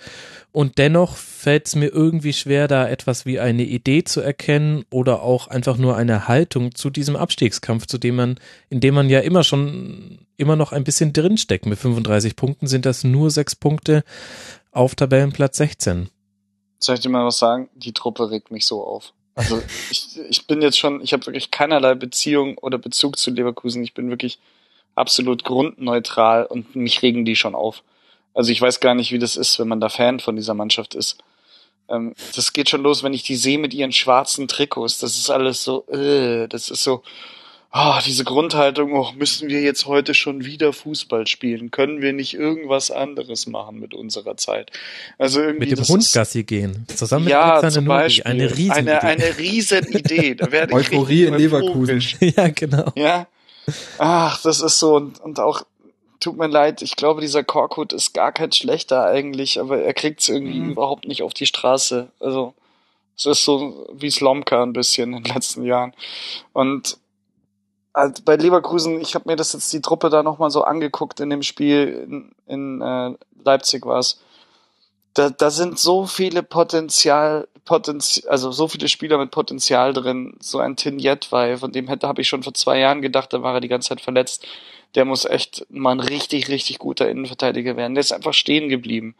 [0.52, 5.22] Und dennoch fällt es mir irgendwie schwer, da etwas wie eine Idee zu erkennen oder
[5.22, 8.36] auch einfach nur eine Haltung zu diesem Abstiegskampf, zu dem man,
[8.68, 11.64] in dem man ja immer schon, immer noch ein bisschen drinsteckt.
[11.64, 14.02] Mit 35 Punkten sind das nur sechs Punkte
[14.72, 16.10] auf Tabellenplatz 16.
[16.80, 17.70] Soll ich dir mal was sagen?
[17.76, 19.12] Die Truppe regt mich so auf.
[19.36, 23.84] Also ich, ich bin jetzt schon, ich habe wirklich keinerlei Beziehung oder Bezug zu Leverkusen.
[23.84, 24.40] Ich bin wirklich
[24.96, 27.84] absolut grundneutral und mich regen die schon auf.
[28.34, 30.96] Also ich weiß gar nicht, wie das ist, wenn man da Fan von dieser Mannschaft
[30.96, 31.18] ist.
[31.88, 34.98] Ähm, das geht schon los, wenn ich die sehe mit ihren schwarzen Trikots.
[34.98, 37.04] Das ist alles so, äh, das ist so,
[37.72, 41.70] oh, diese Grundhaltung, oh, müssen wir jetzt heute schon wieder Fußball spielen?
[41.70, 44.70] Können wir nicht irgendwas anderes machen mit unserer Zeit?
[45.18, 48.72] Also irgendwie mit dem Hundgassi gehen, zusammen mit ja, Alexander zum Beispiel, Nuri, eine riesen
[48.72, 50.34] eine, eine riesen Idee.
[50.34, 52.02] Da werde ich Euphorie in Leverkusen.
[52.20, 52.92] ja, genau.
[52.94, 53.26] Ja.
[53.98, 55.62] Ach, das ist so und, und auch
[56.20, 60.20] tut mir leid, ich glaube, dieser Korkut ist gar kein schlechter eigentlich, aber er kriegt
[60.20, 60.72] es irgendwie mhm.
[60.72, 62.08] überhaupt nicht auf die Straße.
[62.20, 62.54] Also
[63.16, 65.92] es ist so wie Slomka ein bisschen in den letzten Jahren.
[66.52, 66.98] Und
[67.94, 71.30] halt bei Leverkusen, ich habe mir das jetzt die Truppe da nochmal so angeguckt in
[71.30, 73.14] dem Spiel in, in äh,
[73.44, 74.20] Leipzig war es.
[75.14, 80.36] Da, da sind so viele Potenzial, Potenzial, also so viele Spieler mit Potenzial drin.
[80.40, 83.42] So ein Tinjet war, von dem hätte habe ich schon vor zwei Jahren gedacht, da
[83.42, 84.46] war er die ganze Zeit verletzt
[84.94, 87.94] der muss echt mal ein richtig, richtig guter Innenverteidiger werden.
[87.94, 89.14] Der ist einfach stehen geblieben.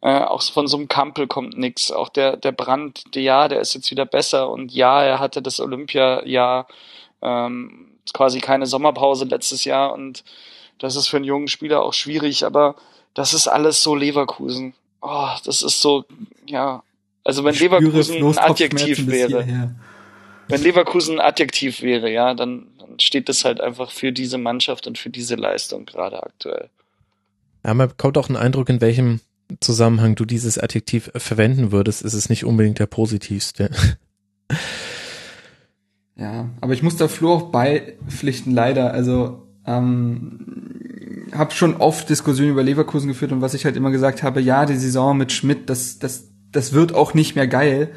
[0.00, 1.90] Äh, auch von so einem Kampel kommt nix.
[1.90, 5.40] Auch der, der Brand, der, ja, der ist jetzt wieder besser und ja, er hatte
[5.40, 6.66] das Olympia-Jahr,
[7.22, 10.24] ähm, quasi keine Sommerpause letztes Jahr und
[10.78, 12.76] das ist für einen jungen Spieler auch schwierig, aber
[13.14, 14.74] das ist alles so Leverkusen.
[15.00, 16.04] Oh, das ist so,
[16.46, 16.82] ja.
[17.22, 19.74] Also wenn Leverkusen ein Adjektiv wäre,
[20.48, 24.86] wenn Leverkusen ein Adjektiv wäre, ja, dann, dann steht das halt einfach für diese Mannschaft
[24.86, 26.68] und für diese Leistung gerade aktuell.
[27.64, 29.20] Ja, man bekommt auch einen Eindruck, in welchem
[29.60, 32.02] Zusammenhang du dieses Adjektiv verwenden würdest.
[32.02, 33.70] ist Es nicht unbedingt der positivste.
[36.16, 38.92] Ja, aber ich muss da Flo auch beipflichten, leider.
[38.92, 44.22] Also ähm, habe schon oft Diskussionen über Leverkusen geführt und was ich halt immer gesagt
[44.22, 47.90] habe, ja, die Saison mit Schmidt, das, das, das wird auch nicht mehr geil.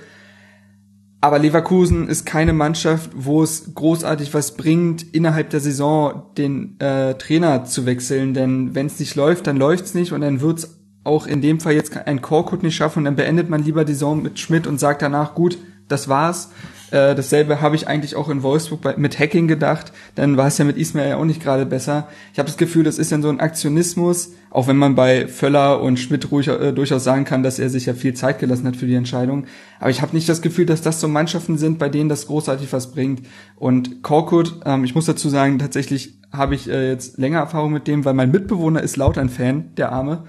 [1.19, 7.15] Aber Leverkusen ist keine Mannschaft, wo es großartig was bringt, innerhalb der Saison den äh,
[7.15, 8.33] Trainer zu wechseln.
[8.33, 11.73] Denn wenn es nicht läuft, dann läuft's nicht und dann wird's auch in dem Fall
[11.73, 14.79] jetzt ein Korkut nicht schaffen und dann beendet man lieber die Saison mit Schmidt und
[14.79, 15.57] sagt danach, gut,
[15.87, 16.49] das war's.
[16.89, 19.91] Äh, dasselbe habe ich eigentlich auch in Wolfsburg bei, mit Hacking gedacht.
[20.15, 22.07] Dann war es ja mit Ismail ja auch nicht gerade besser.
[22.31, 25.81] Ich habe das Gefühl, das ist dann so ein Aktionismus, auch wenn man bei Völler
[25.81, 28.77] und Schmidt ruhig, äh, durchaus sagen kann, dass er sich ja viel Zeit gelassen hat
[28.77, 29.47] für die Entscheidung.
[29.79, 32.71] Aber ich habe nicht das Gefühl, dass das so Mannschaften sind, bei denen das großartig
[32.71, 33.27] was bringt.
[33.57, 37.87] Und Korkut, ähm, ich muss dazu sagen, tatsächlich habe ich äh, jetzt länger Erfahrung mit
[37.87, 40.23] dem, weil mein Mitbewohner ist laut ein Fan, der Arme.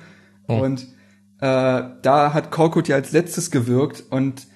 [0.49, 0.61] Oh.
[0.61, 0.83] Und
[1.41, 4.49] äh, da hat Korkut ja als letztes gewirkt und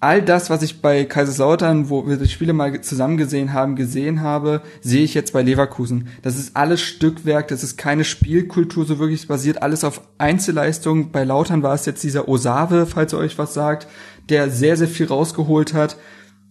[0.00, 4.22] all das, was ich bei Kaiserslautern, wo wir die Spiele mal zusammen gesehen haben, gesehen
[4.22, 6.08] habe, sehe ich jetzt bei Leverkusen.
[6.22, 11.10] Das ist alles Stückwerk, das ist keine Spielkultur so wirklich, es basiert alles auf Einzelleistungen.
[11.10, 13.88] Bei Lautern war es jetzt dieser Osave, falls ihr euch was sagt,
[14.28, 15.96] der sehr, sehr viel rausgeholt hat.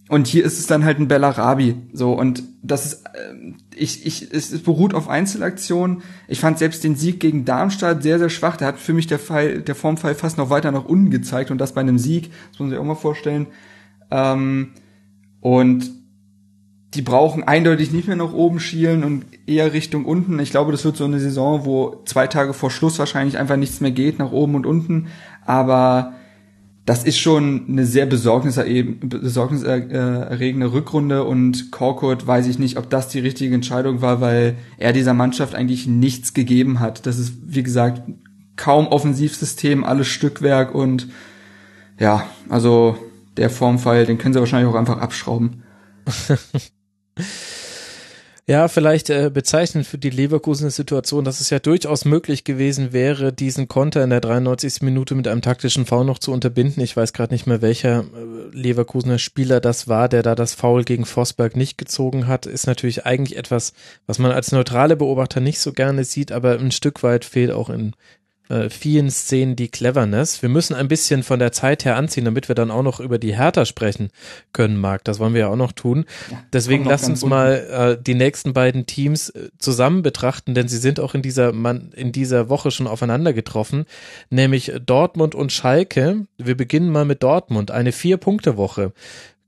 [0.09, 1.75] Und hier ist es dann halt ein Bellarabi.
[1.91, 6.01] So, und das ist, äh, ich, ich, es, beruht auf Einzelaktionen.
[6.27, 8.55] Ich fand selbst den Sieg gegen Darmstadt sehr, sehr schwach.
[8.57, 11.57] Der hat für mich der Fall, der Formfall fast noch weiter nach unten gezeigt und
[11.57, 12.31] das bei einem Sieg.
[12.51, 13.47] Das muss man sich auch mal vorstellen.
[14.09, 14.69] Ähm,
[15.41, 15.91] und
[16.93, 20.39] die brauchen eindeutig nicht mehr nach oben schielen und eher Richtung unten.
[20.39, 23.81] Ich glaube, das wird so eine Saison, wo zwei Tage vor Schluss wahrscheinlich einfach nichts
[23.81, 25.07] mehr geht, nach oben und unten.
[25.45, 26.13] Aber
[26.87, 33.19] das ist schon eine sehr besorgniserregende Rückrunde und Korkut weiß ich nicht, ob das die
[33.19, 37.05] richtige Entscheidung war, weil er dieser Mannschaft eigentlich nichts gegeben hat.
[37.05, 38.03] Das ist, wie gesagt,
[38.55, 41.09] kaum Offensivsystem, alles Stückwerk und
[41.99, 42.97] ja, also
[43.35, 45.63] der Formfall, den können sie wahrscheinlich auch einfach abschrauben.
[48.49, 53.33] Ja, vielleicht äh, bezeichnend für die Leverkusener Situation, dass es ja durchaus möglich gewesen wäre,
[53.33, 54.83] diesen Konter in der 93.
[54.83, 56.81] Minute mit einem taktischen Foul noch zu unterbinden.
[56.81, 60.85] Ich weiß gerade nicht mehr, welcher äh, Leverkusener Spieler das war, der da das Foul
[60.85, 62.45] gegen Vosberg nicht gezogen hat.
[62.45, 63.73] Ist natürlich eigentlich etwas,
[64.05, 67.69] was man als neutrale Beobachter nicht so gerne sieht, aber ein Stück weit fehlt auch
[67.69, 67.95] in
[68.49, 70.41] äh, vielen Szenen die Cleverness.
[70.41, 73.19] Wir müssen ein bisschen von der Zeit her anziehen, damit wir dann auch noch über
[73.19, 74.09] die Hertha sprechen
[74.53, 75.03] können, Marc.
[75.03, 76.05] Das wollen wir ja auch noch tun.
[76.31, 80.77] Ja, Deswegen lass uns mal äh, die nächsten beiden Teams äh, zusammen betrachten, denn sie
[80.77, 83.85] sind auch in dieser, man, in dieser Woche schon aufeinander getroffen,
[84.29, 86.25] nämlich Dortmund und Schalke.
[86.37, 88.93] Wir beginnen mal mit Dortmund, eine Vier-Punkte-Woche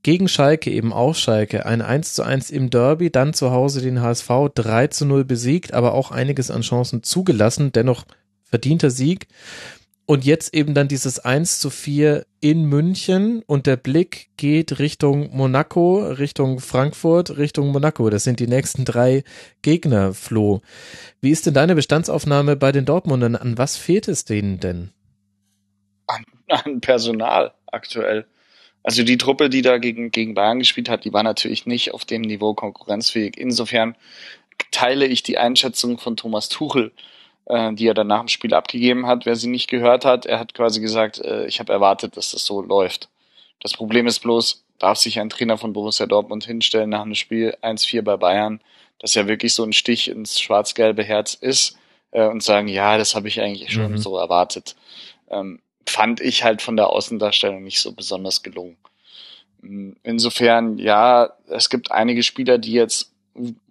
[0.03, 1.65] gegen Schalke eben auch Schalke.
[1.65, 5.73] Ein 1 zu 1 im Derby, dann zu Hause den HSV 3 zu 0 besiegt,
[5.73, 7.71] aber auch einiges an Chancen zugelassen.
[7.71, 8.05] Dennoch
[8.49, 9.27] verdienter Sieg.
[10.09, 15.30] Und jetzt eben dann dieses 1 zu 4 in München und der Blick geht Richtung
[15.38, 18.09] Monaco, Richtung Frankfurt, Richtung Monaco.
[18.09, 19.23] Das sind die nächsten drei
[19.61, 20.61] Gegner, Flo.
[21.21, 23.35] Wie ist denn deine Bestandsaufnahme bei den Dortmundern?
[23.35, 24.89] An was fehlt es denen denn?
[26.07, 28.26] An, an Personal aktuell.
[28.81, 32.05] Also die Truppe, die da gegen, gegen Bayern gespielt hat, die war natürlich nicht auf
[32.05, 33.38] dem Niveau konkurrenzfähig.
[33.38, 33.95] Insofern
[34.71, 36.91] teile ich die Einschätzung von Thomas Tuchel
[37.49, 39.26] äh, die er dann nach dem Spiel abgegeben hat.
[39.26, 42.45] Wer sie nicht gehört hat, er hat quasi gesagt, äh, ich habe erwartet, dass das
[42.45, 43.09] so läuft.
[43.61, 47.57] Das Problem ist bloß, darf sich ein Trainer von Borussia Dortmund hinstellen nach einem Spiel
[47.61, 48.61] 1-4 bei Bayern,
[48.99, 51.77] das ja wirklich so ein Stich ins schwarz-gelbe Herz ist
[52.11, 53.97] äh, und sagen, ja, das habe ich eigentlich schon mhm.
[53.97, 54.76] so erwartet.
[55.30, 58.77] Ähm, fand ich halt von der Außendarstellung nicht so besonders gelungen.
[60.03, 63.11] Insofern, ja, es gibt einige Spieler, die jetzt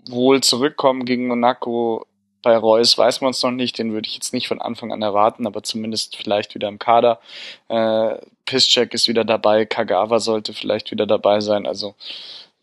[0.09, 2.07] wohl zurückkommen gegen Monaco,
[2.43, 5.03] bei Reus weiß man es noch nicht, den würde ich jetzt nicht von Anfang an
[5.03, 7.21] erwarten, aber zumindest vielleicht wieder im Kader.
[7.69, 11.95] Äh, Piszczek ist wieder dabei, Kagawa sollte vielleicht wieder dabei sein, also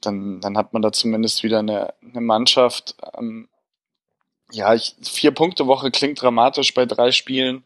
[0.01, 2.95] dann, dann hat man da zumindest wieder eine, eine Mannschaft.
[3.17, 3.49] Ähm,
[4.51, 7.63] ja, ich, vier Punkte Woche klingt dramatisch bei drei Spielen,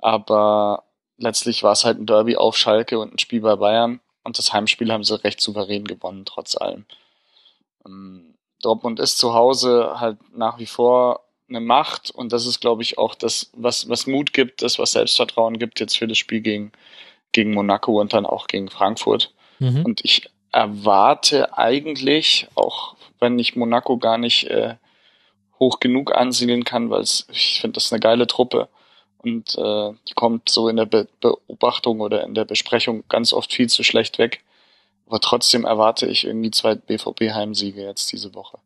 [0.00, 0.84] aber
[1.16, 4.52] letztlich war es halt ein Derby auf Schalke und ein Spiel bei Bayern und das
[4.52, 6.84] Heimspiel haben sie recht souverän gewonnen, trotz allem.
[7.86, 12.82] Ähm, Dortmund ist zu Hause halt nach wie vor eine Macht und das ist, glaube
[12.82, 16.40] ich, auch das, was, was Mut gibt, das, was Selbstvertrauen gibt jetzt für das Spiel
[16.40, 16.72] gegen,
[17.32, 19.32] gegen Monaco und dann auch gegen Frankfurt.
[19.58, 19.84] Mhm.
[19.84, 24.74] Und ich erwarte eigentlich, auch wenn ich Monaco gar nicht äh,
[25.58, 28.68] hoch genug ansiedeln kann, weil ich finde, das ist eine geile Truppe
[29.18, 33.52] und äh, die kommt so in der Be Beobachtung oder in der Besprechung ganz oft
[33.52, 34.42] viel zu schlecht weg.
[35.06, 38.58] Aber trotzdem erwarte ich irgendwie zwei BVB-Heimsiege jetzt diese Woche.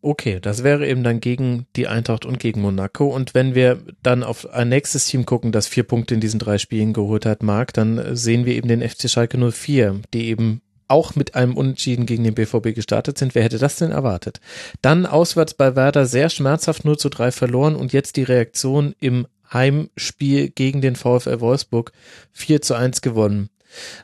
[0.00, 3.08] Okay, das wäre eben dann gegen die Eintracht und gegen Monaco.
[3.08, 6.58] Und wenn wir dann auf ein nächstes Team gucken, das vier Punkte in diesen drei
[6.58, 11.16] Spielen geholt hat, Marc, dann sehen wir eben den FC Schalke 04, die eben auch
[11.16, 13.34] mit einem Unentschieden gegen den BVB gestartet sind.
[13.34, 14.40] Wer hätte das denn erwartet?
[14.82, 19.26] Dann auswärts bei Werder sehr schmerzhaft 0 zu 3 verloren und jetzt die Reaktion im
[19.52, 21.92] Heimspiel gegen den VfL Wolfsburg
[22.32, 23.50] 4 zu 1 gewonnen.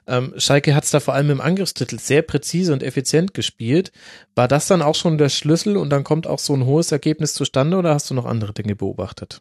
[0.06, 3.92] Ähm, Schalke hat es da vor allem im Angriffstitel sehr präzise und effizient gespielt.
[4.34, 7.34] War das dann auch schon der Schlüssel und dann kommt auch so ein hohes Ergebnis
[7.34, 9.40] zustande oder hast du noch andere Dinge beobachtet?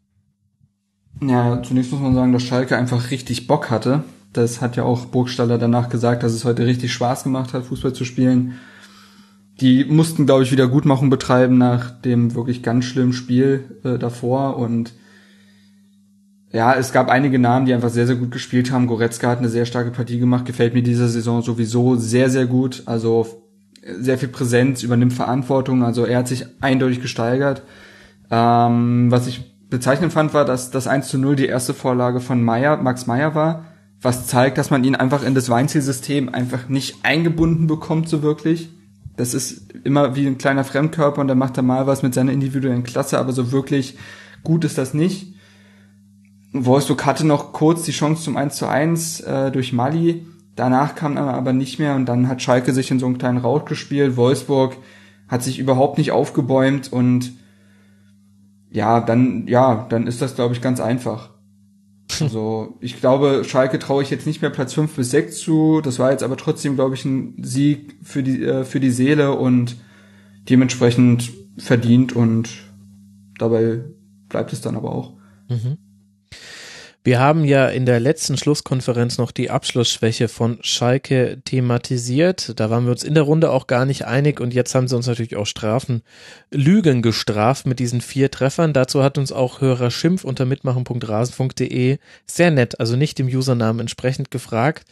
[1.21, 4.03] Ja, zunächst muss man sagen, dass Schalke einfach richtig Bock hatte.
[4.33, 7.93] Das hat ja auch Burgstaller danach gesagt, dass es heute richtig Spaß gemacht hat, Fußball
[7.93, 8.59] zu spielen.
[9.61, 14.57] Die mussten, glaube ich, wieder Gutmachung betreiben nach dem wirklich ganz schlimmen Spiel äh, davor
[14.57, 14.93] und
[16.53, 18.87] ja, es gab einige Namen, die einfach sehr, sehr gut gespielt haben.
[18.87, 22.83] Goretzka hat eine sehr starke Partie gemacht, gefällt mir diese Saison sowieso sehr, sehr gut.
[22.85, 23.43] Also
[23.85, 27.63] sehr viel Präsenz, übernimmt Verantwortung, also er hat sich eindeutig gesteigert.
[28.31, 32.41] Ähm, was ich bezeichnend fand, war, dass das 1 zu 0 die erste Vorlage von
[32.41, 33.65] Meyer, Max Meyer war,
[34.01, 38.69] was zeigt, dass man ihn einfach in das Weinzielsystem einfach nicht eingebunden bekommt, so wirklich.
[39.15, 42.31] Das ist immer wie ein kleiner Fremdkörper und da macht er mal was mit seiner
[42.31, 43.97] individuellen Klasse, aber so wirklich
[44.43, 45.32] gut ist das nicht.
[46.53, 50.25] Wolfsburg hatte noch kurz die Chance zum 1 zu 1 äh, durch Mali.
[50.55, 53.39] Danach kam er aber nicht mehr und dann hat Schalke sich in so einen kleinen
[53.39, 54.15] Raut gespielt.
[54.15, 54.77] Wolfsburg
[55.27, 57.33] hat sich überhaupt nicht aufgebäumt und
[58.69, 61.31] ja, dann, ja, dann ist das, glaube ich, ganz einfach.
[62.21, 65.81] Also, ich glaube, Schalke traue ich jetzt nicht mehr Platz 5 bis 6 zu.
[65.81, 69.33] Das war jetzt aber trotzdem, glaube ich, ein Sieg für die, äh, für die Seele
[69.33, 69.75] und
[70.49, 72.49] dementsprechend verdient und
[73.39, 73.83] dabei
[74.29, 75.13] bleibt es dann aber auch.
[75.49, 75.77] Mhm.
[77.05, 82.57] Wir haben ja in der letzten Schlusskonferenz noch die Abschlussschwäche von Schalke thematisiert.
[82.57, 84.95] Da waren wir uns in der Runde auch gar nicht einig und jetzt haben sie
[84.95, 86.01] uns natürlich auch Strafen,
[86.49, 88.71] Lügen gestraft mit diesen vier Treffern.
[88.71, 94.31] Dazu hat uns auch Hörer Schimpf unter mitmachen.rasen.de sehr nett, also nicht dem Usernamen entsprechend
[94.31, 94.85] gefragt.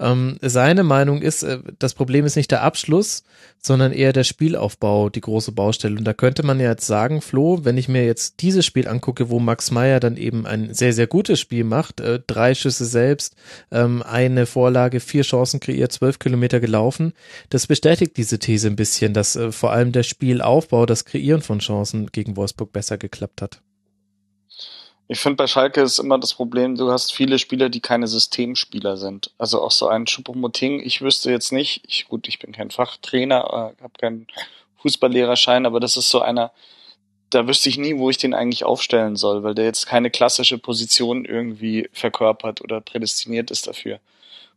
[0.00, 3.24] Ähm, seine Meinung ist, äh, das Problem ist nicht der Abschluss,
[3.60, 5.96] sondern eher der Spielaufbau, die große Baustelle.
[5.96, 9.30] Und da könnte man ja jetzt sagen, Flo, wenn ich mir jetzt dieses Spiel angucke,
[9.30, 13.34] wo Max Meyer dann eben ein sehr, sehr gutes Spiel macht, äh, drei Schüsse selbst,
[13.70, 17.12] ähm, eine Vorlage, vier Chancen kreiert, zwölf Kilometer gelaufen,
[17.50, 21.58] das bestätigt diese These ein bisschen, dass äh, vor allem der Spielaufbau, das Kreieren von
[21.58, 23.60] Chancen gegen Wolfsburg besser geklappt hat.
[25.10, 28.98] Ich finde, bei Schalke ist immer das Problem, du hast viele Spieler, die keine Systemspieler
[28.98, 29.30] sind.
[29.38, 33.74] Also auch so ein Choupo-Moting, ich wüsste jetzt nicht, ich, gut, ich bin kein Fachtrainer,
[33.78, 34.26] äh, habe keinen
[34.82, 36.52] Fußballlehrerschein, aber das ist so einer,
[37.30, 40.58] da wüsste ich nie, wo ich den eigentlich aufstellen soll, weil der jetzt keine klassische
[40.58, 44.00] Position irgendwie verkörpert oder prädestiniert ist dafür.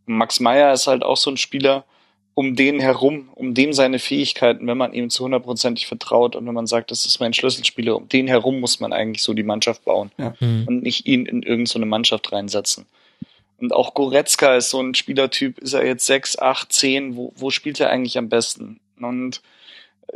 [0.05, 1.85] Max Meyer ist halt auch so ein Spieler,
[2.33, 6.53] um den herum, um dem seine Fähigkeiten, wenn man ihm zu hundertprozentig vertraut und wenn
[6.53, 9.83] man sagt, das ist mein Schlüsselspieler, um den herum muss man eigentlich so die Mannschaft
[9.83, 10.33] bauen Ja.
[10.39, 10.65] Mhm.
[10.67, 12.85] und nicht ihn in irgendeine so eine Mannschaft reinsetzen.
[13.59, 17.51] Und auch Goretzka ist so ein Spielertyp, ist er jetzt sechs, acht, zehn, wo, wo
[17.51, 18.79] spielt er eigentlich am besten?
[18.99, 19.41] Und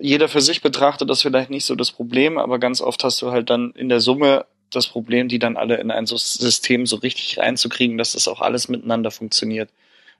[0.02, 3.32] jeder für sich betrachtet das vielleicht nicht so das Problem, aber ganz oft hast du
[3.32, 7.38] halt dann in der Summe das Problem, die dann alle in ein System so richtig
[7.38, 9.70] reinzukriegen, dass das auch alles miteinander funktioniert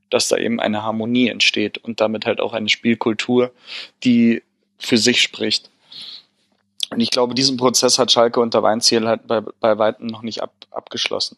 [0.10, 3.52] dass da eben eine Harmonie entsteht und damit halt auch eine Spielkultur,
[4.04, 4.44] die
[4.78, 5.70] für sich spricht.
[6.92, 10.42] Und ich glaube, diesen Prozess hat Schalke unter Weinziel halt bei, bei Weitem noch nicht
[10.44, 11.38] ab, abgeschlossen.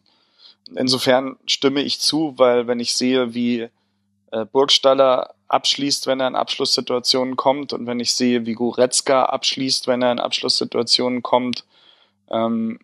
[0.75, 3.69] Insofern stimme ich zu, weil wenn ich sehe, wie
[4.31, 9.87] äh, Burgstaller abschließt, wenn er in Abschlusssituationen kommt und wenn ich sehe, wie Goretzka abschließt,
[9.87, 11.63] wenn er in Abschlusssituationen kommt,
[12.29, 12.79] ähm,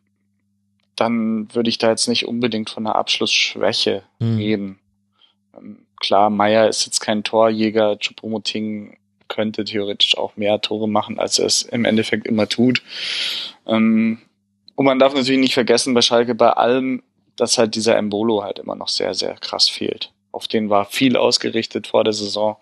[0.95, 4.38] dann würde ich da jetzt nicht unbedingt von einer Abschlussschwäche Mhm.
[4.38, 4.80] reden.
[6.03, 8.97] Klar, Meier ist jetzt kein Torjäger, Choupo-Moting
[9.30, 12.81] könnte theoretisch auch mehr Tore machen, als er es im Endeffekt immer tut.
[13.65, 14.19] Ähm,
[14.75, 17.03] und man darf natürlich nicht vergessen bei Schalke bei allem,
[17.38, 20.11] dass halt dieser Embolo halt immer noch sehr, sehr krass fehlt.
[20.34, 22.57] Auf den war viel ausgerichtet vor der Saison.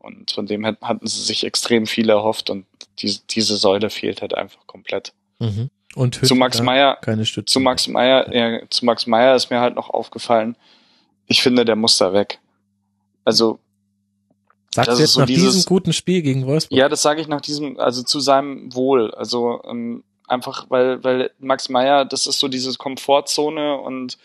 [0.00, 2.66] Und von dem hat- hatten sie sich extrem viel erhofft und
[2.98, 5.12] diese, diese Säule fehlt halt einfach komplett.
[5.38, 5.70] Mhm.
[5.94, 7.52] Und Zu Max Meyer, keine Stütze.
[7.52, 10.56] zu Max Meyer, ja, zu Max Meyer ist mir halt noch aufgefallen,
[11.26, 12.40] ich finde, der muss da weg.
[13.24, 13.58] Also,
[14.72, 16.76] Sagst das jetzt so nach dieses- diesem guten Spiel gegen Wolfsburg?
[16.78, 19.12] ja, das sage ich nach diesem, also zu seinem Wohl.
[19.14, 24.18] Also ähm, einfach, weil, weil Max Meyer, das ist so diese Komfortzone und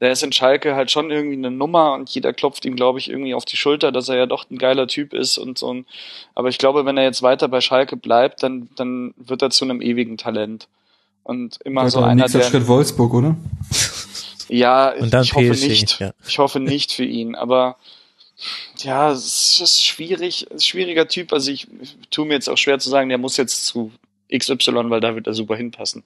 [0.00, 3.10] der ist in Schalke halt schon irgendwie eine Nummer und jeder klopft ihm, glaube ich,
[3.10, 5.74] irgendwie auf die Schulter, dass er ja doch ein geiler Typ ist und so.
[5.74, 5.86] ein-
[6.34, 9.66] Aber ich glaube, wenn er jetzt weiter bei Schalke bleibt, dann, dann wird er zu
[9.66, 10.68] einem ewigen Talent.
[11.24, 13.36] Und immer so Weiter, einer, der, Schritt Wolfsburg, oder?
[14.48, 16.00] Ja, Und dann ich hoffe PSG, nicht.
[16.00, 16.12] ja.
[16.26, 17.76] Ich hoffe nicht für ihn, aber
[18.78, 21.32] ja, es ist schwierig, ist schwieriger Typ.
[21.32, 23.92] Also ich, ich tue mir jetzt auch schwer zu sagen, der muss jetzt zu
[24.34, 26.04] XY, weil da wird er super hinpassen.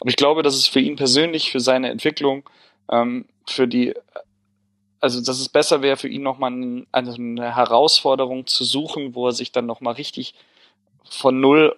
[0.00, 2.48] Aber ich glaube, dass es für ihn persönlich, für seine Entwicklung,
[2.90, 3.94] ähm, für die,
[5.00, 9.32] also dass es besser wäre für ihn nochmal ein, eine Herausforderung zu suchen, wo er
[9.32, 10.34] sich dann nochmal richtig
[11.08, 11.76] von null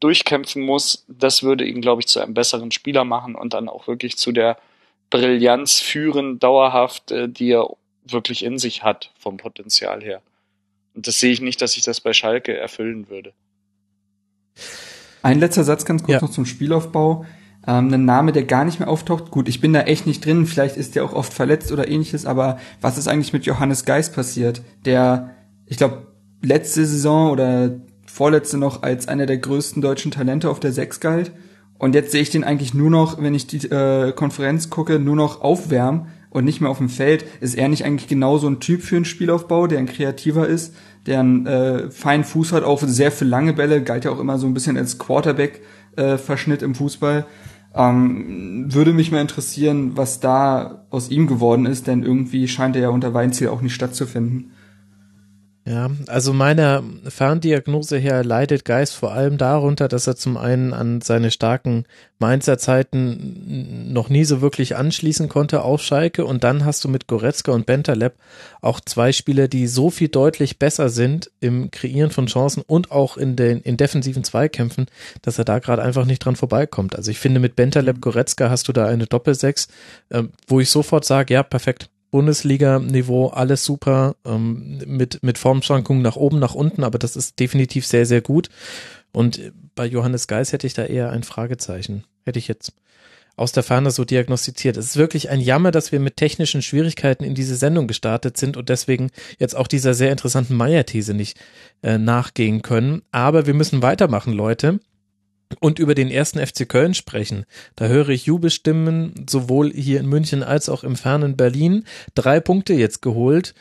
[0.00, 1.04] durchkämpfen muss.
[1.08, 4.32] Das würde ihn, glaube ich, zu einem besseren Spieler machen und dann auch wirklich zu
[4.32, 4.58] der
[5.10, 7.70] Brillanz führen, dauerhaft, äh, die er
[8.06, 10.20] wirklich in sich hat, vom Potenzial her.
[10.94, 13.32] Und das sehe ich nicht, dass sich das bei Schalke erfüllen würde.
[15.22, 16.20] Ein letzter Satz ganz kurz Ja.
[16.20, 17.24] noch zum Spielaufbau.
[17.66, 19.30] Ähm, ein Name, der gar nicht mehr auftaucht.
[19.30, 20.46] Gut, ich bin da echt nicht drin.
[20.46, 22.26] Vielleicht ist der auch oft verletzt oder ähnliches.
[22.26, 24.62] Aber was ist eigentlich mit Johannes Geis passiert?
[24.84, 25.30] Der,
[25.66, 26.08] ich glaube,
[26.42, 31.30] letzte Saison oder vorletzte noch als einer der größten deutschen Talente auf der Sechs galt.
[31.78, 35.16] Und jetzt sehe ich den eigentlich nur noch, wenn ich die äh, Konferenz gucke, nur
[35.16, 37.24] noch aufwärmen und nicht mehr auf dem Feld.
[37.40, 40.74] Ist er nicht eigentlich genau so ein Typ für einen Spielaufbau, der ein kreativer ist,
[41.06, 44.38] der einen äh, feinen Fuß hat, auch sehr für lange Bälle, galt ja auch immer
[44.38, 47.26] so ein bisschen als Quarterback-Verschnitt im Fußball.
[47.74, 52.82] Ähm, würde mich mal interessieren, was da aus ihm geworden ist, denn irgendwie scheint er
[52.82, 54.52] ja unter Weinziel auch nicht stattzufinden.
[55.64, 61.00] Ja, also meiner Ferndiagnose her leidet Geist vor allem darunter, dass er zum einen an
[61.02, 61.84] seine starken
[62.18, 67.06] Mainzer Zeiten noch nie so wirklich anschließen konnte auf Schalke und dann hast du mit
[67.06, 68.14] Goretzka und Bentaleb
[68.60, 73.16] auch zwei Spieler, die so viel deutlich besser sind im Kreieren von Chancen und auch
[73.16, 74.86] in den in defensiven Zweikämpfen,
[75.22, 76.96] dass er da gerade einfach nicht dran vorbeikommt.
[76.96, 79.68] Also ich finde mit Bentaleb Goretzka hast du da eine Doppelsechs,
[80.08, 81.88] äh, wo ich sofort sage, ja, perfekt.
[82.12, 87.86] Bundesliga-Niveau, alles super, ähm, mit, mit Formschwankungen nach oben, nach unten, aber das ist definitiv
[87.86, 88.50] sehr, sehr gut.
[89.12, 92.04] Und bei Johannes Geis hätte ich da eher ein Fragezeichen.
[92.24, 92.72] Hätte ich jetzt.
[93.34, 94.76] aus der Ferne so diagnostiziert.
[94.76, 98.58] Es ist wirklich ein Jammer, dass wir mit technischen Schwierigkeiten in diese Sendung gestartet sind
[98.58, 101.40] und deswegen jetzt auch dieser sehr interessanten Meier-These nicht
[101.82, 103.02] äh, nachgehen können.
[103.10, 104.80] Aber wir müssen weitermachen, Leute
[105.60, 107.44] und über den ersten FC Köln sprechen.
[107.76, 111.84] Da höre ich Jubelstimmen sowohl hier in München als auch im fernen Berlin.
[112.14, 113.54] Drei Punkte jetzt geholt,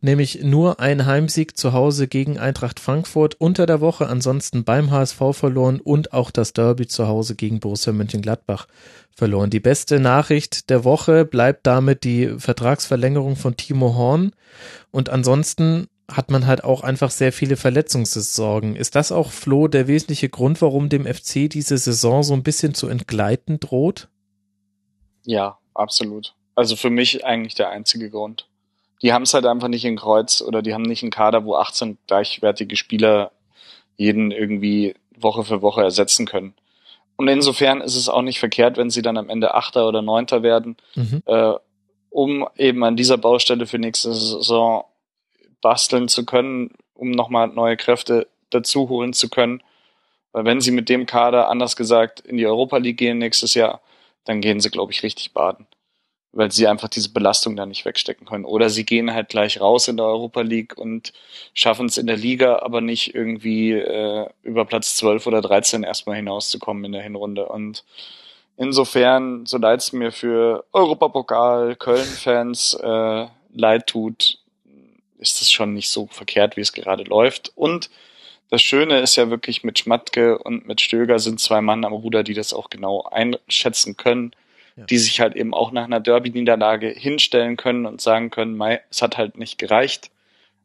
[0.00, 5.20] nämlich nur ein Heimsieg zu Hause gegen Eintracht Frankfurt unter der Woche, ansonsten beim HSV
[5.32, 8.66] verloren und auch das Derby zu Hause gegen Borussia Mönchengladbach
[9.16, 9.50] verloren.
[9.50, 14.32] Die beste Nachricht der Woche bleibt damit die Vertragsverlängerung von Timo Horn
[14.90, 18.76] und ansonsten hat man halt auch einfach sehr viele Verletzungssorgen.
[18.76, 22.74] Ist das auch, Flo, der wesentliche Grund, warum dem FC diese Saison so ein bisschen
[22.74, 24.08] zu entgleiten droht?
[25.24, 26.34] Ja, absolut.
[26.54, 28.48] Also für mich eigentlich der einzige Grund.
[29.02, 31.56] Die haben es halt einfach nicht in Kreuz oder die haben nicht einen Kader, wo
[31.56, 33.32] 18 gleichwertige Spieler
[33.96, 36.54] jeden irgendwie Woche für Woche ersetzen können.
[37.16, 40.42] Und insofern ist es auch nicht verkehrt, wenn sie dann am Ende Achter oder Neunter
[40.42, 41.22] werden, mhm.
[41.26, 41.54] äh,
[42.10, 44.84] um eben an dieser Baustelle für nächste Saison
[45.60, 49.62] basteln zu können, um nochmal neue Kräfte dazu holen zu können.
[50.32, 53.80] Weil wenn sie mit dem Kader, anders gesagt, in die Europa League gehen nächstes Jahr,
[54.24, 55.66] dann gehen sie, glaube ich, richtig baden.
[56.32, 58.44] Weil sie einfach diese Belastung da nicht wegstecken können.
[58.44, 61.14] Oder sie gehen halt gleich raus in der Europa League und
[61.54, 66.16] schaffen es in der Liga, aber nicht irgendwie äh, über Platz 12 oder 13 erstmal
[66.16, 67.46] hinauszukommen in der Hinrunde.
[67.46, 67.84] Und
[68.58, 74.38] insofern, so leid es mir für Europapokal, Köln-Fans äh, leid tut,
[75.18, 77.52] ist es schon nicht so verkehrt, wie es gerade läuft.
[77.54, 77.90] Und
[78.50, 82.22] das Schöne ist ja wirklich mit Schmatke und mit Stöger sind zwei Mann am Ruder,
[82.22, 84.32] die das auch genau einschätzen können,
[84.76, 84.84] ja.
[84.84, 88.60] die sich halt eben auch nach einer Derby-Niederlage hinstellen können und sagen können,
[88.90, 90.10] es hat halt nicht gereicht,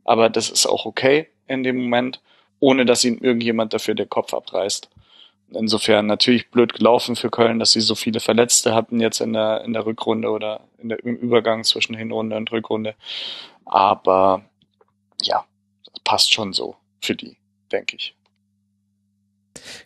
[0.04, 2.22] aber das ist auch okay in dem Moment,
[2.60, 4.90] ohne dass ihnen irgendjemand dafür den Kopf abreißt.
[5.54, 9.64] Insofern natürlich blöd gelaufen für Köln, dass sie so viele Verletzte hatten jetzt in der,
[9.66, 12.96] in der Rückrunde oder in der, im Übergang zwischen Hinrunde und Rückrunde.
[13.66, 14.44] Aber
[15.22, 15.46] ja,
[16.04, 17.38] passt schon so für die,
[17.72, 18.16] denke ich.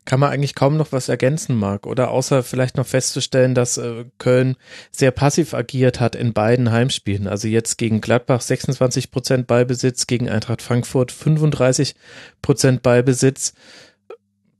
[0.05, 4.05] Kann man eigentlich kaum noch was ergänzen, Marc, oder außer vielleicht noch festzustellen, dass äh,
[4.19, 4.57] Köln
[4.91, 7.27] sehr passiv agiert hat in beiden Heimspielen.
[7.27, 11.95] Also jetzt gegen Gladbach 26 Prozent Ballbesitz, gegen Eintracht Frankfurt 35
[12.41, 13.53] Prozent Ballbesitz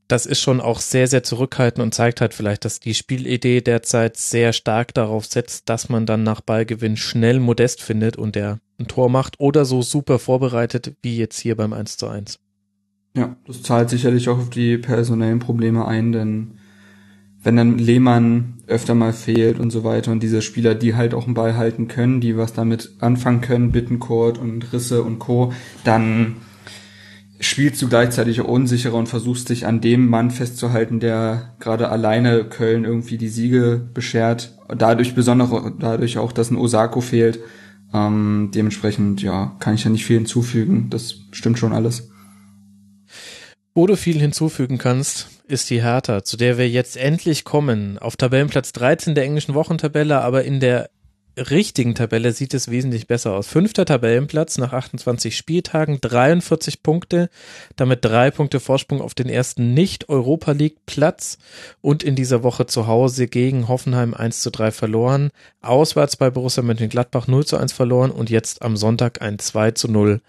[0.07, 4.17] das ist schon auch sehr, sehr zurückhaltend und zeigt halt vielleicht, dass die Spielidee derzeit
[4.17, 8.87] sehr stark darauf setzt, dass man dann nach Ballgewinn schnell Modest findet und der ein
[8.87, 12.39] Tor macht oder so super vorbereitet wie jetzt hier beim 1 zu 1.
[13.15, 16.59] Ja, das zahlt sicherlich auch auf die personellen Probleme ein, denn
[17.41, 21.25] wenn dann Lehmann öfter mal fehlt und so weiter und diese Spieler, die halt auch
[21.25, 25.53] einen Ball halten können, die was damit anfangen können, Bittencourt und Risse und Co.,
[25.83, 26.37] dann
[27.45, 32.85] spielst du gleichzeitig unsicherer und versuchst dich an dem Mann festzuhalten, der gerade alleine Köln
[32.85, 34.57] irgendwie die Siege beschert.
[34.75, 35.49] Dadurch besonders
[35.79, 37.39] dadurch auch, dass ein Osako fehlt.
[37.93, 40.89] Ähm, dementsprechend, ja, kann ich ja nicht viel hinzufügen.
[40.89, 42.09] Das stimmt schon alles.
[43.73, 47.99] Wo du viel hinzufügen kannst, ist die Hertha, zu der wir jetzt endlich kommen.
[47.99, 50.89] Auf Tabellenplatz 13 der englischen Wochentabelle, aber in der
[51.37, 53.47] richtigen Tabelle sieht es wesentlich besser aus.
[53.47, 57.29] Fünfter Tabellenplatz nach 28 Spieltagen, 43 Punkte,
[57.75, 61.37] damit drei Punkte Vorsprung auf den ersten Nicht-Europa League Platz
[61.81, 65.29] und in dieser Woche zu Hause gegen Hoffenheim 1 zu 3 verloren,
[65.61, 69.89] auswärts bei Borussia Mönchengladbach 0 zu 1 verloren und jetzt am Sonntag ein 2 zu
[69.89, 70.21] 0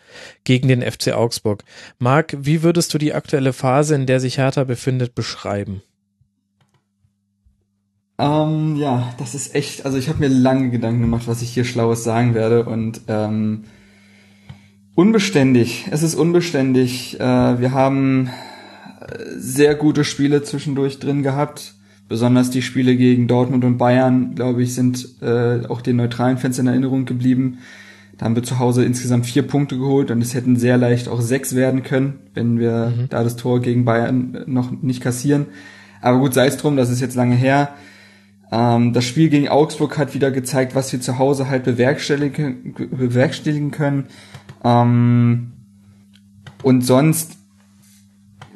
[0.44, 1.64] gegen den FC Augsburg.
[1.98, 5.82] Marc, wie würdest du die aktuelle Phase, in der sich Hertha befindet, beschreiben?
[8.18, 11.64] Ähm, ja, das ist echt, also ich habe mir lange Gedanken gemacht, was ich hier
[11.64, 13.64] Schlaues sagen werde und ähm,
[14.94, 15.86] unbeständig.
[15.90, 17.20] Es ist unbeständig.
[17.20, 18.30] Äh, wir haben
[19.00, 21.74] äh, sehr gute Spiele zwischendurch drin gehabt.
[22.08, 26.58] Besonders die Spiele gegen Dortmund und Bayern, glaube ich, sind äh, auch den neutralen Fans
[26.58, 27.58] in Erinnerung geblieben.
[28.16, 31.20] Da haben wir zu Hause insgesamt vier Punkte geholt und es hätten sehr leicht auch
[31.20, 33.08] sechs werden können, wenn wir mhm.
[33.10, 35.46] da das Tor gegen Bayern noch nicht kassieren.
[36.00, 37.74] Aber gut, sei es drum, das ist jetzt lange her.
[38.52, 43.70] Ähm, das Spiel gegen Augsburg hat wieder gezeigt, was wir zu Hause halt bewerkstelligen, bewerkstelligen
[43.70, 44.06] können.
[44.64, 45.52] Ähm,
[46.62, 47.36] und sonst,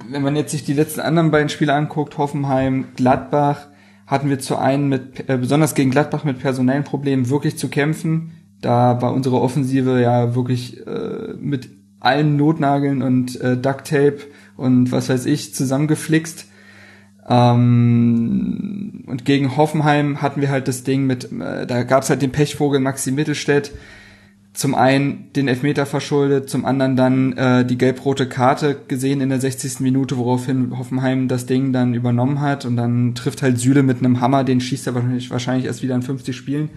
[0.08, 3.68] wenn man jetzt sich die letzten anderen beiden Spiele anguckt, Hoffenheim, Gladbach,
[4.06, 8.32] hatten wir zu einen mit, äh, besonders gegen Gladbach mit personellen Problemen wirklich zu kämpfen.
[8.60, 14.18] Da war unsere Offensive ja wirklich äh, mit allen Notnageln und äh, Duct Tape
[14.56, 16.49] und was weiß ich zusammengeflixt.
[17.30, 22.22] Ähm, und gegen Hoffenheim hatten wir halt das Ding mit, äh, da gab es halt
[22.22, 23.72] den Pechvogel Maxi Mittelstädt.
[24.52, 29.40] zum einen den Elfmeter verschuldet, zum anderen dann äh, die gelb-rote Karte gesehen in der
[29.40, 29.78] 60.
[29.78, 34.20] Minute, woraufhin Hoffenheim das Ding dann übernommen hat und dann trifft halt Süle mit einem
[34.20, 36.68] Hammer, den schießt er wahrscheinlich, wahrscheinlich erst wieder in 50 Spielen.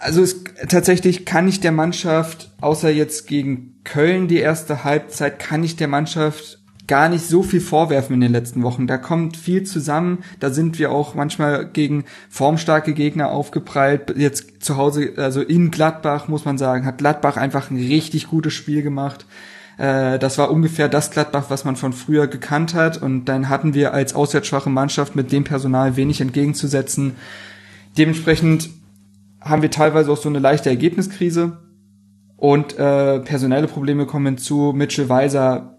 [0.00, 5.64] Also es, tatsächlich kann ich der Mannschaft, außer jetzt gegen Köln die erste Halbzeit, kann
[5.64, 8.86] ich der Mannschaft gar nicht so viel vorwerfen in den letzten Wochen.
[8.86, 10.22] Da kommt viel zusammen.
[10.40, 14.14] Da sind wir auch manchmal gegen formstarke Gegner aufgeprallt.
[14.16, 18.52] Jetzt zu Hause, also in Gladbach, muss man sagen, hat Gladbach einfach ein richtig gutes
[18.52, 19.24] Spiel gemacht.
[19.78, 23.00] Äh, das war ungefähr das Gladbach, was man von früher gekannt hat.
[23.00, 27.12] Und dann hatten wir als auswärtsschwache Mannschaft mit dem Personal wenig entgegenzusetzen.
[27.96, 28.68] Dementsprechend
[29.40, 31.58] haben wir teilweise auch so eine leichte Ergebniskrise.
[32.36, 34.74] Und äh, personelle Probleme kommen hinzu.
[34.74, 35.73] Mitchell Weiser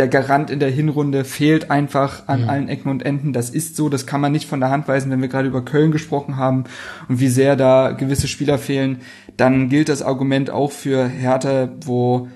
[0.00, 2.48] der Garant in der Hinrunde fehlt einfach an mhm.
[2.48, 3.34] allen Ecken und Enden.
[3.34, 5.62] Das ist so, das kann man nicht von der Hand weisen, wenn wir gerade über
[5.62, 6.64] Köln gesprochen haben
[7.10, 9.02] und wie sehr da gewisse Spieler fehlen.
[9.36, 12.28] Dann gilt das Argument auch für Hertha, wo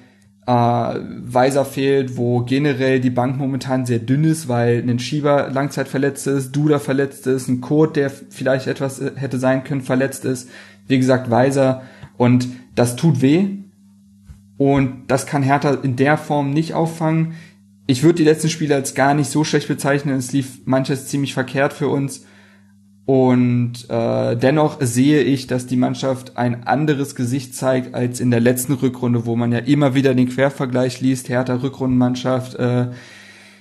[0.46, 5.88] äh, Weiser fehlt, wo generell die Bank momentan sehr dünn ist, weil ein Schieber langzeit
[5.88, 10.26] verletzt ist, Duda verletzt ist, ein Code, der vielleicht etwas äh, hätte sein können, verletzt
[10.26, 10.50] ist.
[10.86, 11.80] Wie gesagt, Weiser.
[12.18, 13.46] Und das tut weh.
[14.58, 17.32] Und das kann Hertha in der Form nicht auffangen.
[17.86, 20.16] Ich würde die letzten Spiele als gar nicht so schlecht bezeichnen.
[20.16, 22.24] Es lief manches ziemlich verkehrt für uns.
[23.06, 28.40] Und äh, dennoch sehe ich, dass die Mannschaft ein anderes Gesicht zeigt als in der
[28.40, 32.88] letzten Rückrunde, wo man ja immer wieder den Quervergleich liest, Hertha Rückrundenmannschaft, äh,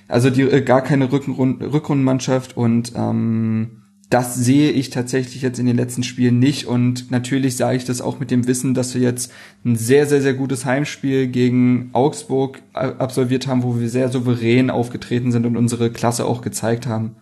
[0.08, 5.66] also die äh, gar keine Rückrund Rückrundenmannschaft und ähm, das sehe ich tatsächlich jetzt in
[5.66, 6.66] den letzten Spielen nicht.
[6.66, 9.32] Und natürlich sage ich das auch mit dem Wissen, dass wir jetzt
[9.64, 15.32] ein sehr, sehr, sehr gutes Heimspiel gegen Augsburg absolviert haben, wo wir sehr souverän aufgetreten
[15.32, 17.16] sind und unsere Klasse auch gezeigt haben.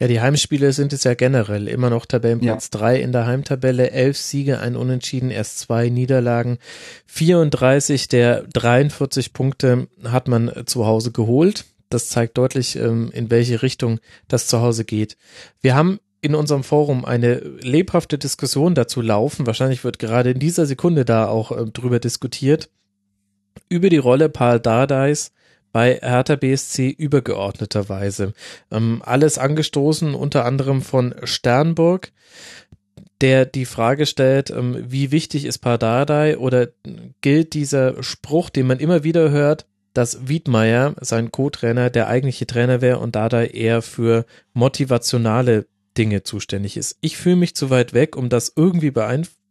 [0.00, 2.78] Ja, die Heimspiele sind es ja generell immer noch Tabellenplatz ja.
[2.78, 6.58] drei in der Heimtabelle, elf Siege, ein Unentschieden, erst zwei Niederlagen,
[7.06, 11.64] 34 der 43 Punkte hat man zu Hause geholt
[11.94, 15.16] das zeigt deutlich, ähm, in welche Richtung das zu Hause geht.
[15.60, 19.46] Wir haben in unserem Forum eine lebhafte Diskussion dazu laufen.
[19.46, 22.70] Wahrscheinlich wird gerade in dieser Sekunde da auch äh, drüber diskutiert.
[23.68, 25.32] Über die Rolle Paul Dardais
[25.70, 28.32] bei Hertha BSC übergeordneterweise.
[28.70, 32.12] Ähm, alles angestoßen unter anderem von Sternburg,
[33.20, 36.68] der die Frage stellt, ähm, wie wichtig ist Pardadei oder
[37.20, 42.80] gilt dieser Spruch, den man immer wieder hört, dass Wiedmeier, sein Co-Trainer, der eigentliche Trainer
[42.80, 45.66] wäre und da da eher für motivationale
[45.96, 46.98] Dinge zuständig ist.
[47.00, 49.44] Ich fühle mich zu weit weg, um das irgendwie beeinflussen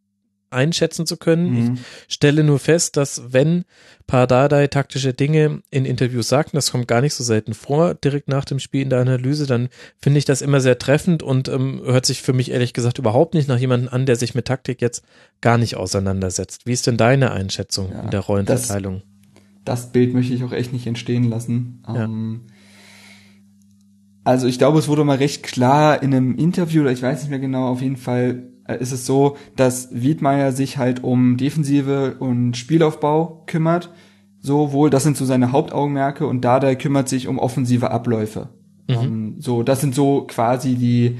[0.54, 1.50] einschätzen zu können.
[1.52, 1.78] Mhm.
[2.08, 3.66] Ich stelle nur fest, dass wenn
[4.08, 8.46] Pardadei taktische Dinge in Interviews sagt, das kommt gar nicht so selten vor, direkt nach
[8.46, 12.06] dem Spiel in der Analyse, dann finde ich das immer sehr treffend und ähm, hört
[12.06, 15.04] sich für mich ehrlich gesagt überhaupt nicht nach jemandem an, der sich mit Taktik jetzt
[15.42, 16.66] gar nicht auseinandersetzt.
[16.66, 19.02] Wie ist denn deine Einschätzung ja, in der Rollenverteilung?
[19.02, 19.13] Das
[19.66, 21.84] das Bild möchte ich auch echt nicht entstehen lassen.
[21.88, 22.06] Ja.
[22.06, 22.42] Ähm,
[24.24, 27.30] also ich glaube, es wurde mal recht klar in einem Interview, oder ich weiß nicht
[27.30, 32.16] mehr genau, auf jeden Fall äh, ist es so, dass Wiedmeier sich halt um Defensive
[32.20, 33.92] und Spielaufbau kümmert.
[34.40, 38.50] So wohl, das sind so seine Hauptaugenmerke und Dada kümmert sich um offensive Abläufe.
[38.90, 38.96] Mhm.
[38.96, 41.18] Ähm, so, das sind so quasi die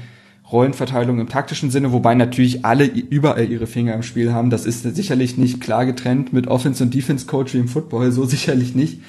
[0.54, 4.50] Rollenverteilung im taktischen Sinne, wobei natürlich alle überall ihre Finger im Spiel haben.
[4.50, 8.24] Das ist sicherlich nicht klar getrennt mit Offense und Defense Coach wie im Football, so
[8.24, 9.00] sicherlich nicht.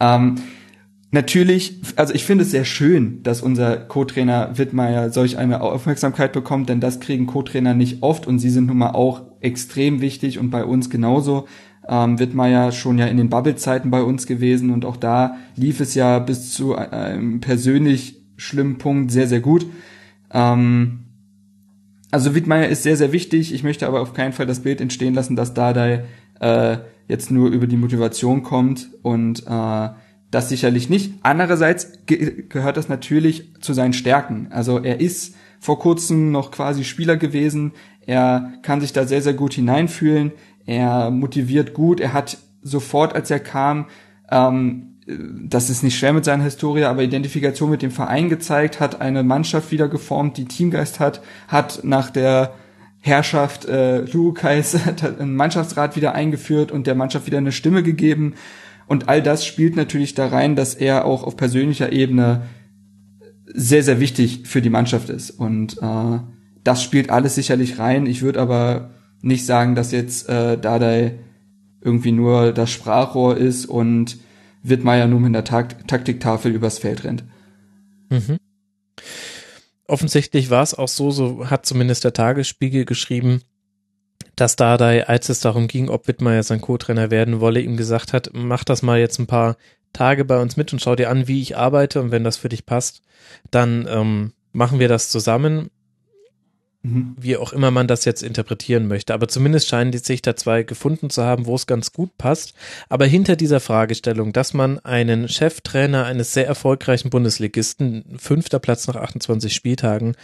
[0.00, 0.36] Ähm,
[1.10, 6.70] natürlich, also ich finde es sehr schön, dass unser Co-Trainer Wittmeier solch eine Aufmerksamkeit bekommt,
[6.70, 10.50] denn das kriegen Co-Trainer nicht oft und sie sind nun mal auch extrem wichtig und
[10.50, 11.46] bei uns genauso.
[11.86, 15.94] Ähm, Wittmeier schon ja in den Bubble-Zeiten bei uns gewesen und auch da lief es
[15.94, 19.66] ja bis zu einem persönlich schlimmen Punkt sehr, sehr gut.
[20.32, 21.04] Ähm,
[22.10, 23.52] also Wittmeier ist sehr, sehr wichtig.
[23.52, 26.04] Ich möchte aber auf keinen Fall das Bild entstehen lassen, dass Dardai
[26.40, 26.78] äh,
[27.08, 29.88] jetzt nur über die Motivation kommt und äh,
[30.30, 31.14] das sicherlich nicht.
[31.22, 34.48] Andererseits ge gehört das natürlich zu seinen Stärken.
[34.50, 37.72] Also er ist vor kurzem noch quasi Spieler gewesen.
[38.06, 40.32] Er kann sich da sehr, sehr gut hineinfühlen.
[40.64, 42.00] Er motiviert gut.
[42.00, 43.86] Er hat sofort, als er kam,
[44.30, 49.00] ähm, das ist nicht schwer mit seiner Historie, aber Identifikation mit dem Verein gezeigt, hat
[49.00, 52.54] eine Mannschaft wieder geformt, die Teamgeist hat, hat nach der
[52.98, 54.74] Herrschaft äh, Lukais
[55.18, 58.34] einen Mannschaftsrat wieder eingeführt und der Mannschaft wieder eine Stimme gegeben.
[58.88, 62.42] Und all das spielt natürlich da rein, dass er auch auf persönlicher Ebene
[63.46, 65.30] sehr, sehr wichtig für die Mannschaft ist.
[65.30, 66.18] Und äh,
[66.64, 68.06] das spielt alles sicherlich rein.
[68.06, 68.90] Ich würde aber
[69.22, 71.20] nicht sagen, dass jetzt äh, Dardai
[71.80, 74.18] irgendwie nur das Sprachrohr ist und
[74.68, 77.24] Wittmeier nur mit der Takt Taktiktafel übers Feld rennt.
[78.10, 78.38] Mhm.
[79.88, 83.42] Offensichtlich war es auch so, so hat zumindest der Tagesspiegel geschrieben,
[84.34, 88.30] dass Dardai, als es darum ging, ob Wittmeier sein Co-Trainer werden wolle, ihm gesagt hat,
[88.32, 89.56] mach das mal jetzt ein paar
[89.92, 92.48] Tage bei uns mit und schau dir an, wie ich arbeite und wenn das für
[92.48, 93.02] dich passt,
[93.50, 95.70] dann ähm, machen wir das zusammen.
[96.86, 97.16] Mhm.
[97.18, 99.12] Wie auch immer man das jetzt interpretieren möchte.
[99.12, 102.54] Aber zumindest scheinen die sich da zwei gefunden zu haben, wo es ganz gut passt.
[102.88, 108.96] Aber hinter dieser Fragestellung, dass man einen Cheftrainer eines sehr erfolgreichen Bundesligisten, fünfter Platz nach
[108.96, 110.14] 28 Spieltagen,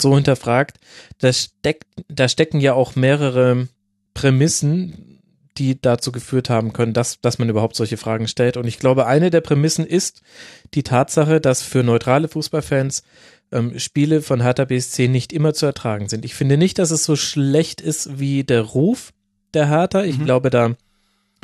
[0.00, 0.78] so hinterfragt,
[1.18, 3.68] da, steckt, da stecken ja auch mehrere
[4.14, 5.18] Prämissen,
[5.58, 8.56] die dazu geführt haben können, dass, dass man überhaupt solche Fragen stellt.
[8.56, 10.22] Und ich glaube, eine der Prämissen ist
[10.72, 13.02] die Tatsache, dass für neutrale Fußballfans
[13.52, 16.24] ähm, Spiele von Hertha BSC nicht immer zu ertragen sind.
[16.24, 19.12] Ich finde nicht, dass es so schlecht ist wie der Ruf
[19.54, 20.04] der Hertha.
[20.04, 20.24] Ich mhm.
[20.24, 20.74] glaube, da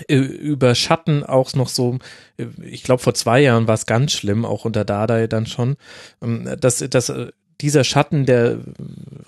[0.09, 1.99] äh, überschatten auch noch so,
[2.37, 5.77] äh, ich glaube vor zwei Jahren war es ganz schlimm, auch unter Dardai dann schon,
[6.23, 7.29] ähm, dass, dass äh,
[7.63, 8.59] dieser Schatten, der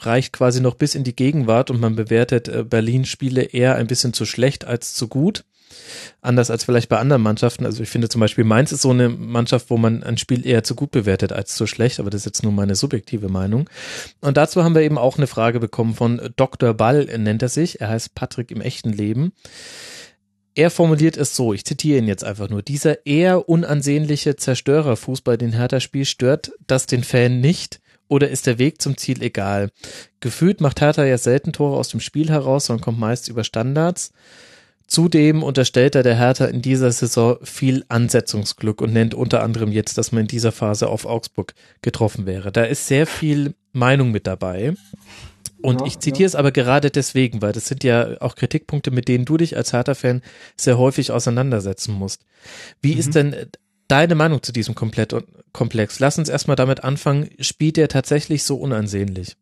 [0.00, 4.26] reicht quasi noch bis in die Gegenwart und man bewertet Berlin-Spiele eher ein bisschen zu
[4.26, 5.44] schlecht als zu gut
[6.20, 7.64] anders als vielleicht bei anderen Mannschaften.
[7.64, 10.64] Also ich finde zum Beispiel Mainz ist so eine Mannschaft, wo man ein Spiel eher
[10.64, 13.68] zu gut bewertet als zu schlecht, aber das ist jetzt nur meine subjektive Meinung.
[14.20, 16.74] Und dazu haben wir eben auch eine Frage bekommen von Dr.
[16.74, 17.80] Ball, nennt er sich.
[17.80, 19.32] Er heißt Patrick im echten Leben.
[20.54, 25.52] Er formuliert es so, ich zitiere ihn jetzt einfach nur, dieser eher unansehnliche Zerstörerfußball, den
[25.52, 27.78] Hertha spielt, stört das den Fan nicht,
[28.08, 29.70] oder ist der Weg zum Ziel egal?
[30.20, 34.12] Gefühlt macht Hertha ja selten Tore aus dem Spiel heraus, sondern kommt meist über Standards.
[34.88, 39.98] Zudem unterstellt er der Hertha in dieser Saison viel Ansetzungsglück und nennt unter anderem jetzt,
[39.98, 41.52] dass man in dieser Phase auf Augsburg
[41.82, 42.50] getroffen wäre.
[42.50, 44.72] Da ist sehr viel Meinung mit dabei.
[45.60, 46.26] Und ja, ich zitiere ja.
[46.28, 49.74] es aber gerade deswegen, weil das sind ja auch Kritikpunkte, mit denen du dich als
[49.74, 50.22] Hertha-Fan
[50.56, 52.24] sehr häufig auseinandersetzen musst.
[52.80, 52.98] Wie mhm.
[52.98, 53.36] ist denn
[53.88, 55.14] deine Meinung zu diesem Komplett
[55.52, 55.98] Komplex?
[55.98, 57.28] Lass uns erstmal damit anfangen.
[57.40, 59.36] Spielt er tatsächlich so unansehnlich?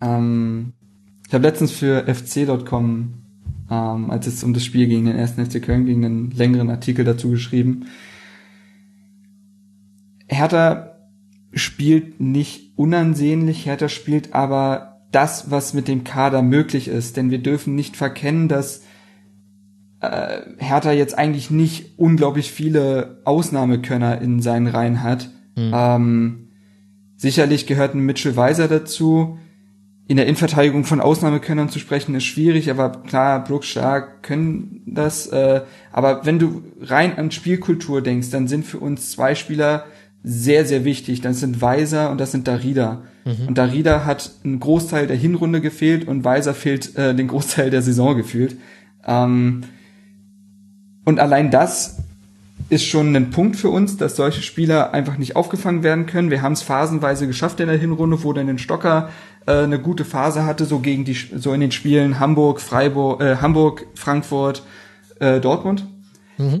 [0.00, 0.74] Ähm,
[1.28, 3.14] ich habe letztens für fc.com,
[3.70, 7.04] ähm, als es um das Spiel gegen den ersten FC Köln ging, einen längeren Artikel
[7.04, 7.86] dazu geschrieben.
[10.28, 10.96] Hertha
[11.52, 17.16] spielt nicht unansehnlich, Hertha spielt aber das, was mit dem Kader möglich ist.
[17.16, 18.82] Denn wir dürfen nicht verkennen, dass
[20.00, 25.30] äh, Hertha jetzt eigentlich nicht unglaublich viele Ausnahmekönner in seinen Reihen hat.
[25.56, 25.72] Mhm.
[25.74, 26.48] Ähm,
[27.16, 29.38] sicherlich gehört ein Mitchell Weiser dazu,
[30.08, 35.26] in der Innenverteidigung von Ausnahmekönnern zu sprechen, ist schwierig, aber klar, Brooks Stark können das.
[35.26, 39.84] Äh, aber wenn du rein an Spielkultur denkst, dann sind für uns zwei Spieler
[40.22, 41.22] sehr, sehr wichtig.
[41.22, 43.02] Das sind Weiser und das sind Darida.
[43.24, 43.48] Mhm.
[43.48, 47.82] Und Darida hat einen Großteil der Hinrunde gefehlt und Weiser fehlt äh, den Großteil der
[47.82, 48.56] Saison gefühlt.
[49.04, 49.62] Ähm,
[51.04, 51.98] und allein das
[52.68, 56.30] ist schon ein Punkt für uns, dass solche Spieler einfach nicht aufgefangen werden können.
[56.30, 59.10] Wir haben es phasenweise geschafft in der Hinrunde, wo dann den Stocker
[59.46, 63.36] äh, eine gute Phase hatte, so gegen die, so in den Spielen Hamburg, Freiburg, äh,
[63.36, 64.62] Hamburg, Frankfurt,
[65.20, 65.86] äh, Dortmund.
[66.38, 66.60] Mhm.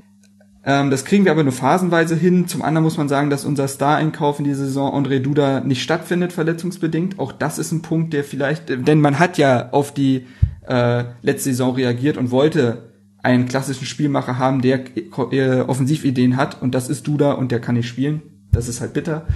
[0.64, 2.48] Ähm, das kriegen wir aber nur phasenweise hin.
[2.48, 6.32] Zum anderen muss man sagen, dass unser Star-Einkauf in dieser Saison André Duda nicht stattfindet,
[6.32, 7.18] verletzungsbedingt.
[7.18, 10.26] Auch das ist ein Punkt, der vielleicht, denn man hat ja auf die
[10.66, 12.90] äh, letzte Saison reagiert und wollte
[13.22, 17.76] einen klassischen Spielmacher haben, der äh, Offensivideen hat und das ist Duda und der kann
[17.76, 18.22] nicht spielen.
[18.52, 19.26] Das ist halt bitter.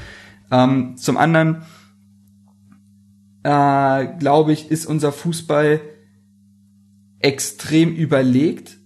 [0.51, 1.63] Ähm, zum anderen
[3.43, 5.81] äh, glaube ich, ist unser Fußball
[7.19, 8.79] extrem überlegt.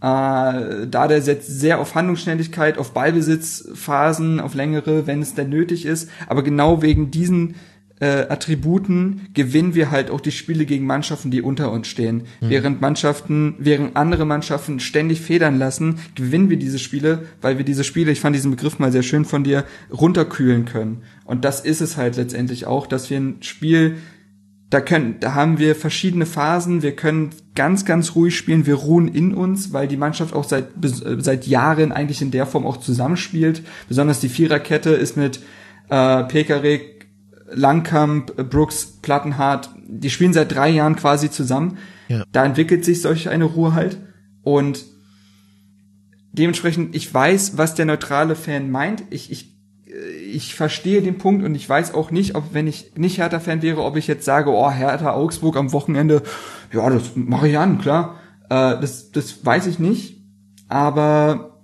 [0.00, 5.86] Äh, da der setzt sehr auf Handlungsschnelligkeit, auf Ballbesitzphasen, auf längere, wenn es denn nötig
[5.86, 6.10] ist.
[6.26, 7.56] Aber genau wegen diesen
[7.98, 12.22] äh, Attributen gewinnen wir halt auch die Spiele gegen Mannschaften, die unter uns stehen.
[12.40, 12.50] Mhm.
[12.50, 17.84] Während Mannschaften, während andere Mannschaften ständig federn lassen, gewinnen wir diese Spiele, weil wir diese
[17.84, 21.02] Spiele, ich fand diesen Begriff mal sehr schön von dir, runterkühlen können.
[21.24, 23.96] Und das ist es halt letztendlich auch, dass wir ein Spiel
[24.68, 26.82] da können, da haben wir verschiedene Phasen.
[26.82, 28.66] Wir können ganz, ganz ruhig spielen.
[28.66, 32.66] Wir ruhen in uns, weil die Mannschaft auch seit, seit Jahren eigentlich in der Form
[32.66, 33.62] auch zusammenspielt.
[33.88, 35.38] Besonders die Viererkette ist mit
[35.88, 36.95] äh, Pekarik,
[37.50, 41.78] Langkamp, Brooks, Plattenhardt, die spielen seit drei Jahren quasi zusammen.
[42.08, 42.24] Ja.
[42.32, 43.98] Da entwickelt sich solch eine Ruhe halt.
[44.42, 44.84] Und
[46.32, 49.04] dementsprechend, ich weiß, was der neutrale Fan meint.
[49.10, 49.56] Ich, ich,
[50.32, 53.82] ich verstehe den Punkt und ich weiß auch nicht, ob, wenn ich nicht Hertha-Fan wäre,
[53.82, 56.22] ob ich jetzt sage, oh, Hertha Augsburg am Wochenende,
[56.72, 58.16] ja, das mache ich an, klar.
[58.50, 60.22] Äh, das, das weiß ich nicht.
[60.68, 61.55] Aber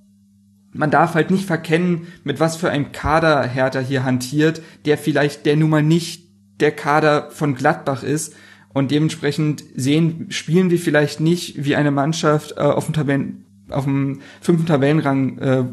[0.72, 5.44] man darf halt nicht verkennen, mit was für einem Kader Hertha hier hantiert, der vielleicht,
[5.46, 6.24] der nun mal nicht
[6.60, 8.34] der Kader von Gladbach ist.
[8.72, 13.84] Und dementsprechend sehen, spielen wir vielleicht nicht wie eine Mannschaft äh, auf dem Tabellen, auf
[13.84, 15.38] dem fünften Tabellenrang.
[15.38, 15.64] Äh,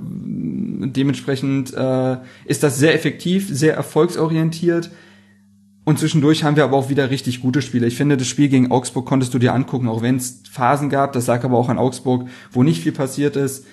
[0.89, 4.91] dementsprechend äh, ist das sehr effektiv, sehr erfolgsorientiert.
[5.85, 7.87] Und zwischendurch haben wir aber auch wieder richtig gute Spiele.
[7.87, 11.13] Ich finde, das Spiel gegen Augsburg konntest du dir angucken, auch wenn es Phasen gab,
[11.13, 13.65] das lag aber auch an Augsburg, wo nicht viel passiert ist,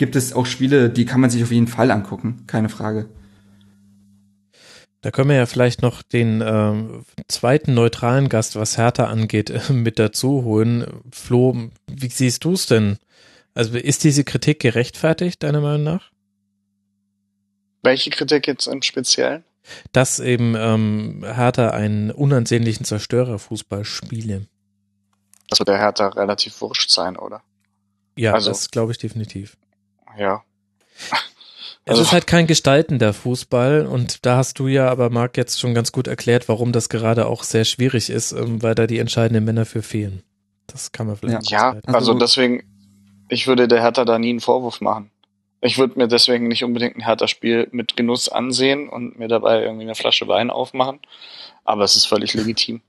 [0.00, 3.10] gibt es auch Spiele, die kann man sich auf jeden Fall angucken, keine Frage.
[5.02, 9.60] Da können wir ja vielleicht noch den ähm, zweiten neutralen Gast, was Hertha angeht, äh,
[9.72, 11.02] mit dazu holen.
[11.12, 12.96] Flo, wie siehst du es denn?
[13.52, 16.10] Also ist diese Kritik gerechtfertigt, deiner Meinung nach?
[17.82, 19.44] Welche Kritik jetzt im Speziellen?
[19.92, 24.46] Dass eben ähm, Hertha einen unansehnlichen Zerstörerfußball spiele.
[25.50, 27.42] Das wird der Hertha relativ wurscht sein, oder?
[28.16, 29.58] Ja, also, das glaube ich definitiv.
[30.18, 30.42] Ja.
[31.84, 35.58] Es also, ist halt kein gestaltender Fußball und da hast du ja aber Marc jetzt
[35.58, 38.98] schon ganz gut erklärt, warum das gerade auch sehr schwierig ist, ähm, weil da die
[38.98, 40.22] entscheidenden Männer für fehlen.
[40.66, 41.50] Das kann man vielleicht.
[41.50, 42.62] Ja, ja also deswegen,
[43.28, 45.10] ich würde der Hertha da nie einen Vorwurf machen.
[45.62, 49.82] Ich würde mir deswegen nicht unbedingt ein Hertha-Spiel mit Genuss ansehen und mir dabei irgendwie
[49.82, 51.00] eine Flasche Wein aufmachen.
[51.64, 52.80] Aber es ist völlig legitim.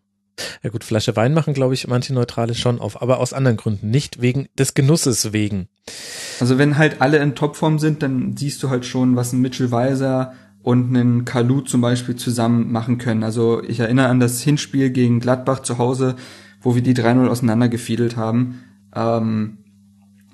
[0.63, 3.89] Ja gut, Flasche Wein machen, glaube ich, manche Neutrale schon auf, aber aus anderen Gründen,
[3.89, 5.67] nicht wegen des Genusses wegen.
[6.39, 9.71] Also wenn halt alle in Topform sind, dann siehst du halt schon, was ein Mitchell
[9.71, 10.33] Weiser
[10.63, 13.23] und einen Kalu zum Beispiel zusammen machen können.
[13.23, 16.15] Also ich erinnere an das Hinspiel gegen Gladbach zu Hause,
[16.61, 18.63] wo wir die 3-0 auseinandergefiedelt haben.
[18.95, 19.57] Ähm,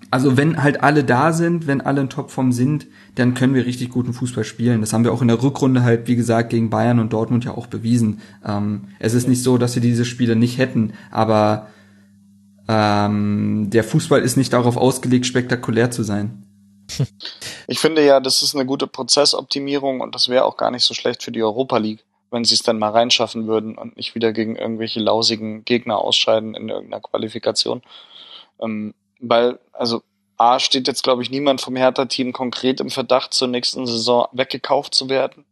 [0.09, 3.89] also wenn halt alle da sind, wenn alle in Topform sind, dann können wir richtig
[3.89, 4.81] guten Fußball spielen.
[4.81, 7.51] Das haben wir auch in der Rückrunde halt, wie gesagt, gegen Bayern und Dortmund ja
[7.51, 8.21] auch bewiesen.
[8.45, 11.67] Ähm, es ist nicht so, dass wir diese Spiele nicht hätten, aber
[12.67, 16.43] ähm, der Fußball ist nicht darauf ausgelegt, spektakulär zu sein.
[17.69, 20.93] Ich finde ja, das ist eine gute Prozessoptimierung und das wäre auch gar nicht so
[20.93, 24.31] schlecht für die Europa League, wenn sie es dann mal reinschaffen würden und nicht wieder
[24.31, 27.81] gegen irgendwelche lausigen Gegner ausscheiden in irgendeiner Qualifikation.
[28.61, 30.01] Ähm, weil, also
[30.37, 34.93] A steht jetzt, glaube ich, niemand vom Hertha-Team konkret im Verdacht, zur nächsten Saison weggekauft
[34.93, 35.45] zu werden.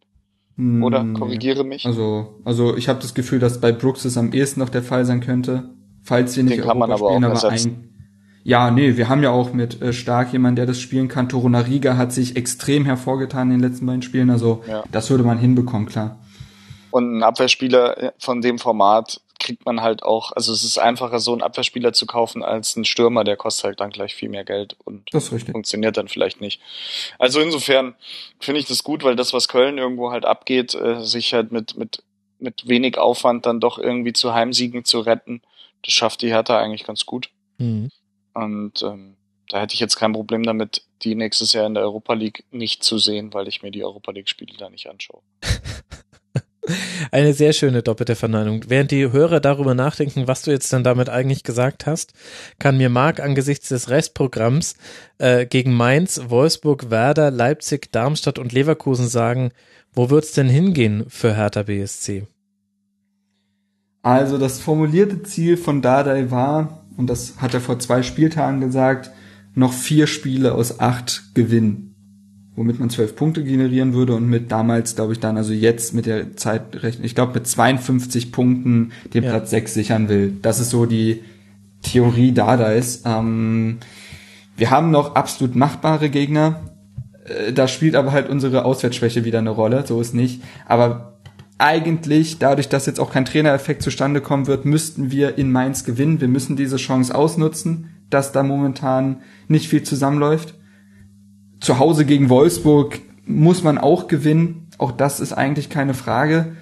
[0.58, 1.86] Oder hm, korrigiere mich.
[1.86, 5.04] Also, also ich habe das Gefühl, dass bei Brooks es am ehesten noch der Fall
[5.04, 5.72] sein könnte,
[6.02, 7.90] falls wir nicht Den kann man aber spielen, auch aber ein,
[8.44, 11.28] ja, nee, wir haben ja auch mit äh, Stark jemanden, der das spielen kann.
[11.28, 14.84] Torunariga hat sich extrem hervorgetan in den letzten beiden Spielen, also ja.
[14.92, 16.20] das würde man hinbekommen, klar.
[16.92, 21.32] Und ein Abwehrspieler von dem Format kriegt man halt auch, also es ist einfacher, so
[21.32, 24.76] einen Abwehrspieler zu kaufen als einen Stürmer, der kostet halt dann gleich viel mehr Geld
[24.84, 26.60] und funktioniert dann vielleicht nicht.
[27.20, 27.94] Also insofern
[28.40, 31.78] finde ich das gut, weil das, was Köln irgendwo halt abgeht, äh, sich halt mit,
[31.78, 32.02] mit,
[32.40, 35.44] mit wenig Aufwand dann doch irgendwie zu Heimsiegen zu retten,
[35.84, 37.30] das schafft die Hertha eigentlich ganz gut.
[37.60, 37.92] Mhm.
[38.34, 39.16] Und ähm,
[39.50, 42.84] da hätte ich jetzt kein Problem damit, die nächstes Jahr in der Europa League nicht
[42.84, 45.22] zu sehen, weil ich mir die Europa League Spiele da nicht anschaue.
[47.12, 48.62] Eine sehr schöne doppelte Verneinung.
[48.68, 52.14] Während die Hörer darüber nachdenken, was du jetzt dann damit eigentlich gesagt hast,
[52.60, 54.76] kann mir Marc angesichts des Restprogramms
[55.18, 59.52] äh, gegen Mainz, Wolfsburg, Werder, Leipzig, Darmstadt und Leverkusen sagen,
[59.94, 62.28] wo wird's denn hingehen für Hertha BSC?
[64.02, 69.12] Also das formulierte Ziel von Dardai war, und das hat er vor zwei Spieltagen gesagt,
[69.54, 71.95] noch vier Spiele aus acht gewinnen
[72.56, 76.06] womit man zwölf Punkte generieren würde und mit damals, glaube ich, dann, also jetzt mit
[76.06, 79.32] der Zeit rechnen, ich glaube mit 52 Punkten den ja.
[79.32, 80.38] Platz 6 sichern will.
[80.42, 81.22] Das ist so die
[81.82, 83.06] Theorie da da ist.
[83.06, 83.78] Ähm,
[84.58, 86.62] wir haben noch absolut machbare Gegner.
[87.26, 90.42] Äh, da spielt aber halt unsere Auswärtsschwäche wieder eine Rolle, so ist nicht.
[90.66, 91.16] Aber
[91.58, 96.20] eigentlich, dadurch, dass jetzt auch kein Trainereffekt zustande kommen wird, müssten wir in Mainz gewinnen.
[96.20, 100.56] Wir müssen diese Chance ausnutzen, dass da momentan nicht viel zusammenläuft.
[101.66, 104.68] Zu Hause gegen Wolfsburg muss man auch gewinnen.
[104.78, 106.56] Auch das ist eigentlich keine Frage.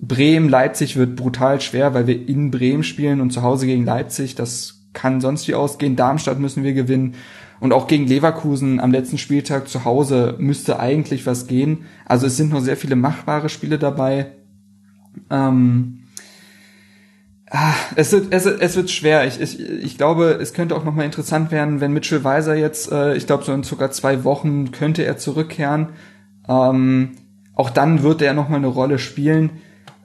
[0.00, 4.34] Bremen, Leipzig wird brutal schwer, weil wir in Bremen spielen und zu Hause gegen Leipzig,
[4.34, 5.94] das kann sonst wie ausgehen.
[5.94, 7.14] Darmstadt müssen wir gewinnen.
[7.60, 11.84] Und auch gegen Leverkusen am letzten Spieltag zu Hause müsste eigentlich was gehen.
[12.04, 14.32] Also es sind noch sehr viele machbare Spiele dabei.
[15.30, 15.99] Ähm,
[17.52, 19.26] Ah, es wird, es, es wird schwer.
[19.26, 23.16] Ich, ich, ich glaube, es könnte auch nochmal interessant werden, wenn Mitchell Weiser jetzt, äh,
[23.16, 25.88] ich glaube, so in sogar zwei Wochen könnte er zurückkehren.
[26.48, 27.16] Ähm,
[27.56, 29.50] auch dann wird er nochmal eine Rolle spielen.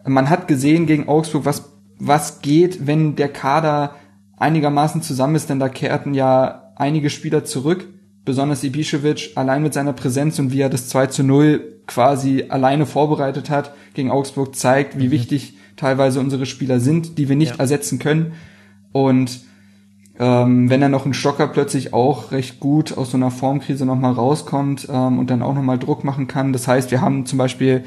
[0.03, 3.93] Man hat gesehen gegen Augsburg, was, was geht, wenn der Kader
[4.37, 7.87] einigermaßen zusammen ist, denn da kehrten ja einige Spieler zurück,
[8.25, 12.87] besonders Ibišević, allein mit seiner Präsenz und wie er das 2 zu 0 quasi alleine
[12.87, 15.11] vorbereitet hat gegen Augsburg, zeigt, wie mhm.
[15.11, 17.59] wichtig teilweise unsere Spieler sind, die wir nicht ja.
[17.59, 18.33] ersetzen können.
[18.91, 19.41] Und
[20.17, 24.13] ähm, wenn dann noch ein Stocker plötzlich auch recht gut aus so einer Formkrise nochmal
[24.13, 26.53] rauskommt ähm, und dann auch nochmal Druck machen kann.
[26.53, 27.83] Das heißt, wir haben zum Beispiel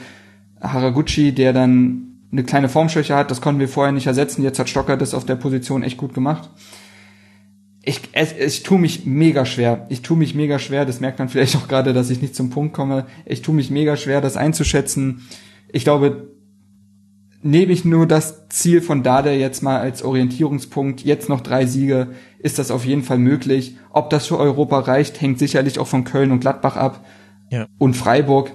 [0.60, 4.42] Haraguchi, der dann eine kleine Formschwäche hat, das konnten wir vorher nicht ersetzen.
[4.42, 6.50] Jetzt hat Stocker das auf der Position echt gut gemacht.
[7.82, 9.86] Ich, es, ich tue mich mega schwer.
[9.88, 10.84] Ich tue mich mega schwer.
[10.84, 13.06] Das merkt man vielleicht auch gerade, dass ich nicht zum Punkt komme.
[13.24, 15.26] Ich tue mich mega schwer, das einzuschätzen.
[15.72, 16.28] Ich glaube,
[17.42, 21.02] nehme ich nur das Ziel von Dade jetzt mal als Orientierungspunkt.
[21.02, 22.08] Jetzt noch drei Siege,
[22.40, 23.76] ist das auf jeden Fall möglich.
[23.90, 27.04] Ob das für Europa reicht, hängt sicherlich auch von Köln und Gladbach ab.
[27.50, 27.66] Ja.
[27.78, 28.52] Und Freiburg.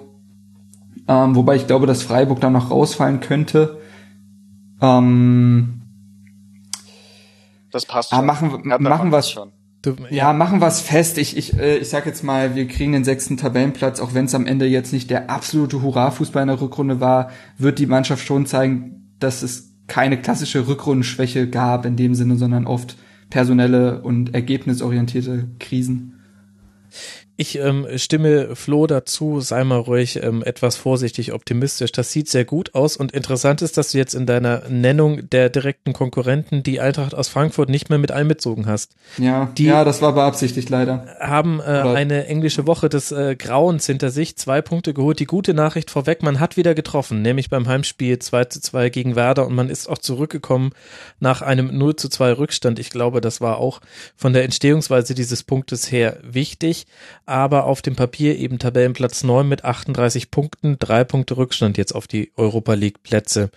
[1.08, 3.80] Ähm, wobei ich glaube, dass Freiburg da noch rausfallen könnte.
[4.82, 5.82] Ähm,
[7.72, 8.26] Das passt Ah, schon.
[8.26, 9.32] machen- machen mal wir's.
[9.32, 9.52] schon.
[10.10, 11.18] Ja, machen wir's fest.
[11.18, 14.36] Ich, ich, äh, ich sag jetzt mal, wir kriegen den sechsten Tabellenplatz, auch wenn es
[14.36, 18.46] am Ende jetzt nicht der absolute Hurra-Fußball in der Rückrunde war, wird die Mannschaft schon
[18.46, 22.98] zeigen, dass es keine klassische Rückrundenschwäche gab in dem Sinne, sondern oft
[23.30, 26.20] personelle und ergebnisorientierte Krisen.
[27.36, 31.92] Ich ähm, stimme Flo dazu, sei mal ruhig ähm, etwas vorsichtig optimistisch.
[31.92, 35.50] Das sieht sehr gut aus und interessant ist, dass du jetzt in deiner Nennung der
[35.50, 38.92] direkten Konkurrenten die Eintracht aus Frankfurt nicht mehr mit einbezogen hast.
[39.18, 41.08] Ja, Die- ja, das war beabsichtigt leider.
[41.20, 45.20] Haben äh, eine englische Woche des äh, Grauens hinter sich, zwei Punkte geholt.
[45.20, 49.16] Die gute Nachricht vorweg, man hat wieder getroffen, nämlich beim Heimspiel 2 zu 2 gegen
[49.16, 50.70] Werder und man ist auch zurückgekommen
[51.20, 52.78] nach einem 0 zu 2 Rückstand.
[52.78, 53.82] Ich glaube, das war auch
[54.16, 56.86] von der Entstehungsweise dieses Punktes her wichtig,
[57.26, 62.08] aber auf dem Papier eben Tabellenplatz 9 mit 38 Punkten, drei Punkte Rückstand jetzt auf
[62.08, 63.50] die Europa League Plätze.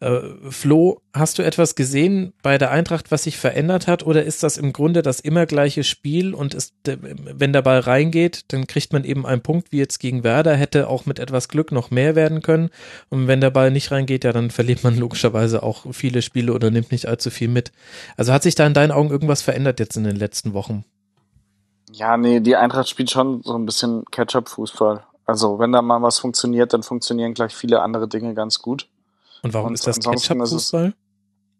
[0.00, 0.20] Äh,
[0.50, 4.58] Flo, hast du etwas gesehen bei der Eintracht, was sich verändert hat, oder ist das
[4.58, 8.92] im Grunde das immer gleiche Spiel und ist, äh, wenn der Ball reingeht, dann kriegt
[8.92, 12.16] man eben einen Punkt, wie jetzt gegen Werder, hätte auch mit etwas Glück noch mehr
[12.16, 12.70] werden können.
[13.08, 16.70] Und wenn der Ball nicht reingeht, ja, dann verliert man logischerweise auch viele Spiele oder
[16.70, 17.72] nimmt nicht allzu viel mit.
[18.16, 20.84] Also hat sich da in deinen Augen irgendwas verändert jetzt in den letzten Wochen?
[21.92, 25.04] Ja, nee, die Eintracht spielt schon so ein bisschen Catch-up-Fußball.
[25.24, 28.88] Also wenn da mal was funktioniert, dann funktionieren gleich viele andere Dinge ganz gut.
[29.42, 30.94] Und warum Und ist das es- Ketchup-Fußball?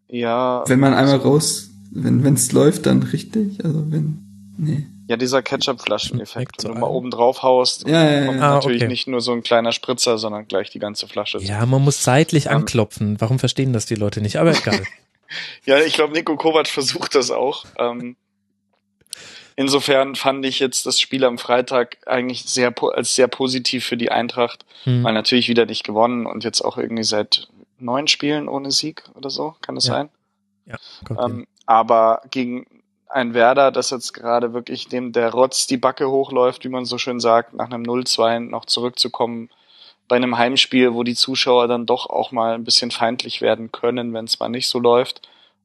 [0.08, 0.64] Ja.
[0.66, 3.64] Wenn man einmal raus, wenn wenn's läuft, dann richtig.
[3.64, 4.86] Also wenn, nee.
[5.08, 6.64] Ja, dieser Ketchup-Flaschen-Effekt.
[6.64, 8.26] Wenn du mal oben drauf haust, Ja, ja, ja.
[8.26, 8.88] kommt Ah, natürlich okay.
[8.88, 11.38] nicht nur so ein kleiner Spritzer, sondern gleich die ganze Flasche.
[11.38, 13.20] Ja, man muss seitlich Ähm, anklopfen.
[13.20, 14.36] Warum verstehen das die Leute nicht?
[14.38, 14.80] Aber egal.
[15.64, 17.64] Ja, ich glaube, Nico Kovac versucht das auch.
[17.80, 18.14] Ähm,
[19.56, 24.10] insofern fand ich jetzt das Spiel am Freitag eigentlich sehr als sehr positiv für die
[24.12, 25.02] Eintracht, Hm.
[25.02, 29.30] weil natürlich wieder nicht gewonnen und jetzt auch irgendwie seit neun Spielen ohne Sieg oder
[29.30, 29.94] so, kann das Ja.
[29.94, 30.08] sein?
[30.66, 30.76] Ja.
[31.24, 32.66] Ähm, aber gegen
[33.08, 36.98] ein Werder, das jetzt gerade wirklich dem der Rotz die Backe hochläuft, wie man so
[36.98, 39.48] schön sagt, nach einem 0-2 noch zurückzukommen
[40.08, 44.12] bei einem Heimspiel, wo die Zuschauer dann doch auch mal ein bisschen feindlich werden können,
[44.14, 45.22] wenn es mal nicht so läuft.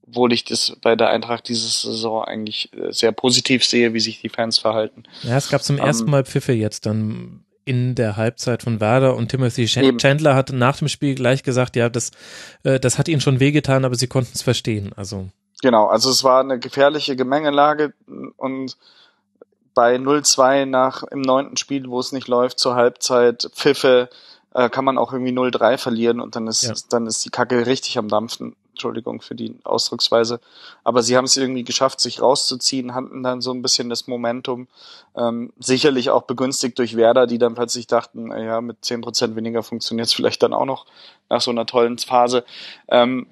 [0.08, 4.22] Obwohl ich das bei der Eintracht diese Saison eigentlich äh, sehr positiv sehe, wie sich
[4.22, 5.04] die Fans verhalten.
[5.24, 9.16] Ja, es gab zum Ähm, ersten Mal Pfiffe jetzt dann in der Halbzeit von Werder
[9.16, 10.00] und Timothy Eben.
[10.00, 12.12] Chandler hat nach dem Spiel gleich gesagt, ja, das,
[12.64, 14.92] äh, das hat ihnen schon wehgetan, aber sie konnten es verstehen.
[14.96, 15.28] Also
[15.62, 17.94] Genau, also es war eine gefährliche Gemengelage
[18.38, 18.78] und
[19.76, 24.10] bei 0-2 nach im neunten Spiel, wo es nicht läuft, zur Halbzeit Pfiffe,
[24.56, 26.74] äh, kann man auch irgendwie 0-3 verlieren und dann ist, Ja.
[26.90, 28.56] dann ist die Kacke richtig am Dampfen.
[28.72, 30.40] Entschuldigung für die Ausdrucksweise.
[30.84, 34.68] Aber sie haben es irgendwie geschafft, sich rauszuziehen, hatten dann so ein bisschen das Momentum.
[35.16, 40.08] Ähm, sicherlich auch begünstigt durch Werder, die dann plötzlich dachten, ja, mit 10% weniger funktioniert
[40.08, 40.86] es vielleicht dann auch noch
[41.30, 42.44] nach so einer tollen Phase.
[42.88, 43.28] Ähm,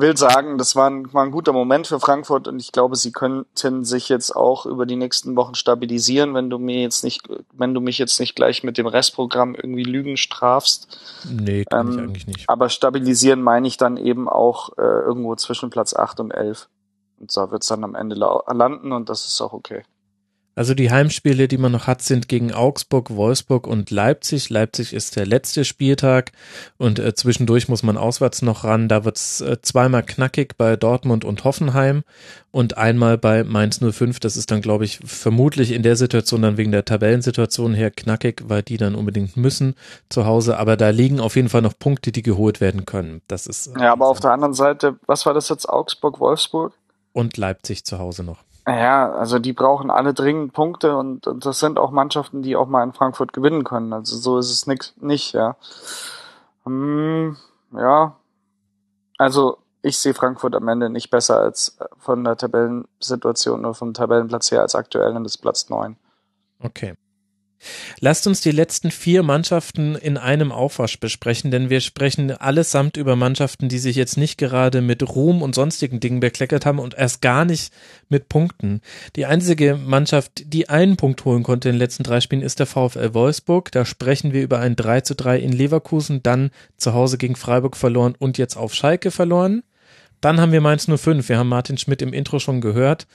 [0.00, 3.12] will sagen, das war ein, war ein guter Moment für Frankfurt und ich glaube, sie
[3.12, 7.74] könnten sich jetzt auch über die nächsten Wochen stabilisieren, wenn du mir jetzt nicht, wenn
[7.74, 10.98] du mich jetzt nicht gleich mit dem Restprogramm irgendwie Lügen strafst.
[11.28, 12.48] nee, kann ich Ähm, eigentlich nicht.
[12.48, 16.68] Aber stabilisieren meine ich dann eben auch äh, irgendwo zwischen Platz 8 und 11.
[17.20, 19.82] Und so wird's dann am Ende landen und das ist auch okay.
[20.58, 24.50] Also die Heimspiele, die man noch hat, sind gegen Augsburg, Wolfsburg und Leipzig.
[24.50, 26.32] Leipzig ist der letzte Spieltag
[26.78, 28.88] und äh, zwischendurch muss man auswärts noch ran.
[28.88, 32.02] Da wird's äh, zweimal knackig bei Dortmund und Hoffenheim
[32.50, 34.18] und einmal bei Mainz 05.
[34.18, 38.42] Das ist dann, glaube ich, vermutlich in der Situation dann wegen der Tabellensituation her knackig,
[38.48, 39.76] weil die dann unbedingt müssen
[40.08, 40.58] zu Hause.
[40.58, 43.22] Aber da liegen auf jeden Fall noch Punkte, die geholt werden können.
[43.28, 45.68] Das ist äh, Ja, aber auf der anderen Seite, was war das jetzt?
[45.68, 46.72] Augsburg, Wolfsburg?
[47.18, 48.44] und Leipzig zu Hause noch.
[48.68, 52.68] Ja, also die brauchen alle dringend Punkte und, und das sind auch Mannschaften, die auch
[52.68, 53.94] mal in Frankfurt gewinnen können.
[53.94, 55.56] Also so ist es nix, nicht, ja.
[56.64, 57.38] Hm,
[57.72, 58.16] ja.
[59.16, 63.94] Also ich sehe Frankfurt am Ende nicht besser als äh, von der Tabellensituation oder vom
[63.94, 65.96] Tabellenplatz her als aktuell und das Platz neun.
[66.60, 66.94] Okay.
[68.00, 73.16] Lasst uns die letzten vier Mannschaften in einem Aufwasch besprechen, denn wir sprechen allesamt über
[73.16, 77.20] Mannschaften, die sich jetzt nicht gerade mit Ruhm und sonstigen Dingen bekleckert haben und erst
[77.20, 77.72] gar nicht
[78.08, 78.80] mit Punkten.
[79.16, 82.66] Die einzige Mannschaft, die einen Punkt holen konnte in den letzten drei Spielen, ist der
[82.66, 83.72] VfL Wolfsburg.
[83.72, 87.76] Da sprechen wir über ein 3 zu 3 in Leverkusen, dann zu Hause gegen Freiburg
[87.76, 89.62] verloren und jetzt auf Schalke verloren.
[90.20, 91.28] Dann haben wir Mainz 05.
[91.28, 93.06] Wir haben Martin Schmidt im Intro schon gehört.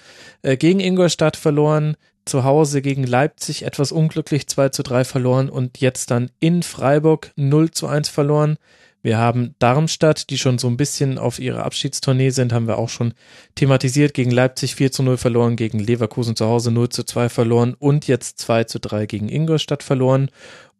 [0.41, 5.79] Äh, gegen Ingolstadt verloren, zu Hause gegen Leipzig etwas unglücklich 2 zu 3 verloren und
[5.79, 8.57] jetzt dann in Freiburg 0 zu 1 verloren.
[9.01, 12.87] Wir haben Darmstadt, die schon so ein bisschen auf ihrer Abschiedstournee sind, haben wir auch
[12.87, 13.13] schon
[13.55, 17.75] thematisiert, gegen Leipzig 4 zu 0 verloren, gegen Leverkusen zu Hause 0 zu 2 verloren
[17.77, 20.29] und jetzt 2 zu 3 gegen Ingolstadt verloren.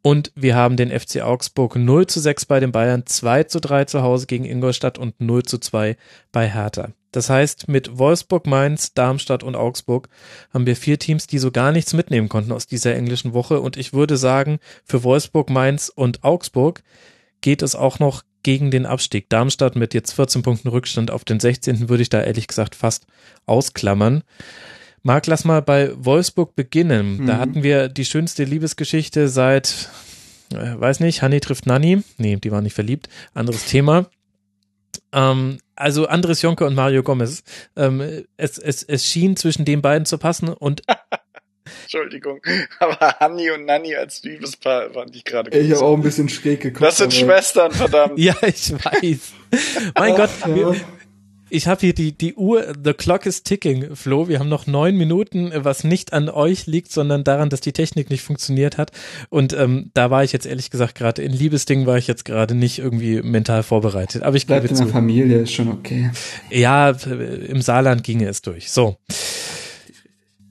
[0.04, 3.86] Und wir haben den FC Augsburg 0 zu 6 bei den Bayern, 2 zu 3
[3.86, 5.96] zu Hause gegen Ingolstadt und 0 zu 2
[6.34, 6.90] bei Hertha.
[7.14, 10.10] Das heißt, mit Wolfsburg, Mainz, Darmstadt und Augsburg
[10.54, 13.62] haben wir vier Teams, die so gar nichts mitnehmen konnten aus dieser englischen Woche.
[13.62, 16.84] Und ich würde sagen, für Wolfsburg, Mainz und Augsburg
[17.40, 19.30] geht es auch noch gegen den Abstieg.
[19.30, 21.88] Darmstadt mit jetzt 14 Punkten Rückstand auf den 16.
[21.88, 23.06] würde ich da ehrlich gesagt fast
[23.46, 24.24] ausklammern.
[25.04, 27.18] Marc, lass mal bei Wolfsburg beginnen.
[27.18, 27.28] Mhm.
[27.28, 29.90] Da hatten wir die schönste Liebesgeschichte seit,
[30.54, 32.04] äh, weiß nicht, Hanni trifft Nanni.
[32.18, 33.10] Nee, die war nicht verliebt.
[33.34, 34.10] Anderes Thema.
[35.12, 37.44] Ähm, also Andres Jonke und Mario Gomez.
[37.76, 40.84] Ähm, es, es, es schien zwischen den beiden zu passen und
[41.84, 42.42] Entschuldigung,
[42.80, 46.62] aber Hanni und Nanni als Liebespaar fand ich gerade Ich habe auch ein bisschen schräg
[46.62, 46.84] geguckt.
[46.84, 48.14] Das sind Schwestern, verdammt.
[48.20, 49.34] ja, ich weiß.
[49.98, 50.76] Mein Gott, wir,
[51.54, 54.28] ich habe hier die, die Uhr, the clock is ticking, Flo.
[54.28, 58.10] Wir haben noch neun Minuten, was nicht an euch liegt, sondern daran, dass die Technik
[58.10, 58.92] nicht funktioniert hat.
[59.30, 62.56] Und ähm, da war ich jetzt ehrlich gesagt gerade, in Liebesding war ich jetzt gerade
[62.56, 64.24] nicht irgendwie mental vorbereitet.
[64.24, 66.10] Aber ich Bleibt in der Familie, ist schon okay.
[66.50, 68.72] Ja, im Saarland ginge es durch.
[68.72, 68.98] So.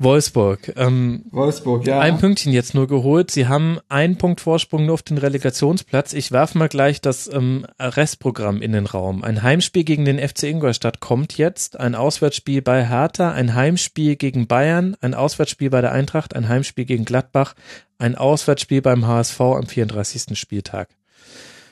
[0.02, 0.72] Wolfsburg.
[0.76, 2.00] Ähm, Wolfsburg, ja.
[2.00, 3.30] Ein Pünktchen jetzt nur geholt.
[3.30, 6.12] Sie haben einen Punkt Vorsprung nur auf den Relegationsplatz.
[6.12, 9.24] Ich werfe mal gleich das ähm, Restprogramm in den Raum.
[9.24, 14.46] Ein Heimspiel gegen den FC Ingolstadt kommt jetzt, ein Auswärtsspiel bei Hertha, ein Heimspiel gegen
[14.46, 17.54] Bayern, ein Auswärtsspiel bei der Eintracht, ein Heimspiel gegen Gladbach,
[17.98, 20.38] ein Auswärtsspiel beim HSV am 34.
[20.38, 20.88] Spieltag.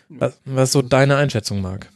[0.09, 1.89] Was, was so deine Einschätzung, Marc?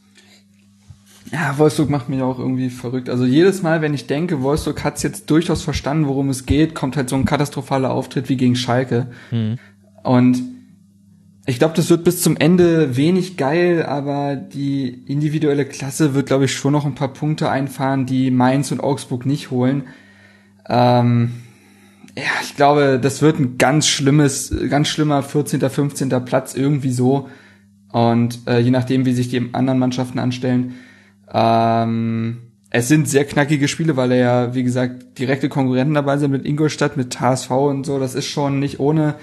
[1.33, 3.09] Ja, Wolfsburg macht mich auch irgendwie verrückt.
[3.09, 6.75] Also jedes Mal, wenn ich denke, Wolfsburg hat es jetzt durchaus verstanden, worum es geht,
[6.75, 9.09] kommt halt so ein katastrophaler Auftritt wie gegen Schalke.
[9.31, 9.59] Mhm.
[10.03, 10.43] Und
[11.47, 16.47] ich glaube, das wird bis zum Ende wenig geil, aber die individuelle Klasse wird, glaube
[16.47, 19.85] ich, schon noch ein paar Punkte einfahren, die Mainz und Augsburg nicht holen.
[20.69, 21.33] Ähm,
[22.17, 26.25] ja, ich glaube, das wird ein ganz schlimmes, ganz schlimmer 14., 15.
[26.25, 27.29] Platz irgendwie so.
[27.93, 30.75] Und äh, je nachdem, wie sich die anderen Mannschaften anstellen,
[31.35, 32.39] ähm,
[32.71, 36.45] es sind sehr knackige Spiele, weil er ja, wie gesagt, direkte Konkurrenten dabei sind mit
[36.45, 37.99] Ingolstadt, mit HSV und so.
[37.99, 39.17] Das ist schon nicht ohne.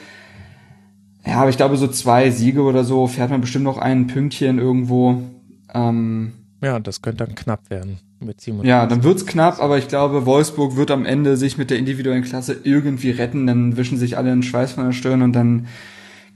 [1.25, 4.59] Ja, aber ich glaube, so zwei Siege oder so fährt man bestimmt noch ein Pünktchen
[4.59, 5.21] irgendwo.
[5.73, 8.69] Ähm, ja, das könnte dann knapp werden mit 37.
[8.69, 12.23] Ja, dann wird's knapp, aber ich glaube, Wolfsburg wird am Ende sich mit der individuellen
[12.23, 13.47] Klasse irgendwie retten.
[13.47, 15.67] Dann wischen sich alle den Schweiß von der Stirn und dann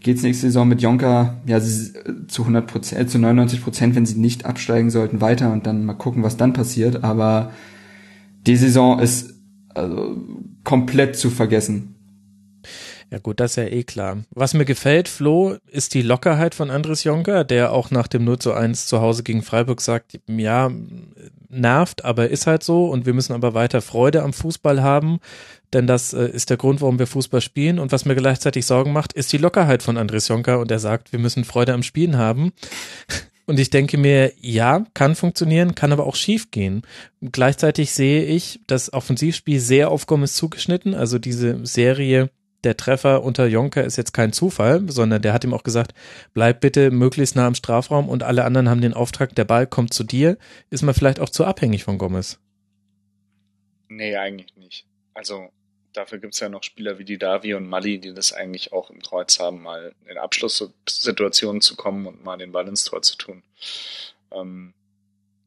[0.05, 4.19] geht's nächste Saison mit Jonka ja zu 100 Prozent, äh, zu 99 Prozent, wenn sie
[4.19, 7.03] nicht absteigen sollten, weiter und dann mal gucken, was dann passiert.
[7.03, 7.51] Aber
[8.45, 9.33] die Saison ist
[9.73, 10.15] also
[10.63, 11.95] komplett zu vergessen.
[13.11, 14.17] Ja gut, das ist ja eh klar.
[14.29, 18.37] Was mir gefällt, Flo, ist die Lockerheit von Andres Jonker, der auch nach dem 0
[18.37, 20.71] zu 1 zu Hause gegen Freiburg sagt, ja,
[21.49, 25.19] nervt, aber ist halt so und wir müssen aber weiter Freude am Fußball haben
[25.75, 27.79] denn das äh, ist der Grund, warum wir Fußball spielen.
[27.79, 31.11] Und was mir gleichzeitig Sorgen macht, ist die Lockerheit von Andres Jonka und er sagt,
[31.11, 32.53] wir müssen Freude am Spielen haben.
[33.47, 36.81] Und ich denke mir, ja, kann funktionieren, kann aber auch schief gehen.
[37.21, 40.95] Gleichzeitig sehe ich das Offensivspiel sehr auf Gomez zugeschnitten.
[40.95, 42.31] Also diese Serie
[42.63, 45.93] der Treffer unter Jonker ist jetzt kein Zufall, sondern der hat ihm auch gesagt,
[46.33, 49.93] bleib bitte möglichst nah am Strafraum und alle anderen haben den Auftrag, der Ball kommt
[49.93, 50.39] zu dir.
[50.71, 52.39] Ist man vielleicht auch zu abhängig von Gomez?
[53.89, 54.87] Nee, eigentlich nicht.
[55.13, 55.49] Also
[55.95, 59.01] dafür gibt's ja noch Spieler wie die Davi und Mali, die das eigentlich auch im
[59.01, 63.43] Kreuz haben, mal in Abschlusssituationen zu kommen und mal den Ball ins Tor zu tun.
[64.31, 64.73] Ähm,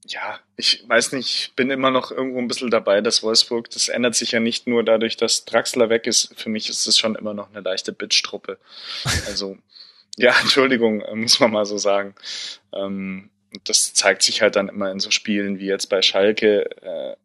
[0.06, 3.88] ja, ich weiß nicht, ich bin immer noch irgendwo ein bisschen dabei, dass Wolfsburg, das
[3.88, 6.32] ändert sich ja nicht nur dadurch, dass Draxler weg ist.
[6.36, 8.58] Für mich ist es schon immer noch eine leichte Bitch-Truppe.
[9.26, 9.58] Also,
[10.16, 12.14] ja, Entschuldigung, muss man mal so sagen.
[12.72, 13.30] Ähm,
[13.64, 16.70] das zeigt sich halt dann immer in so Spielen wie jetzt bei Schalke.
[16.82, 17.16] Äh,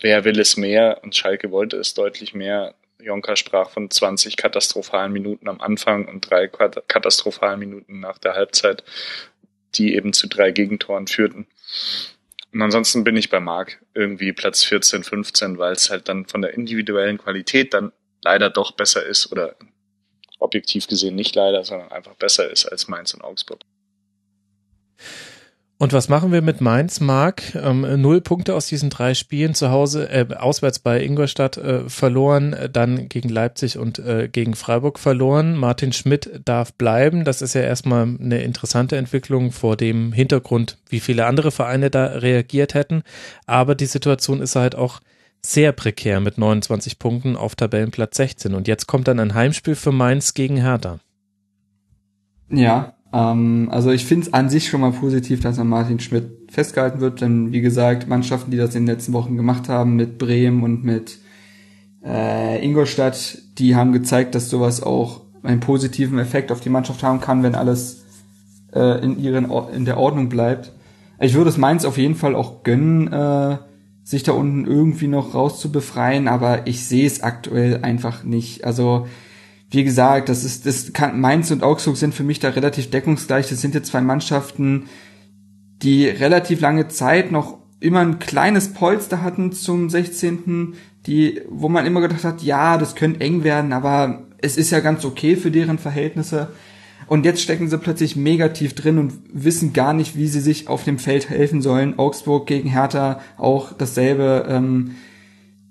[0.00, 1.00] wer will es mehr?
[1.02, 2.74] Und Schalke wollte es deutlich mehr.
[2.98, 8.84] Jonka sprach von 20 katastrophalen Minuten am Anfang und drei katastrophalen Minuten nach der Halbzeit,
[9.74, 11.46] die eben zu drei Gegentoren führten.
[12.52, 16.42] Und ansonsten bin ich bei Marc irgendwie Platz 14, 15, weil es halt dann von
[16.42, 19.56] der individuellen Qualität dann leider doch besser ist oder
[20.38, 23.60] objektiv gesehen nicht leider, sondern einfach besser ist als Mainz und Augsburg.
[25.80, 27.54] Und was machen wir mit Mainz, Marc?
[27.54, 32.54] Ähm, null Punkte aus diesen drei Spielen zu Hause, äh, auswärts bei Ingolstadt äh, verloren,
[32.70, 35.56] dann gegen Leipzig und äh, gegen Freiburg verloren.
[35.56, 37.24] Martin Schmidt darf bleiben.
[37.24, 42.08] Das ist ja erstmal eine interessante Entwicklung vor dem Hintergrund, wie viele andere Vereine da
[42.08, 43.02] reagiert hätten.
[43.46, 45.00] Aber die Situation ist halt auch
[45.40, 48.52] sehr prekär mit 29 Punkten auf Tabellenplatz 16.
[48.52, 50.98] Und jetzt kommt dann ein Heimspiel für Mainz gegen Hertha.
[52.50, 56.50] Ja, Ähm, also ich finde es an sich schon mal positiv, dass an Martin Schmidt
[56.50, 60.18] festgehalten wird, denn wie gesagt, Mannschaften, die das in den letzten Wochen gemacht haben, mit
[60.18, 61.18] Bremen und mit
[62.04, 67.20] äh, Ingolstadt, die haben gezeigt, dass sowas auch einen positiven Effekt auf die Mannschaft haben
[67.20, 68.04] kann, wenn alles
[68.74, 70.72] äh, in ihren in der Ordnung bleibt.
[71.18, 73.58] Ich würde es Mainz auf jeden Fall auch gönnen, äh,
[74.02, 78.64] sich da unten irgendwie noch rauszubefreien, aber ich sehe es aktuell einfach nicht.
[78.64, 79.06] Also
[79.70, 83.48] wie gesagt, das ist das kann, Mainz und Augsburg sind für mich da relativ deckungsgleich.
[83.48, 84.88] Das sind jetzt zwei Mannschaften,
[85.82, 90.74] die relativ lange Zeit noch immer ein kleines Polster hatten zum 16.
[91.06, 94.80] Die, wo man immer gedacht hat, ja, das könnte eng werden, aber es ist ja
[94.80, 96.48] ganz okay für deren Verhältnisse.
[97.06, 100.68] Und jetzt stecken sie plötzlich mega tief drin und wissen gar nicht, wie sie sich
[100.68, 101.98] auf dem Feld helfen sollen.
[101.98, 104.46] Augsburg gegen Hertha auch dasselbe.
[104.48, 104.96] Ähm,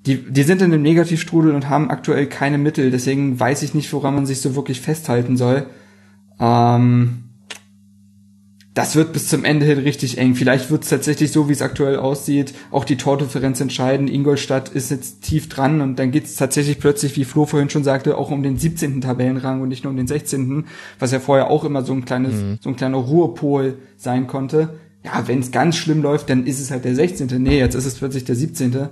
[0.10, 2.90] die, die sind in einem Negativstrudel und haben aktuell keine Mittel.
[2.90, 5.68] Deswegen weiß ich nicht, woran man sich so wirklich festhalten soll.
[6.40, 7.26] Ähm,
[8.73, 10.34] das wird bis zum Ende hin richtig eng.
[10.34, 14.07] Vielleicht wird es tatsächlich so, wie es aktuell aussieht, auch die Tordifferenz entscheiden.
[14.07, 17.84] Ingolstadt ist jetzt tief dran und dann geht es tatsächlich plötzlich, wie Flo vorhin schon
[17.84, 19.02] sagte, auch um den 17.
[19.02, 20.65] Tabellenrang und nicht nur um den 16.,
[20.98, 22.57] was ja vorher auch immer so ein kleines, mhm.
[22.61, 24.80] so ein kleiner Ruhepol sein konnte.
[25.06, 27.27] Ja, wenn es ganz schlimm läuft, dann ist es halt der 16.
[27.44, 28.90] Nee, jetzt ist es plötzlich der 17.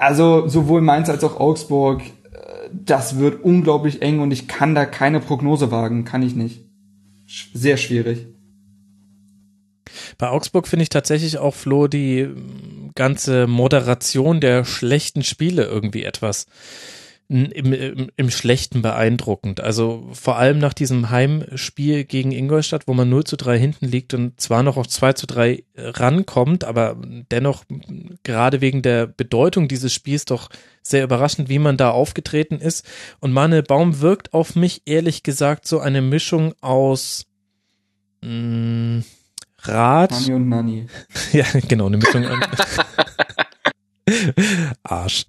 [0.00, 4.86] Also sowohl Mainz als auch Augsburg, äh, das wird unglaublich eng und ich kann da
[4.86, 6.64] keine Prognose wagen, kann ich nicht
[7.52, 8.26] sehr schwierig.
[10.16, 12.28] Bei Augsburg finde ich tatsächlich auch, Flo, die
[12.94, 16.46] ganze Moderation der schlechten Spiele irgendwie etwas
[17.30, 19.60] im, im, im Schlechten beeindruckend.
[19.60, 24.14] Also vor allem nach diesem Heimspiel gegen Ingolstadt, wo man 0 zu 3 hinten liegt
[24.14, 26.96] und zwar noch auf 2 zu 3 rankommt, aber
[27.30, 27.64] dennoch
[28.24, 30.48] gerade wegen der Bedeutung dieses Spiels doch
[30.82, 32.84] sehr überraschend, wie man da aufgetreten ist.
[33.20, 37.26] Und Mane Baum wirkt auf mich ehrlich gesagt so eine Mischung aus
[38.22, 39.04] mh,
[39.62, 40.10] Rat.
[40.10, 40.86] Nani und Nani.
[41.32, 42.26] ja, genau, eine Mischung.
[44.82, 45.26] Arsch.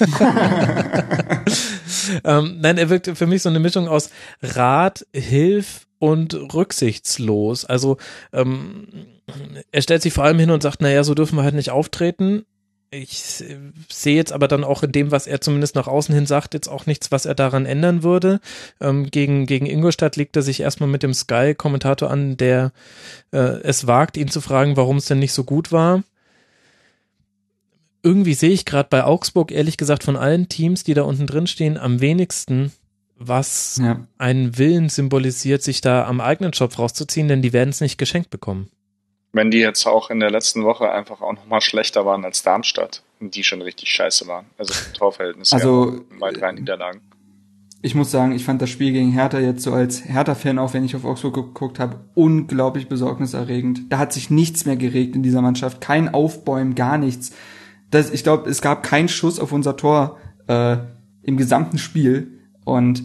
[2.24, 4.10] ähm, nein, er wirkt für mich so eine Mischung aus
[4.42, 7.64] Rat, Hilf und rücksichtslos.
[7.64, 7.98] Also
[8.32, 8.88] ähm,
[9.70, 12.44] er stellt sich vor allem hin und sagt, naja, so dürfen wir halt nicht auftreten.
[12.92, 13.44] Ich
[13.88, 16.66] sehe jetzt aber dann auch in dem, was er zumindest nach außen hin sagt, jetzt
[16.66, 18.40] auch nichts, was er daran ändern würde.
[18.80, 22.72] Ähm, gegen, gegen Ingolstadt legt er sich erstmal mit dem Sky-Kommentator an, der
[23.32, 26.02] äh, es wagt, ihn zu fragen, warum es denn nicht so gut war
[28.02, 31.46] irgendwie sehe ich gerade bei Augsburg, ehrlich gesagt, von allen Teams, die da unten drin
[31.46, 32.72] stehen, am wenigsten,
[33.16, 34.06] was ja.
[34.18, 38.30] einen Willen symbolisiert, sich da am eigenen Schopf rauszuziehen, denn die werden es nicht geschenkt
[38.30, 38.70] bekommen.
[39.32, 43.02] Wenn die jetzt auch in der letzten Woche einfach auch nochmal schlechter waren als Darmstadt
[43.20, 44.46] und die schon richtig scheiße waren.
[44.58, 47.02] Also Torverhältnis also, bei drei Niederlagen.
[47.82, 50.84] Ich muss sagen, ich fand das Spiel gegen Hertha jetzt so als Hertha-Fan, auch wenn
[50.84, 53.90] ich auf Augsburg geguckt habe, unglaublich besorgniserregend.
[53.90, 55.80] Da hat sich nichts mehr geregt in dieser Mannschaft.
[55.80, 57.32] Kein Aufbäumen, gar nichts
[57.90, 60.76] das, ich glaube, es gab keinen Schuss auf unser Tor äh,
[61.22, 63.02] im gesamten Spiel und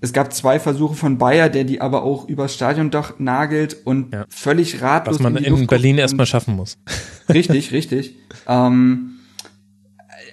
[0.00, 4.24] es gab zwei Versuche von Bayer, der die aber auch übers Stadiondach nagelt und ja.
[4.28, 5.16] völlig ratlos.
[5.16, 6.78] Was man in, in Berlin erstmal schaffen muss.
[7.28, 8.16] Richtig, richtig.
[8.46, 9.18] Ähm,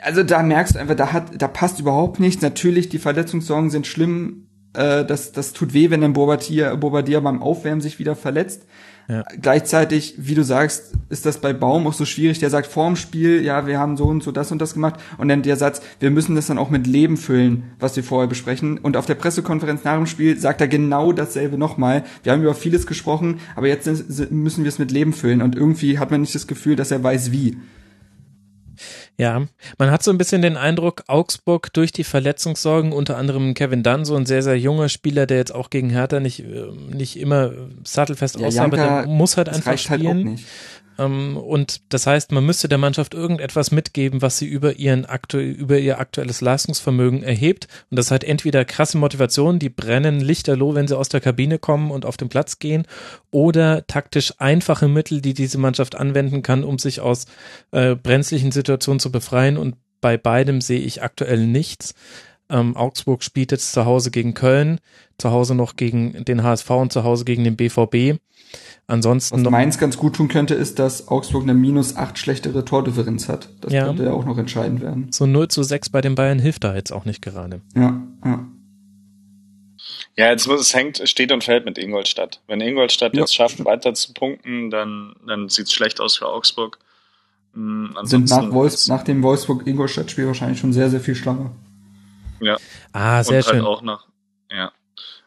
[0.01, 2.41] also da merkst du einfach, da hat, da passt überhaupt nichts.
[2.41, 4.47] Natürlich, die Verletzungssorgen sind schlimm.
[4.73, 8.65] Äh, das, das tut weh, wenn ein Bobadilla, Bobadilla beim Aufwärmen sich wieder verletzt.
[9.07, 9.23] Ja.
[9.39, 12.39] Gleichzeitig, wie du sagst, ist das bei Baum auch so schwierig.
[12.39, 14.99] Der sagt vorm Spiel, ja, wir haben so und so das und das gemacht.
[15.17, 18.27] Und dann der Satz, wir müssen das dann auch mit Leben füllen, was wir vorher
[18.27, 18.79] besprechen.
[18.79, 22.03] Und auf der Pressekonferenz nach dem Spiel sagt er genau dasselbe nochmal.
[22.23, 23.87] Wir haben über vieles gesprochen, aber jetzt
[24.31, 25.41] müssen wir es mit Leben füllen.
[25.41, 27.57] Und irgendwie hat man nicht das Gefühl, dass er weiß wie.
[29.17, 29.45] Ja,
[29.77, 34.03] man hat so ein bisschen den Eindruck, Augsburg durch die Verletzungssorgen, unter anderem Kevin Dunn,
[34.03, 37.51] so ein sehr, sehr junger Spieler, der jetzt auch gegen Hertha nicht, äh, nicht immer
[37.85, 40.03] sattelfest ja, aussah, aber der muss halt einfach halt spielen.
[40.03, 40.45] Halt ähm,
[40.97, 45.77] und das heißt, man müsste der Mannschaft irgendetwas mitgeben, was sie über ihren aktu über
[45.77, 47.67] ihr aktuelles Leistungsvermögen erhebt.
[47.89, 51.91] Und das halt entweder krasse Motivation, die brennen lichterloh, wenn sie aus der Kabine kommen
[51.91, 52.85] und auf den Platz gehen,
[53.31, 57.25] oder taktisch einfache Mittel, die diese Mannschaft anwenden kann, um sich aus
[57.71, 59.57] äh, brenzlichen Situationen zu befreien.
[59.57, 61.93] Und bei beidem sehe ich aktuell nichts.
[62.49, 64.79] Ähm, Augsburg spielt jetzt zu Hause gegen Köln,
[65.17, 68.19] zu Hause noch gegen den HSV und zu Hause gegen den BVB.
[68.87, 69.43] Ansonsten.
[69.43, 73.49] Was Mainz ganz gut tun könnte, ist, dass Augsburg eine minus acht schlechtere Tordifferenz hat.
[73.61, 73.85] Das ja.
[73.85, 75.07] könnte ja auch noch entscheidend werden.
[75.11, 77.61] So 0 zu 6 bei den Bayern hilft da jetzt auch nicht gerade.
[77.75, 78.47] Ja, ja.
[80.17, 82.41] Ja, jetzt muss es hängt, steht und fällt mit Ingolstadt.
[82.47, 83.21] Wenn Ingolstadt ja.
[83.21, 86.79] jetzt schafft, weiter zu punkten, dann, dann sieht es schlecht aus für Augsburg.
[87.53, 91.51] Mhm, Sind nach, Wolfs nach dem Wolfsburg-Ingolstadt-Spiel wahrscheinlich schon sehr, sehr viel Schlange.
[92.39, 92.57] Ja.
[92.93, 93.65] Ah, sehr und halt schön.
[93.65, 94.07] Halt auch nach,
[94.51, 94.71] ja.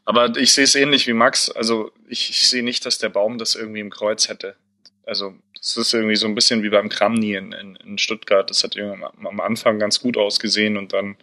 [0.09, 1.51] Aber ich sehe es ähnlich wie Max.
[1.51, 4.57] Also ich, ich sehe nicht, dass der Baum das irgendwie im Kreuz hätte.
[5.05, 8.49] Also es ist irgendwie so ein bisschen wie beim Kramni in, in, in Stuttgart.
[8.49, 11.17] Das hat irgendwie am Anfang ganz gut ausgesehen und dann,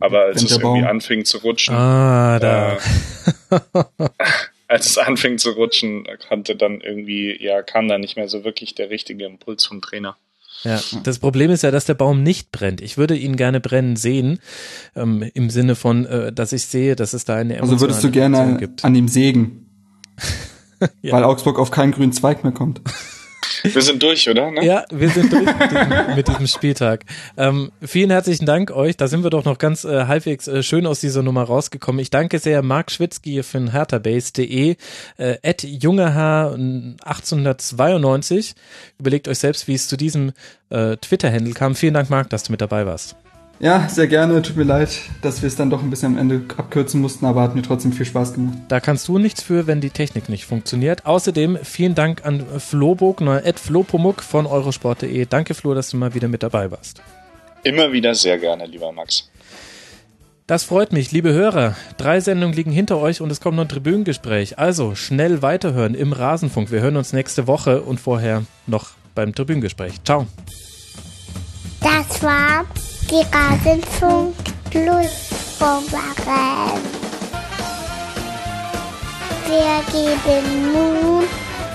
[0.00, 2.78] aber als es irgendwie anfing zu rutschen, ah, da.
[3.50, 3.58] Äh,
[4.68, 8.74] als es anfing zu rutschen, konnte dann irgendwie, ja, kam da nicht mehr so wirklich
[8.74, 10.16] der richtige Impuls vom Trainer.
[10.64, 12.80] Ja, das Problem ist ja, dass der Baum nicht brennt.
[12.80, 14.38] Ich würde ihn gerne brennen sehen,
[14.96, 18.10] ähm, im Sinne von, äh, dass ich sehe, dass es da eine Also würdest du
[18.10, 18.84] gerne gibt.
[18.84, 19.66] an ihm sägen,
[21.02, 21.12] ja.
[21.12, 22.80] weil Augsburg auf keinen grünen Zweig mehr kommt.
[23.62, 24.50] Wir sind durch, oder?
[24.50, 24.64] Ne?
[24.64, 27.04] Ja, wir sind durch mit diesem, mit diesem Spieltag.
[27.36, 28.96] Ähm, vielen herzlichen Dank euch.
[28.96, 32.00] Da sind wir doch noch ganz äh, halbwegs äh, schön aus dieser Nummer rausgekommen.
[32.00, 34.76] Ich danke sehr Marc Schwitzky von herterbase.de,
[35.16, 38.54] äh, at jungehaar 1892.
[38.98, 40.32] Überlegt euch selbst, wie es zu diesem
[40.70, 41.74] äh, Twitter-Handle kam.
[41.74, 43.16] Vielen Dank, Marc, dass du mit dabei warst.
[43.60, 44.42] Ja, sehr gerne.
[44.42, 44.90] Tut mir leid,
[45.22, 47.92] dass wir es dann doch ein bisschen am Ende abkürzen mussten, aber hat mir trotzdem
[47.92, 48.58] viel Spaß gemacht.
[48.68, 51.06] Da kannst du nichts für, wenn die Technik nicht funktioniert.
[51.06, 55.26] Außerdem vielen Dank an Flo Bogner, Ed Flopomuk von eurosport.de.
[55.26, 57.00] Danke, Flo, dass du mal wieder mit dabei warst.
[57.62, 59.30] Immer wieder sehr gerne, lieber Max.
[60.46, 61.74] Das freut mich, liebe Hörer.
[61.96, 64.58] Drei Sendungen liegen hinter euch und es kommt noch ein Tribünengespräch.
[64.58, 66.70] Also schnell weiterhören im Rasenfunk.
[66.70, 70.04] Wir hören uns nächste Woche und vorher noch beim Tribünengespräch.
[70.04, 70.26] Ciao.
[71.80, 72.66] Das war
[73.10, 74.34] die Rasenfunk
[74.70, 76.80] Plus Vorwagen.
[79.46, 81.24] Wir geben nun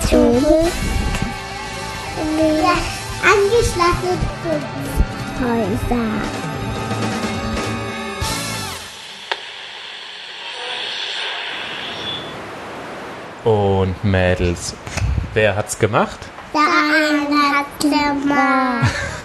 [0.06, 0.72] zurück
[2.20, 2.60] in die
[3.22, 4.20] angeschlossenen
[5.40, 6.08] Häuser.
[13.44, 14.74] Und Mädels,
[15.32, 16.18] wer hat's gemacht?
[16.52, 19.20] Der eine hat's gemacht.